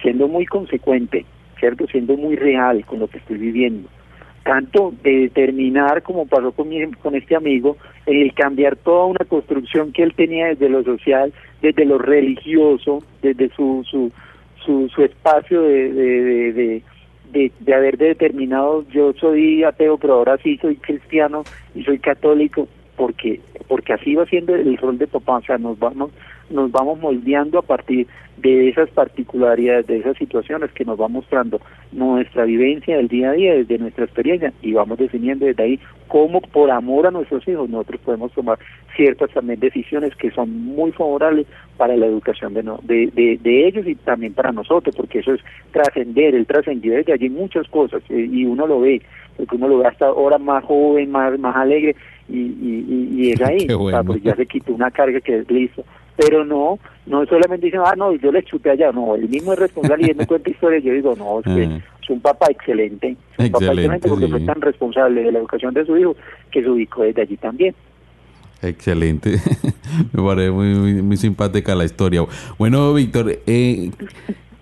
siendo 0.02 0.28
muy 0.28 0.46
consecuente, 0.46 1.26
¿cierto? 1.60 1.86
Siendo 1.88 2.16
muy 2.18 2.36
real 2.36 2.86
con 2.86 3.00
lo 3.00 3.08
que 3.08 3.18
estoy 3.18 3.38
viviendo. 3.38 3.90
Tanto 4.44 4.94
de 5.04 5.22
determinar, 5.22 6.04
como 6.04 6.28
pasó 6.28 6.52
con, 6.52 6.70
mi, 6.70 6.86
con 6.94 7.16
este 7.16 7.36
amigo, 7.36 7.78
el 8.06 8.34
cambiar 8.34 8.76
toda 8.76 9.06
una 9.06 9.26
construcción 9.28 9.92
que 9.92 10.04
él 10.04 10.14
tenía 10.14 10.48
desde 10.48 10.70
lo 10.70 10.84
social, 10.84 11.34
desde 11.62 11.84
lo 11.86 11.98
religioso, 11.98 13.04
desde 13.24 13.50
su, 13.50 13.84
su, 13.90 14.12
su, 14.64 14.88
su 14.90 15.04
espacio 15.04 15.64
de, 15.64 15.92
de, 15.92 16.54
de, 16.54 16.84
de, 17.32 17.52
de 17.60 17.74
haber 17.74 17.98
determinado, 17.98 18.86
yo 18.90 19.14
soy 19.14 19.64
ateo, 19.64 19.98
pero 19.98 20.14
ahora 20.14 20.38
sí 20.38 20.58
soy 20.62 20.76
cristiano 20.76 21.44
y 21.74 21.84
soy 21.84 21.98
católico, 21.98 22.68
porque 22.96 23.42
porque 23.68 23.94
así 23.94 24.16
va 24.16 24.26
siendo 24.26 24.56
el 24.56 24.78
rol 24.78 24.98
de 24.98 25.08
papá, 25.08 25.38
o 25.38 25.42
sea, 25.44 25.58
nos 25.58 25.78
vamos 25.80 26.12
nos 26.50 26.72
vamos 26.72 27.00
moldeando 27.00 27.60
a 27.60 27.62
partir 27.62 28.08
de 28.38 28.70
esas 28.70 28.90
particularidades, 28.90 29.88
de 29.88 29.98
esas 29.98 30.18
situaciones 30.18 30.72
que 30.72 30.84
nos 30.84 31.00
va 31.00 31.08
mostrando 31.08 31.62
nuestra 31.92 32.44
vivencia 32.44 32.98
del 32.98 33.08
día 33.08 33.30
a 33.30 33.34
día, 33.34 33.54
desde 33.54 33.78
nuestra 33.78 34.06
experiencia, 34.06 34.54
y 34.62 34.74
vamos 34.74 34.98
definiendo 34.98 35.46
desde 35.46 35.64
ahí 35.64 35.80
cómo 36.08 36.42
por 36.42 36.70
amor 36.70 37.08
a 37.08 37.12
nuestros 37.12 37.48
hijos 37.48 37.70
nosotros 37.70 38.02
podemos 38.04 38.32
tomar 38.34 38.60
ciertas 38.96 39.32
también 39.32 39.60
decisiones 39.60 40.16
que 40.16 40.32
son 40.32 40.52
muy 40.52 40.92
favorables 40.92 41.48
para 41.78 41.96
la 41.96 42.06
educación 42.06 42.54
de, 42.54 42.62
de, 42.84 43.40
de, 43.42 43.68
ellos 43.68 43.88
y 43.88 43.96
también 43.96 44.34
para 44.34 44.52
nosotros, 44.52 44.96
porque 44.96 45.20
eso 45.20 45.34
es 45.34 45.42
trascender, 45.72 46.36
el 46.36 46.46
trascendido 46.46 46.96
desde 46.96 47.14
allí 47.14 47.30
muchas 47.30 47.68
cosas, 47.70 48.04
eh, 48.10 48.28
y 48.32 48.46
uno 48.46 48.68
lo 48.68 48.82
ve, 48.82 49.02
porque 49.38 49.56
uno 49.56 49.70
lo 49.70 49.80
ve 49.80 49.88
hasta 49.88 50.08
ahora 50.08 50.38
más 50.38 50.64
joven, 50.66 51.10
más, 51.10 51.38
más 51.40 51.56
alegre, 51.56 51.96
y, 52.28 52.38
y, 52.38 53.10
y 53.14 53.32
es 53.32 53.42
ahí, 53.46 53.66
ya 54.22 54.36
se 54.36 54.46
quitó 54.46 54.74
una 54.74 54.92
carga 54.92 55.22
que 55.22 55.40
es 55.40 55.50
listo 55.50 55.86
pero 56.16 56.46
no, 56.46 56.80
no 57.06 57.26
solamente 57.26 57.68
dicen, 57.68 57.82
ah, 57.84 57.94
no, 57.96 58.14
yo 58.16 58.32
le 58.32 58.44
chupé 58.44 58.72
allá, 58.72 58.92
no, 58.92 59.16
el 59.16 59.28
mismo 59.28 59.54
es 59.54 59.60
responsable 59.60 60.08
y 60.08 60.10
él 60.12 60.18
me 60.18 60.28
cuenta 60.28 60.50
historias, 60.50 60.84
yo 60.84 60.94
digo, 60.94 61.16
no, 61.16 61.40
es, 61.40 61.46
que 61.46 61.68
mm. 61.68 61.82
es 62.02 62.10
un 62.10 62.22
papá 62.22 62.48
excelente, 62.50 63.18
un 63.38 63.52
papá 63.52 63.66
excelente 63.66 64.08
porque 64.08 64.28
fue 64.28 64.40
tan 64.42 64.62
responsable 64.62 65.24
de 65.24 65.32
la 65.32 65.40
educación 65.40 65.74
de 65.74 65.86
su 65.86 65.98
hijo 65.98 66.16
que 66.52 66.62
se 66.62 66.70
ubicó 66.70 67.04
desde 67.04 67.22
allí 67.24 67.38
también. 67.38 67.76
Excelente, 68.62 69.42
me 70.14 70.24
parece 70.24 70.52
muy, 70.52 71.02
muy, 71.02 71.18
simpática 71.18 71.76
la 71.76 71.86
historia. 71.86 72.24
Bueno, 72.58 72.94
Víctor, 72.94 73.40
eh, 73.46 73.92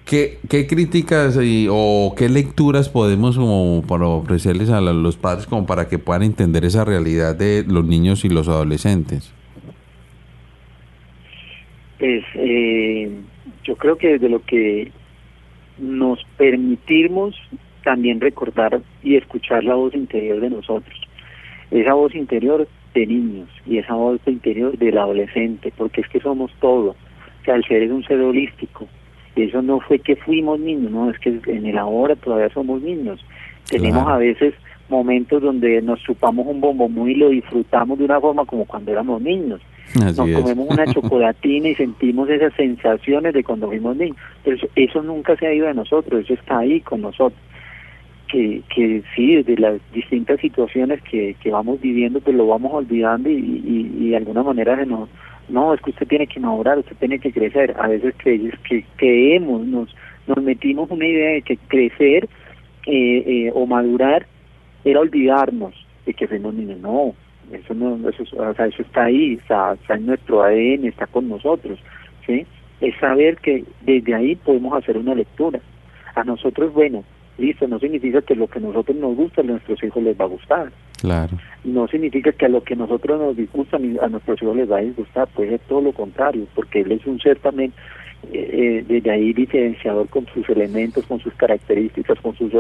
¿qué, 0.04 0.40
¿qué, 0.50 0.66
críticas 0.68 1.38
y, 1.42 1.68
o 1.70 2.14
qué 2.18 2.28
lecturas 2.28 2.90
podemos 2.90 3.38
como 3.38 3.84
para 3.88 4.08
ofrecerles 4.08 4.72
a 4.72 4.82
los 4.82 5.16
padres 5.16 5.46
como 5.46 5.66
para 5.68 5.88
que 5.88 6.00
puedan 6.00 6.24
entender 6.24 6.66
esa 6.66 6.84
realidad 6.84 7.36
de 7.36 7.64
los 7.68 7.86
niños 7.86 8.26
y 8.26 8.30
los 8.30 8.48
adolescentes? 8.48 9.32
Pues 12.04 12.26
eh, 12.36 13.10
yo 13.64 13.78
creo 13.78 13.96
que 13.96 14.10
desde 14.10 14.28
lo 14.28 14.44
que 14.44 14.92
nos 15.78 16.20
permitimos 16.36 17.34
también 17.86 18.20
recordar 18.20 18.82
y 19.02 19.16
escuchar 19.16 19.64
la 19.64 19.76
voz 19.76 19.96
interior 19.96 20.42
de 20.42 20.50
nosotros, 20.50 21.00
esa 21.72 21.94
voz 21.94 22.14
interior 22.14 22.68
de 22.94 23.08
niños 23.08 23.48
y 23.66 23.78
esa 23.78 23.94
voz 23.94 24.20
interior 24.26 24.78
del 24.78 24.98
adolescente, 24.98 25.72
porque 25.78 26.02
es 26.02 26.10
que 26.10 26.20
somos 26.20 26.52
todo, 26.60 26.90
o 26.90 27.46
sea, 27.46 27.56
el 27.56 27.64
ser 27.64 27.84
es 27.84 27.92
un 27.92 28.04
ser 28.04 28.20
holístico, 28.20 28.86
y 29.38 29.44
eso 29.44 29.62
no 29.62 29.80
fue 29.80 30.00
que 30.00 30.18
fuimos 30.18 30.60
niños, 30.60 30.92
no, 30.92 31.10
es 31.10 31.18
que 31.20 31.40
en 31.48 31.66
el 31.66 31.78
ahora 31.78 32.18
todavía 32.18 32.50
somos 32.50 32.82
niños, 32.82 33.26
tenemos 33.70 34.06
a 34.10 34.18
veces 34.18 34.54
momentos 34.90 35.42
donde 35.42 35.82
nos 35.82 36.02
chupamos 36.02 36.48
un 36.48 36.60
bombomú 36.60 37.08
y 37.08 37.16
lo 37.16 37.30
disfrutamos 37.30 37.98
de 37.98 38.04
una 38.04 38.20
forma 38.20 38.44
como 38.44 38.66
cuando 38.66 38.92
éramos 38.92 39.22
niños, 39.22 39.62
nos 40.00 40.16
comemos 40.16 40.68
una 40.70 40.86
chocolatina 40.94 41.70
y 41.70 41.76
sentimos 41.76 42.30
esas 42.30 42.54
sensaciones 42.56 43.34
de 43.34 43.44
cuando 43.44 43.68
fuimos 43.68 43.96
niños. 43.96 44.18
Pero 44.44 44.58
eso, 44.76 45.02
nunca 45.02 45.36
se 45.38 45.48
ha 45.48 45.54
ido 45.54 45.68
de 45.68 45.74
nosotros, 45.74 46.24
eso 46.24 46.34
está 46.34 46.60
ahí 46.60 46.82
con 46.82 47.02
nosotros. 47.02 47.40
Que, 48.28 48.64
que 48.74 49.04
sí, 49.16 49.36
desde 49.36 49.58
las 49.58 49.80
distintas 49.94 50.40
situaciones 50.40 51.04
que, 51.04 51.36
que 51.40 51.52
vamos 51.52 51.80
viviendo, 51.80 52.20
pues 52.20 52.36
lo 52.36 52.48
vamos 52.48 52.74
olvidando 52.74 53.30
y, 53.30 53.36
y, 53.36 54.10
de 54.10 54.18
alguna 54.18 54.42
manera 54.42 54.76
se 54.76 54.88
nos, 54.88 55.08
no, 55.50 55.72
es 55.72 55.82
que 55.82 55.92
usted 55.92 56.08
tiene 56.08 56.26
que 56.26 56.40
mejorar, 56.40 56.80
usted 56.80 56.96
tiene 56.98 57.20
que 57.20 57.32
crecer. 57.32 57.76
A 57.80 57.88
veces 57.88 58.16
crees 58.18 58.58
que 58.68 58.86
creemos, 58.96 59.68
nos, 59.68 59.96
nos 60.26 60.44
metimos 60.44 60.90
una 60.90 61.06
idea 61.06 61.34
de 61.34 61.42
que 61.44 61.58
crecer 61.58 62.28
eh, 62.88 63.24
eh, 63.26 63.52
o 63.54 63.68
madurar 63.68 64.26
era 64.84 65.00
olvidarnos 65.00 65.76
de 66.06 66.14
que 66.14 66.28
fuimos 66.28 66.54
niños. 66.54 66.80
No, 66.80 67.14
eso 67.52 67.74
no 67.74 68.10
eso, 68.10 68.24
o 68.24 68.54
sea, 68.54 68.66
eso 68.66 68.82
está 68.82 69.06
ahí 69.06 69.34
está, 69.34 69.76
en 69.90 70.06
nuestro 70.06 70.44
ADN 70.44 70.86
está 70.86 71.08
con 71.08 71.30
nosotros 71.30 71.80
sí 72.26 72.46
es 72.82 72.96
saber 73.00 73.38
que 73.38 73.64
desde 73.82 74.14
ahí 74.14 74.36
podemos 74.36 74.74
hacer 74.74 74.98
una 74.98 75.16
lectura. 75.16 75.60
A 76.16 76.24
nosotros 76.24 76.74
bueno 76.74 77.04
listo 77.38 77.68
no 77.68 77.80
significa 77.80 78.22
que 78.22 78.36
lo 78.36 78.48
que 78.48 78.60
a 78.60 78.62
nosotros 78.62 78.96
nos 78.98 79.16
gusta 79.16 79.42
a 79.42 79.46
nuestros 79.46 79.82
hijos 79.84 80.04
les 80.04 80.20
va 80.20 80.26
a 80.26 80.28
gustar. 80.28 80.72
Claro. 81.02 81.38
No 81.64 81.88
significa 81.88 82.32
que 82.32 82.46
a 82.46 82.50
lo 82.50 82.64
que 82.64 82.76
a 82.76 82.78
nosotros 82.78 83.20
nos 83.20 83.36
disgusta 83.36 83.78
a 83.78 84.08
nuestros 84.08 84.42
hijos 84.42 84.56
les 84.56 84.72
va 84.72 84.78
a 84.78 84.82
disgustar 84.82 85.28
puede 85.30 85.50
ser 85.50 85.60
todo 85.68 85.82
lo 85.82 85.94
contrario 85.94 86.46
porque 86.54 86.82
él 86.82 86.92
es 86.92 87.06
un 87.06 87.20
ser 87.20 87.40
también 87.40 87.74
eh, 88.32 88.86
desde 88.88 89.12
ahí 89.12 89.34
diferenciador 89.34 90.08
con 90.08 90.26
sus 90.28 90.48
elementos, 90.50 91.06
con 91.06 91.20
sus 91.20 91.34
características, 91.34 92.20
con 92.22 92.36
sus 92.36 92.54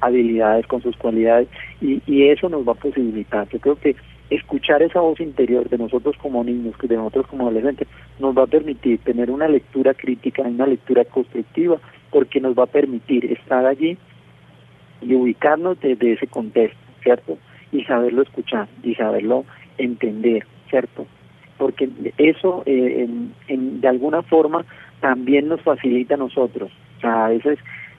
habilidades, 0.00 0.66
con 0.66 0.82
sus 0.82 0.94
cualidades, 0.96 1.48
y, 1.80 2.02
y 2.06 2.28
eso 2.28 2.50
nos 2.50 2.68
va 2.68 2.72
a 2.72 2.74
posibilitar. 2.74 3.48
Yo 3.48 3.58
creo 3.58 3.76
que 3.76 3.96
escuchar 4.30 4.82
esa 4.82 5.00
voz 5.00 5.20
interior 5.20 5.68
de 5.68 5.78
nosotros 5.78 6.16
como 6.18 6.42
niños, 6.42 6.74
de 6.80 6.96
nosotros 6.96 7.26
como 7.28 7.44
adolescentes, 7.44 7.88
nos 8.18 8.36
va 8.36 8.42
a 8.42 8.48
permitir 8.48 8.98
tener 9.00 9.30
una 9.30 9.48
lectura 9.48 9.94
crítica, 9.94 10.42
una 10.42 10.66
lectura 10.66 11.04
constructiva, 11.04 11.78
porque 12.10 12.40
nos 12.40 12.58
va 12.58 12.64
a 12.64 12.66
permitir 12.66 13.24
estar 13.32 13.66
allí 13.66 13.96
y 15.00 15.14
ubicarnos 15.14 15.80
desde 15.80 16.12
ese 16.12 16.26
contexto, 16.26 16.78
¿cierto? 17.02 17.38
Y 17.72 17.84
saberlo 17.84 18.22
escuchar 18.22 18.68
y 18.82 18.94
saberlo 18.94 19.44
entender, 19.78 20.44
¿cierto? 20.70 21.06
Porque 21.58 21.88
eso 22.18 22.62
eh, 22.66 23.08
en, 23.48 23.80
de 23.80 23.88
alguna 23.88 24.22
forma 24.22 24.64
también 25.00 25.48
nos 25.48 25.60
facilita 25.62 26.14
a 26.14 26.18
nosotros. 26.18 26.70
O 26.96 27.00
sea, 27.00 27.26
a 27.26 27.28
veces, 27.28 27.58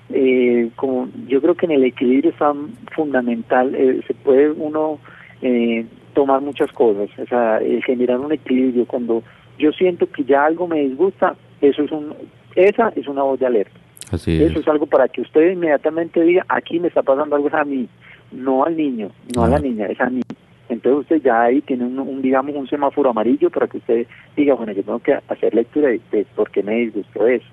eh, 0.09 0.69
como 0.75 1.09
yo 1.27 1.41
creo 1.41 1.55
que 1.55 1.65
en 1.67 1.73
el 1.73 1.83
equilibrio 1.83 2.31
es 2.31 2.91
fundamental, 2.93 3.75
eh, 3.75 4.01
se 4.07 4.13
puede 4.13 4.51
uno 4.51 4.99
eh, 5.41 5.85
tomar 6.17 6.41
muchas 6.41 6.71
cosas, 6.71 7.11
o 7.19 7.27
sea, 7.27 7.59
eh, 7.61 7.79
generar 7.85 8.19
un 8.19 8.31
equilibrio. 8.31 8.87
Cuando 8.87 9.21
yo 9.59 9.71
siento 9.71 10.07
que 10.07 10.23
ya 10.23 10.45
algo 10.45 10.67
me 10.67 10.79
disgusta, 10.79 11.35
eso 11.61 11.83
es 11.83 11.91
un, 11.91 12.15
esa 12.55 12.91
es 12.95 13.07
una 13.07 13.21
voz 13.21 13.39
de 13.39 13.45
alerta. 13.45 13.79
Así 14.11 14.41
Eso 14.41 14.59
es 14.59 14.67
algo 14.67 14.87
para 14.87 15.07
que 15.09 15.21
usted 15.21 15.51
inmediatamente 15.51 16.23
diga, 16.23 16.43
aquí 16.49 16.79
me 16.79 16.87
está 16.87 17.03
pasando 17.03 17.35
algo 17.35 17.49
a 17.55 17.63
mí, 17.63 17.87
no 18.31 18.63
al 18.65 18.75
niño, 18.75 19.11
no 19.35 19.43
a 19.43 19.47
la 19.47 19.59
niña, 19.59 19.85
es 19.85 20.01
a 20.01 20.09
mí. 20.09 20.21
Entonces 20.69 21.01
usted 21.01 21.21
ya 21.21 21.43
ahí 21.43 21.61
tiene 21.61 21.85
un, 21.85 22.19
digamos 22.23 22.55
un 22.55 22.67
semáforo 22.67 23.11
amarillo 23.11 23.51
para 23.51 23.67
que 23.67 23.77
usted 23.77 24.07
diga, 24.35 24.55
bueno, 24.55 24.71
yo 24.71 24.81
tengo 24.81 24.97
que 24.97 25.19
hacer 25.27 25.53
lectura 25.53 25.89
de, 25.89 26.25
por 26.35 26.49
qué 26.49 26.63
me 26.63 26.77
disgustó 26.77 27.27
eso, 27.27 27.45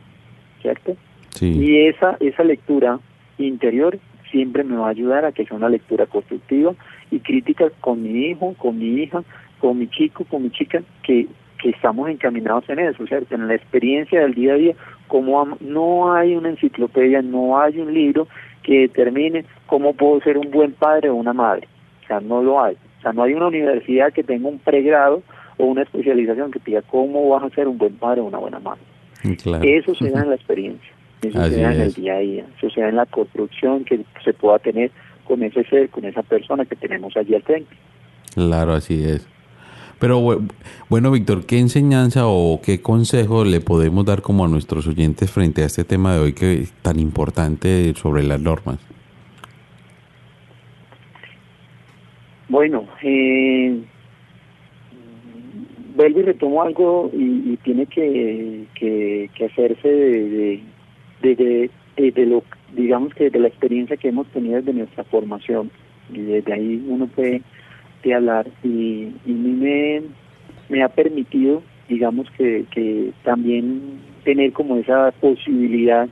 ¿cierto? 0.63 0.97
Sí. 1.35 1.51
Y 1.51 1.87
esa 1.89 2.17
esa 2.19 2.45
lectura 2.45 2.99
interior 3.37 3.99
siempre 4.31 4.65
me 4.65 4.77
va 4.77 4.87
a 4.87 4.91
ayudar 4.91 5.27
a 5.27 5.33
que 5.33 5.45
sea 5.45 5.59
una 5.59 5.69
lectura 5.69 6.07
constructiva 6.07 6.75
y 7.15 7.21
crítica 7.21 7.71
con 7.81 8.03
mi 8.03 8.27
hijo, 8.27 8.55
con 8.59 8.79
mi 8.79 9.03
hija, 9.03 9.23
con 9.61 9.79
mi 9.79 9.89
chico, 9.89 10.25
con 10.25 10.43
mi 10.43 10.51
chica, 10.51 10.83
que, 11.03 11.27
que 11.63 11.71
estamos 11.71 12.09
encaminados 12.09 12.69
en 12.69 12.81
eso, 12.81 13.07
¿cierto? 13.07 13.35
En 13.35 13.47
la 13.47 13.55
experiencia 13.55 14.21
del 14.21 14.35
día 14.35 14.55
a 14.55 14.57
día, 14.57 14.75
como 15.07 15.57
no 15.61 16.13
hay 16.13 16.35
una 16.35 16.51
enciclopedia, 16.51 17.23
no 17.23 17.59
hay 17.59 17.79
un 17.79 17.95
libro 17.95 18.27
que 18.63 18.81
determine 18.81 19.45
cómo 19.67 19.95
puedo 19.95 20.21
ser 20.21 20.39
un 20.39 20.51
buen 20.51 20.73
padre 20.73 21.11
o 21.11 21.15
una 21.15 21.33
madre, 21.33 21.69
o 22.03 22.07
sea, 22.07 22.21
no 22.21 22.43
lo 22.43 22.63
hay. 22.63 22.75
O 22.99 23.03
sea, 23.03 23.13
no 23.13 23.23
hay 23.23 23.35
una 23.35 23.49
universidad 23.49 24.13
que 24.13 24.25
tenga 24.25 24.49
un 24.49 24.59
pregrado 24.59 25.23
o 25.59 25.67
una 25.67 25.83
especialización 25.83 26.51
que 26.51 26.61
diga 26.65 26.83
cómo 26.83 27.29
vas 27.29 27.45
a 27.45 27.55
ser 27.55 27.69
un 27.69 27.79
buen 27.79 27.95
padre 27.97 28.23
o 28.23 28.25
una 28.25 28.39
buena 28.39 28.59
madre. 28.59 28.81
Eso 29.63 29.95
se 29.95 30.11
da 30.11 30.23
en 30.23 30.31
la 30.31 30.35
experiencia, 30.41 30.91
eso 31.23 31.45
se 31.45 31.61
da 31.61 31.75
en 31.75 31.81
el 31.81 31.93
día 31.93 32.15
a 32.15 32.19
día, 32.19 32.47
eso 32.59 32.71
se 32.71 32.81
da 32.81 32.89
en 32.89 32.97
la 32.97 33.07
construcción 33.07 33.85
que 33.85 34.05
se 34.25 34.33
pueda 34.33 34.59
tener 34.59 34.91
con 35.25 35.43
ese 35.43 35.65
ser, 35.65 35.91
con 35.91 36.05
esa 36.05 36.23
persona 36.23 36.65
que 36.65 36.77
tenemos 36.77 37.17
allí 37.17 37.35
al 37.35 37.43
frente. 37.43 37.75
Claro, 38.35 38.73
así 38.73 39.03
es. 39.05 39.27
Pero 39.99 40.21
bueno, 40.89 41.11
Víctor, 41.13 41.47
¿qué 41.47 41.59
enseñanza 41.59 42.27
o 42.27 42.61
qué 42.63 42.83
consejo 42.83 43.45
le 43.45 43.61
podemos 43.61 44.05
dar 44.05 44.23
como 44.23 44.45
a 44.45 44.49
nuestros 44.49 44.87
oyentes 44.87 45.31
frente 45.31 45.63
a 45.63 45.67
este 45.67 45.85
tema 45.85 46.15
de 46.15 46.21
hoy 46.21 46.33
que 46.35 46.55
es 46.61 46.73
tan 46.83 46.99
importante 46.99 47.95
sobre 47.95 48.23
las 48.23 48.41
normas? 48.41 48.79
Bueno, 52.49 52.87
eh, 53.03 53.83
vuelvo 55.95 56.21
y 56.21 56.23
retomo 56.23 56.63
algo 56.63 57.11
y, 57.13 57.57
tiene 57.59 57.87
que, 57.87 58.67
que, 58.75 59.45
hacerse 59.45 59.89
de, 59.89 60.61
de, 61.23 61.71
de, 61.97 62.27
lo 62.27 62.43
digamos 62.75 63.15
que 63.15 63.31
de 63.31 63.39
la 63.39 63.49
experiencia 63.49 63.97
que 63.97 64.09
hemos 64.09 64.27
tenido 64.29 64.57
desde 64.57 64.73
nuestra 64.73 65.05
formación 65.05 65.71
y 66.13 66.21
desde 66.21 66.53
ahí 66.53 66.85
uno 66.89 67.07
puede 67.07 67.43
hablar 68.15 68.47
y, 68.63 69.09
y 69.25 69.33
me, 69.33 70.03
me 70.69 70.83
ha 70.83 70.89
permitido 70.91 71.63
digamos 71.89 72.31
que, 72.33 72.67
que 72.71 73.13
también 73.23 73.99
tener 74.25 74.53
como 74.53 74.77
esa 74.77 75.11
posibilidad 75.13 76.09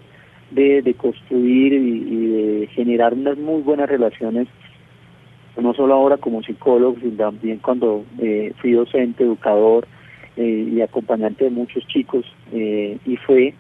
de, 0.51 0.81
de 0.81 0.95
construir 0.95 1.75
y, 1.75 2.27
de 2.27 2.67
generar 2.69 3.13
unas 3.13 3.37
muy 3.37 3.61
buenas 3.61 3.91
relaciones 3.91 4.49
no 5.61 5.75
solo 5.75 5.95
ahora 5.95 6.17
como 6.17 6.43
psicólogo 6.43 6.97
sino 7.01 7.17
también 7.17 7.59
cuando 7.59 8.05
eh, 8.19 8.55
fui 8.57 8.73
docente 8.73 9.25
educador 9.25 9.87
eh, 10.39 10.71
y 10.73 10.81
acompañante 10.81 11.45
de 11.45 11.51
muchos 11.51 11.87
chicos 11.89 12.25
eh, 12.53 12.97
y 13.05 13.17
fue 13.17 13.55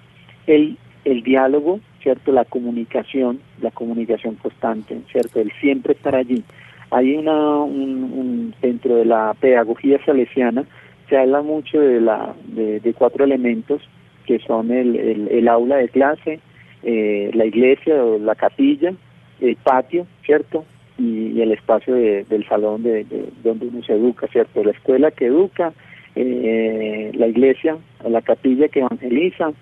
el 0.46 0.78
el 1.04 1.22
diálogo, 1.22 1.80
¿cierto? 2.02 2.32
La 2.32 2.44
comunicación, 2.44 3.40
la 3.60 3.70
comunicación 3.70 4.34
constante, 4.36 5.00
¿cierto? 5.10 5.40
El 5.40 5.52
siempre 5.60 5.94
estar 5.94 6.14
allí. 6.14 6.42
Hay 6.90 7.14
una, 7.14 7.58
un, 7.58 8.54
dentro 8.60 8.96
de 8.96 9.04
la 9.04 9.34
pedagogía 9.40 9.98
salesiana 10.04 10.64
se 11.08 11.16
habla 11.16 11.42
mucho 11.42 11.78
de, 11.78 12.00
la, 12.00 12.34
de, 12.46 12.94
cuatro 12.96 13.24
elementos 13.24 13.82
que 14.24 14.38
son 14.38 14.70
el, 14.70 15.28
el, 15.30 15.48
aula 15.48 15.76
de 15.76 15.88
clase, 15.88 16.40
eh, 16.82 17.30
la 17.34 17.44
iglesia 17.44 18.02
o 18.02 18.18
la 18.18 18.34
capilla, 18.34 18.92
el 19.40 19.56
patio, 19.56 20.06
¿cierto? 20.24 20.64
Y, 20.98 21.40
el 21.40 21.52
espacio 21.52 21.94
del 21.94 22.46
salón 22.48 22.82
de, 22.82 23.04
donde 23.42 23.66
uno 23.66 23.82
se 23.82 23.94
educa, 23.94 24.26
¿cierto? 24.28 24.62
La 24.64 24.70
escuela 24.70 25.10
que 25.10 25.26
educa, 25.26 25.72
eh, 26.14 27.10
la 27.14 27.26
iglesia, 27.26 27.76
la 28.08 28.22
capilla 28.22 28.68
que 28.68 28.80
evangeliza, 28.80 29.52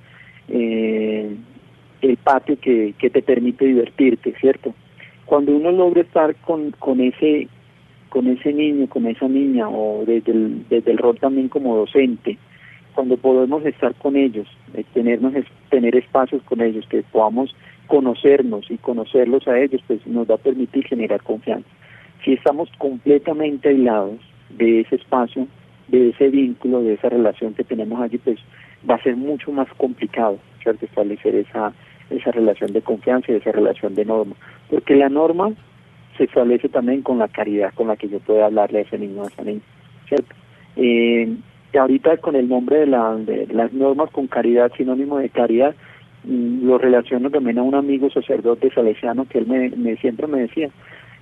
eh, 0.48 1.34
el 2.02 2.16
patio 2.16 2.58
que, 2.58 2.94
que 2.98 3.10
te 3.10 3.22
permite 3.22 3.64
divertirte, 3.64 4.34
¿cierto? 4.40 4.74
Cuando 5.26 5.54
uno 5.54 5.70
logra 5.70 6.02
estar 6.02 6.34
con, 6.36 6.72
con 6.72 7.00
ese 7.00 7.48
con 8.10 8.26
ese 8.26 8.52
niño, 8.52 8.88
con 8.88 9.06
esa 9.06 9.28
niña, 9.28 9.68
o 9.68 10.04
desde 10.04 10.32
el, 10.32 10.68
desde 10.68 10.90
el 10.90 10.98
rol 10.98 11.16
también 11.18 11.48
como 11.48 11.76
docente, 11.76 12.36
cuando 12.94 13.16
podemos 13.16 13.64
estar 13.64 13.94
con 13.94 14.16
ellos, 14.16 14.46
eh, 14.74 14.84
tenernos, 14.92 15.32
tener 15.70 15.96
espacios 15.96 16.42
con 16.42 16.60
ellos, 16.60 16.84
que 16.88 17.02
podamos 17.04 17.54
conocernos 17.86 18.70
y 18.70 18.78
conocerlos 18.78 19.46
a 19.48 19.58
ellos, 19.58 19.80
pues 19.86 20.04
nos 20.06 20.28
va 20.28 20.34
a 20.34 20.38
permitir 20.38 20.86
generar 20.86 21.22
confianza. 21.22 21.68
Si 22.24 22.32
estamos 22.32 22.68
completamente 22.78 23.68
aislados 23.68 24.18
de 24.50 24.80
ese 24.80 24.96
espacio, 24.96 25.46
de 25.88 26.10
ese 26.10 26.28
vínculo, 26.28 26.82
de 26.82 26.94
esa 26.94 27.08
relación 27.08 27.54
que 27.54 27.64
tenemos 27.64 28.00
allí, 28.00 28.18
pues 28.18 28.38
va 28.88 28.96
a 28.96 29.02
ser 29.02 29.16
mucho 29.16 29.50
más 29.52 29.68
complicado, 29.76 30.38
¿cierto? 30.62 30.84
Establecer 30.84 31.34
esa, 31.34 31.72
esa 32.10 32.30
relación 32.32 32.72
de 32.72 32.82
confianza 32.82 33.32
y 33.32 33.36
esa 33.36 33.52
relación 33.52 33.94
de 33.94 34.04
norma. 34.04 34.34
Porque 34.68 34.96
la 34.96 35.08
norma 35.08 35.52
se 36.16 36.24
establece 36.24 36.68
también 36.68 37.02
con 37.02 37.18
la 37.18 37.28
caridad 37.28 37.72
con 37.74 37.88
la 37.88 37.96
que 37.96 38.08
yo 38.08 38.18
puedo 38.20 38.44
hablarle 38.44 38.80
a 38.80 38.82
ese 38.82 38.98
niño, 38.98 39.22
a 39.22 39.28
esa 39.28 39.42
niña, 39.42 39.60
¿cierto? 40.08 40.34
Eh, 40.76 41.34
ahorita 41.78 42.16
con 42.18 42.36
el 42.36 42.48
nombre 42.48 42.80
de, 42.80 42.86
la, 42.86 43.14
de 43.14 43.46
las 43.52 43.72
normas 43.72 44.10
con 44.10 44.26
caridad, 44.26 44.72
sinónimo 44.76 45.18
de 45.18 45.30
caridad, 45.30 45.74
mm, 46.24 46.66
lo 46.66 46.78
relaciono 46.78 47.30
también 47.30 47.58
a 47.58 47.62
un 47.62 47.74
amigo 47.74 48.10
sacerdote 48.10 48.70
salesiano 48.70 49.26
que 49.26 49.38
él 49.38 49.46
me, 49.46 49.96
siempre 49.96 50.26
me 50.26 50.40
decía 50.42 50.70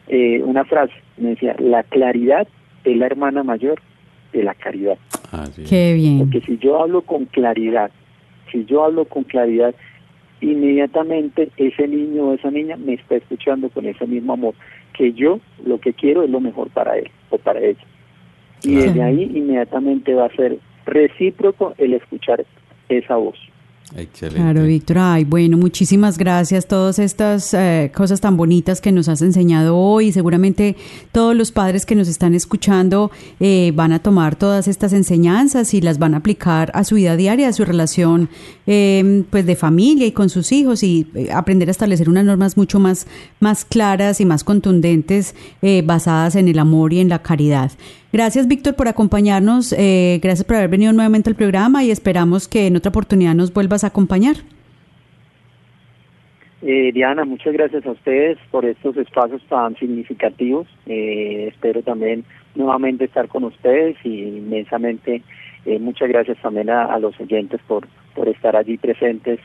eh, 0.08 0.42
una 0.42 0.64
frase, 0.64 0.94
me 1.16 1.30
decía, 1.30 1.54
la 1.58 1.82
claridad 1.82 2.48
es 2.84 2.96
la 2.96 3.06
hermana 3.06 3.42
mayor 3.42 3.80
de 4.32 4.42
la 4.42 4.54
caridad. 4.54 4.98
Ah, 5.32 5.46
Qué 5.68 5.92
bien. 5.94 6.18
Porque 6.18 6.40
si 6.40 6.58
yo 6.58 6.80
hablo 6.82 7.02
con 7.02 7.26
claridad, 7.26 7.90
si 8.50 8.64
yo 8.64 8.84
hablo 8.84 9.04
con 9.04 9.24
claridad, 9.24 9.74
inmediatamente 10.40 11.50
ese 11.56 11.88
niño 11.88 12.28
o 12.28 12.34
esa 12.34 12.50
niña 12.50 12.76
me 12.76 12.94
está 12.94 13.16
escuchando 13.16 13.68
con 13.70 13.86
ese 13.86 14.06
mismo 14.06 14.34
amor, 14.34 14.54
que 14.92 15.12
yo 15.12 15.40
lo 15.64 15.78
que 15.80 15.92
quiero 15.92 16.22
es 16.22 16.30
lo 16.30 16.40
mejor 16.40 16.70
para 16.70 16.98
él 16.98 17.10
o 17.30 17.38
para 17.38 17.60
ella. 17.60 17.84
Y 18.62 18.74
desde 18.74 19.02
ahí 19.02 19.30
inmediatamente 19.34 20.14
va 20.14 20.26
a 20.26 20.36
ser 20.36 20.58
recíproco 20.84 21.74
el 21.78 21.94
escuchar 21.94 22.44
esa 22.88 23.16
voz. 23.16 23.38
Excelente. 23.96 24.40
Claro, 24.40 24.64
Víctor. 24.64 24.98
Ay, 24.98 25.24
bueno, 25.24 25.56
muchísimas 25.56 26.18
gracias. 26.18 26.66
Todas 26.66 26.98
estas 26.98 27.54
eh, 27.54 27.90
cosas 27.94 28.20
tan 28.20 28.36
bonitas 28.36 28.80
que 28.80 28.92
nos 28.92 29.08
has 29.08 29.22
enseñado 29.22 29.76
hoy. 29.76 30.12
Seguramente 30.12 30.76
todos 31.10 31.34
los 31.34 31.52
padres 31.52 31.86
que 31.86 31.94
nos 31.94 32.08
están 32.08 32.34
escuchando 32.34 33.10
eh, 33.40 33.72
van 33.74 33.92
a 33.92 33.98
tomar 33.98 34.36
todas 34.36 34.68
estas 34.68 34.92
enseñanzas 34.92 35.72
y 35.72 35.80
las 35.80 35.98
van 35.98 36.14
a 36.14 36.18
aplicar 36.18 36.70
a 36.74 36.84
su 36.84 36.96
vida 36.96 37.16
diaria, 37.16 37.48
a 37.48 37.52
su 37.52 37.64
relación 37.64 38.28
eh, 38.66 39.24
pues 39.30 39.46
de 39.46 39.56
familia 39.56 40.06
y 40.06 40.12
con 40.12 40.28
sus 40.28 40.52
hijos 40.52 40.82
y 40.82 41.06
aprender 41.32 41.68
a 41.68 41.72
establecer 41.72 42.10
unas 42.10 42.24
normas 42.24 42.56
mucho 42.56 42.78
más, 42.78 43.06
más 43.40 43.64
claras 43.64 44.20
y 44.20 44.26
más 44.26 44.44
contundentes 44.44 45.34
basadas 45.84 46.36
en 46.36 46.48
el 46.48 46.58
amor 46.58 46.92
y 46.92 47.00
en 47.00 47.08
la 47.08 47.22
caridad. 47.22 47.72
Gracias, 48.12 48.48
Víctor, 48.48 48.74
por 48.74 48.88
acompañarnos. 48.88 49.74
Eh, 49.76 50.18
gracias 50.22 50.46
por 50.46 50.56
haber 50.56 50.70
venido 50.70 50.92
nuevamente 50.92 51.28
al 51.28 51.36
programa 51.36 51.84
y 51.84 51.90
esperamos 51.90 52.48
que 52.48 52.66
en 52.66 52.76
otra 52.76 52.88
oportunidad 52.88 53.34
nos 53.34 53.52
vuelvas 53.52 53.84
a 53.84 53.88
acompañar. 53.88 54.36
Eh, 56.62 56.90
Diana, 56.92 57.24
muchas 57.24 57.52
gracias 57.52 57.86
a 57.86 57.90
ustedes 57.92 58.38
por 58.50 58.64
estos 58.64 58.96
espacios 58.96 59.42
tan 59.48 59.76
significativos. 59.76 60.66
Eh, 60.86 61.48
espero 61.52 61.82
también 61.82 62.24
nuevamente 62.54 63.04
estar 63.04 63.28
con 63.28 63.44
ustedes 63.44 63.96
y 64.04 64.22
inmensamente 64.22 65.22
muchas 65.80 66.08
gracias 66.08 66.38
también 66.40 66.70
a, 66.70 66.98
los 66.98 67.20
oyentes 67.20 67.60
por, 67.68 67.86
por 68.14 68.26
estar 68.26 68.56
allí 68.56 68.78
presentes 68.78 69.38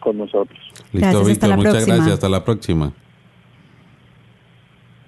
con 0.00 0.18
nosotros. 0.18 0.58
Listo, 0.92 1.24
Víctor, 1.24 1.56
muchas 1.56 1.86
gracias. 1.86 2.08
Hasta 2.08 2.28
la 2.28 2.44
próxima. 2.44 2.92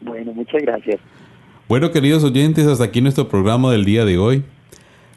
Bueno, 0.00 0.32
muchas 0.32 0.62
gracias. 0.62 1.00
Bueno, 1.70 1.92
queridos 1.92 2.24
oyentes, 2.24 2.66
hasta 2.66 2.82
aquí 2.82 3.00
nuestro 3.00 3.28
programa 3.28 3.70
del 3.70 3.84
día 3.84 4.04
de 4.04 4.18
hoy. 4.18 4.42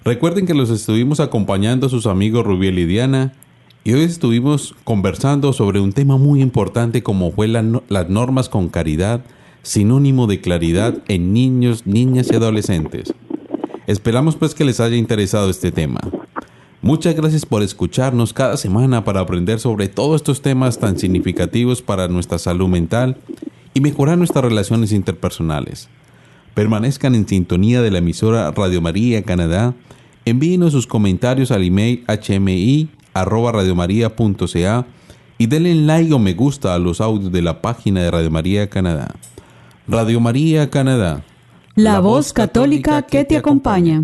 Recuerden 0.04 0.45
que 0.45 0.54
los 0.54 0.70
estuvimos 0.70 1.20
acompañando 1.20 1.88
a 1.88 1.89
sus 1.89 2.06
amigos 2.06 2.45
Rubiel 2.45 2.78
y 2.78 2.86
Diana 2.86 3.34
y 3.84 3.93
hoy 3.93 4.04
estuvimos 4.04 4.76
conversando 4.84 5.51
sobre 5.51 5.80
un 5.80 5.93
tema 5.93 6.18
muy 6.18 6.43
importante 6.43 7.01
como 7.01 7.32
fue 7.32 7.47
las 7.47 8.08
normas 8.08 8.49
con 8.49 8.70
caridad, 8.70 9.26
sinónimo 9.64 10.28
de 10.28 10.41
claridad 10.41 10.99
en 11.08 11.34
niños, 11.34 11.88
niñas 11.88 12.30
y 12.32 12.36
adolescentes. 12.36 13.16
Esperamos 13.88 14.36
pues 14.36 14.54
que 14.54 14.64
les 14.64 14.80
haya 14.80 14.95
interesado 14.95 15.49
este 15.49 15.72
tema. 15.72 16.01
Muchas 16.84 17.16
gracias 17.16 17.47
por 17.47 17.64
escucharnos 17.64 18.32
cada 18.32 18.58
semana 18.58 19.04
para 19.04 19.22
aprender 19.22 19.60
sobre 19.60 19.88
todos 19.88 20.18
estos 20.18 20.43
temas 20.43 20.78
tan 20.78 20.99
significativos 20.99 21.82
para 21.82 22.08
nuestra 22.10 22.38
salud 22.38 22.68
mental 22.68 23.18
y 23.74 23.82
mejorar 23.82 24.20
nuestras 24.20 24.45
relaciones 24.45 24.91
interpersonales. 24.91 25.89
Permanezcan 26.54 27.16
en 27.16 27.28
sintonía 27.28 27.82
de 27.82 27.89
la 27.89 27.97
emisora 27.97 28.51
Radio 28.51 28.82
María 28.82 29.24
Canadá. 29.24 29.74
Envíenos 30.26 30.74
sus 30.74 30.86
comentarios 30.86 31.49
al 31.51 31.64
email 31.64 32.04
hmi@radiomaria.ca 32.08 34.86
y 35.38 35.47
denle 35.47 35.76
like 35.76 36.14
o 36.14 36.20
me 36.20 36.34
gusta 36.34 36.76
a 36.76 36.80
los 36.80 37.01
audios 37.01 37.32
de 37.32 37.41
la 37.41 37.62
página 37.62 38.01
de 38.01 38.12
Radio 38.12 38.30
María 38.30 38.70
Canadá. 38.70 39.16
Radio 39.88 40.20
María 40.20 40.70
Canadá. 40.70 41.24
La, 41.76 41.99
voz 41.99 42.34
católica, 42.34 43.01
que, 43.01 43.26
te 43.26 43.36
acompaña. 43.36 44.04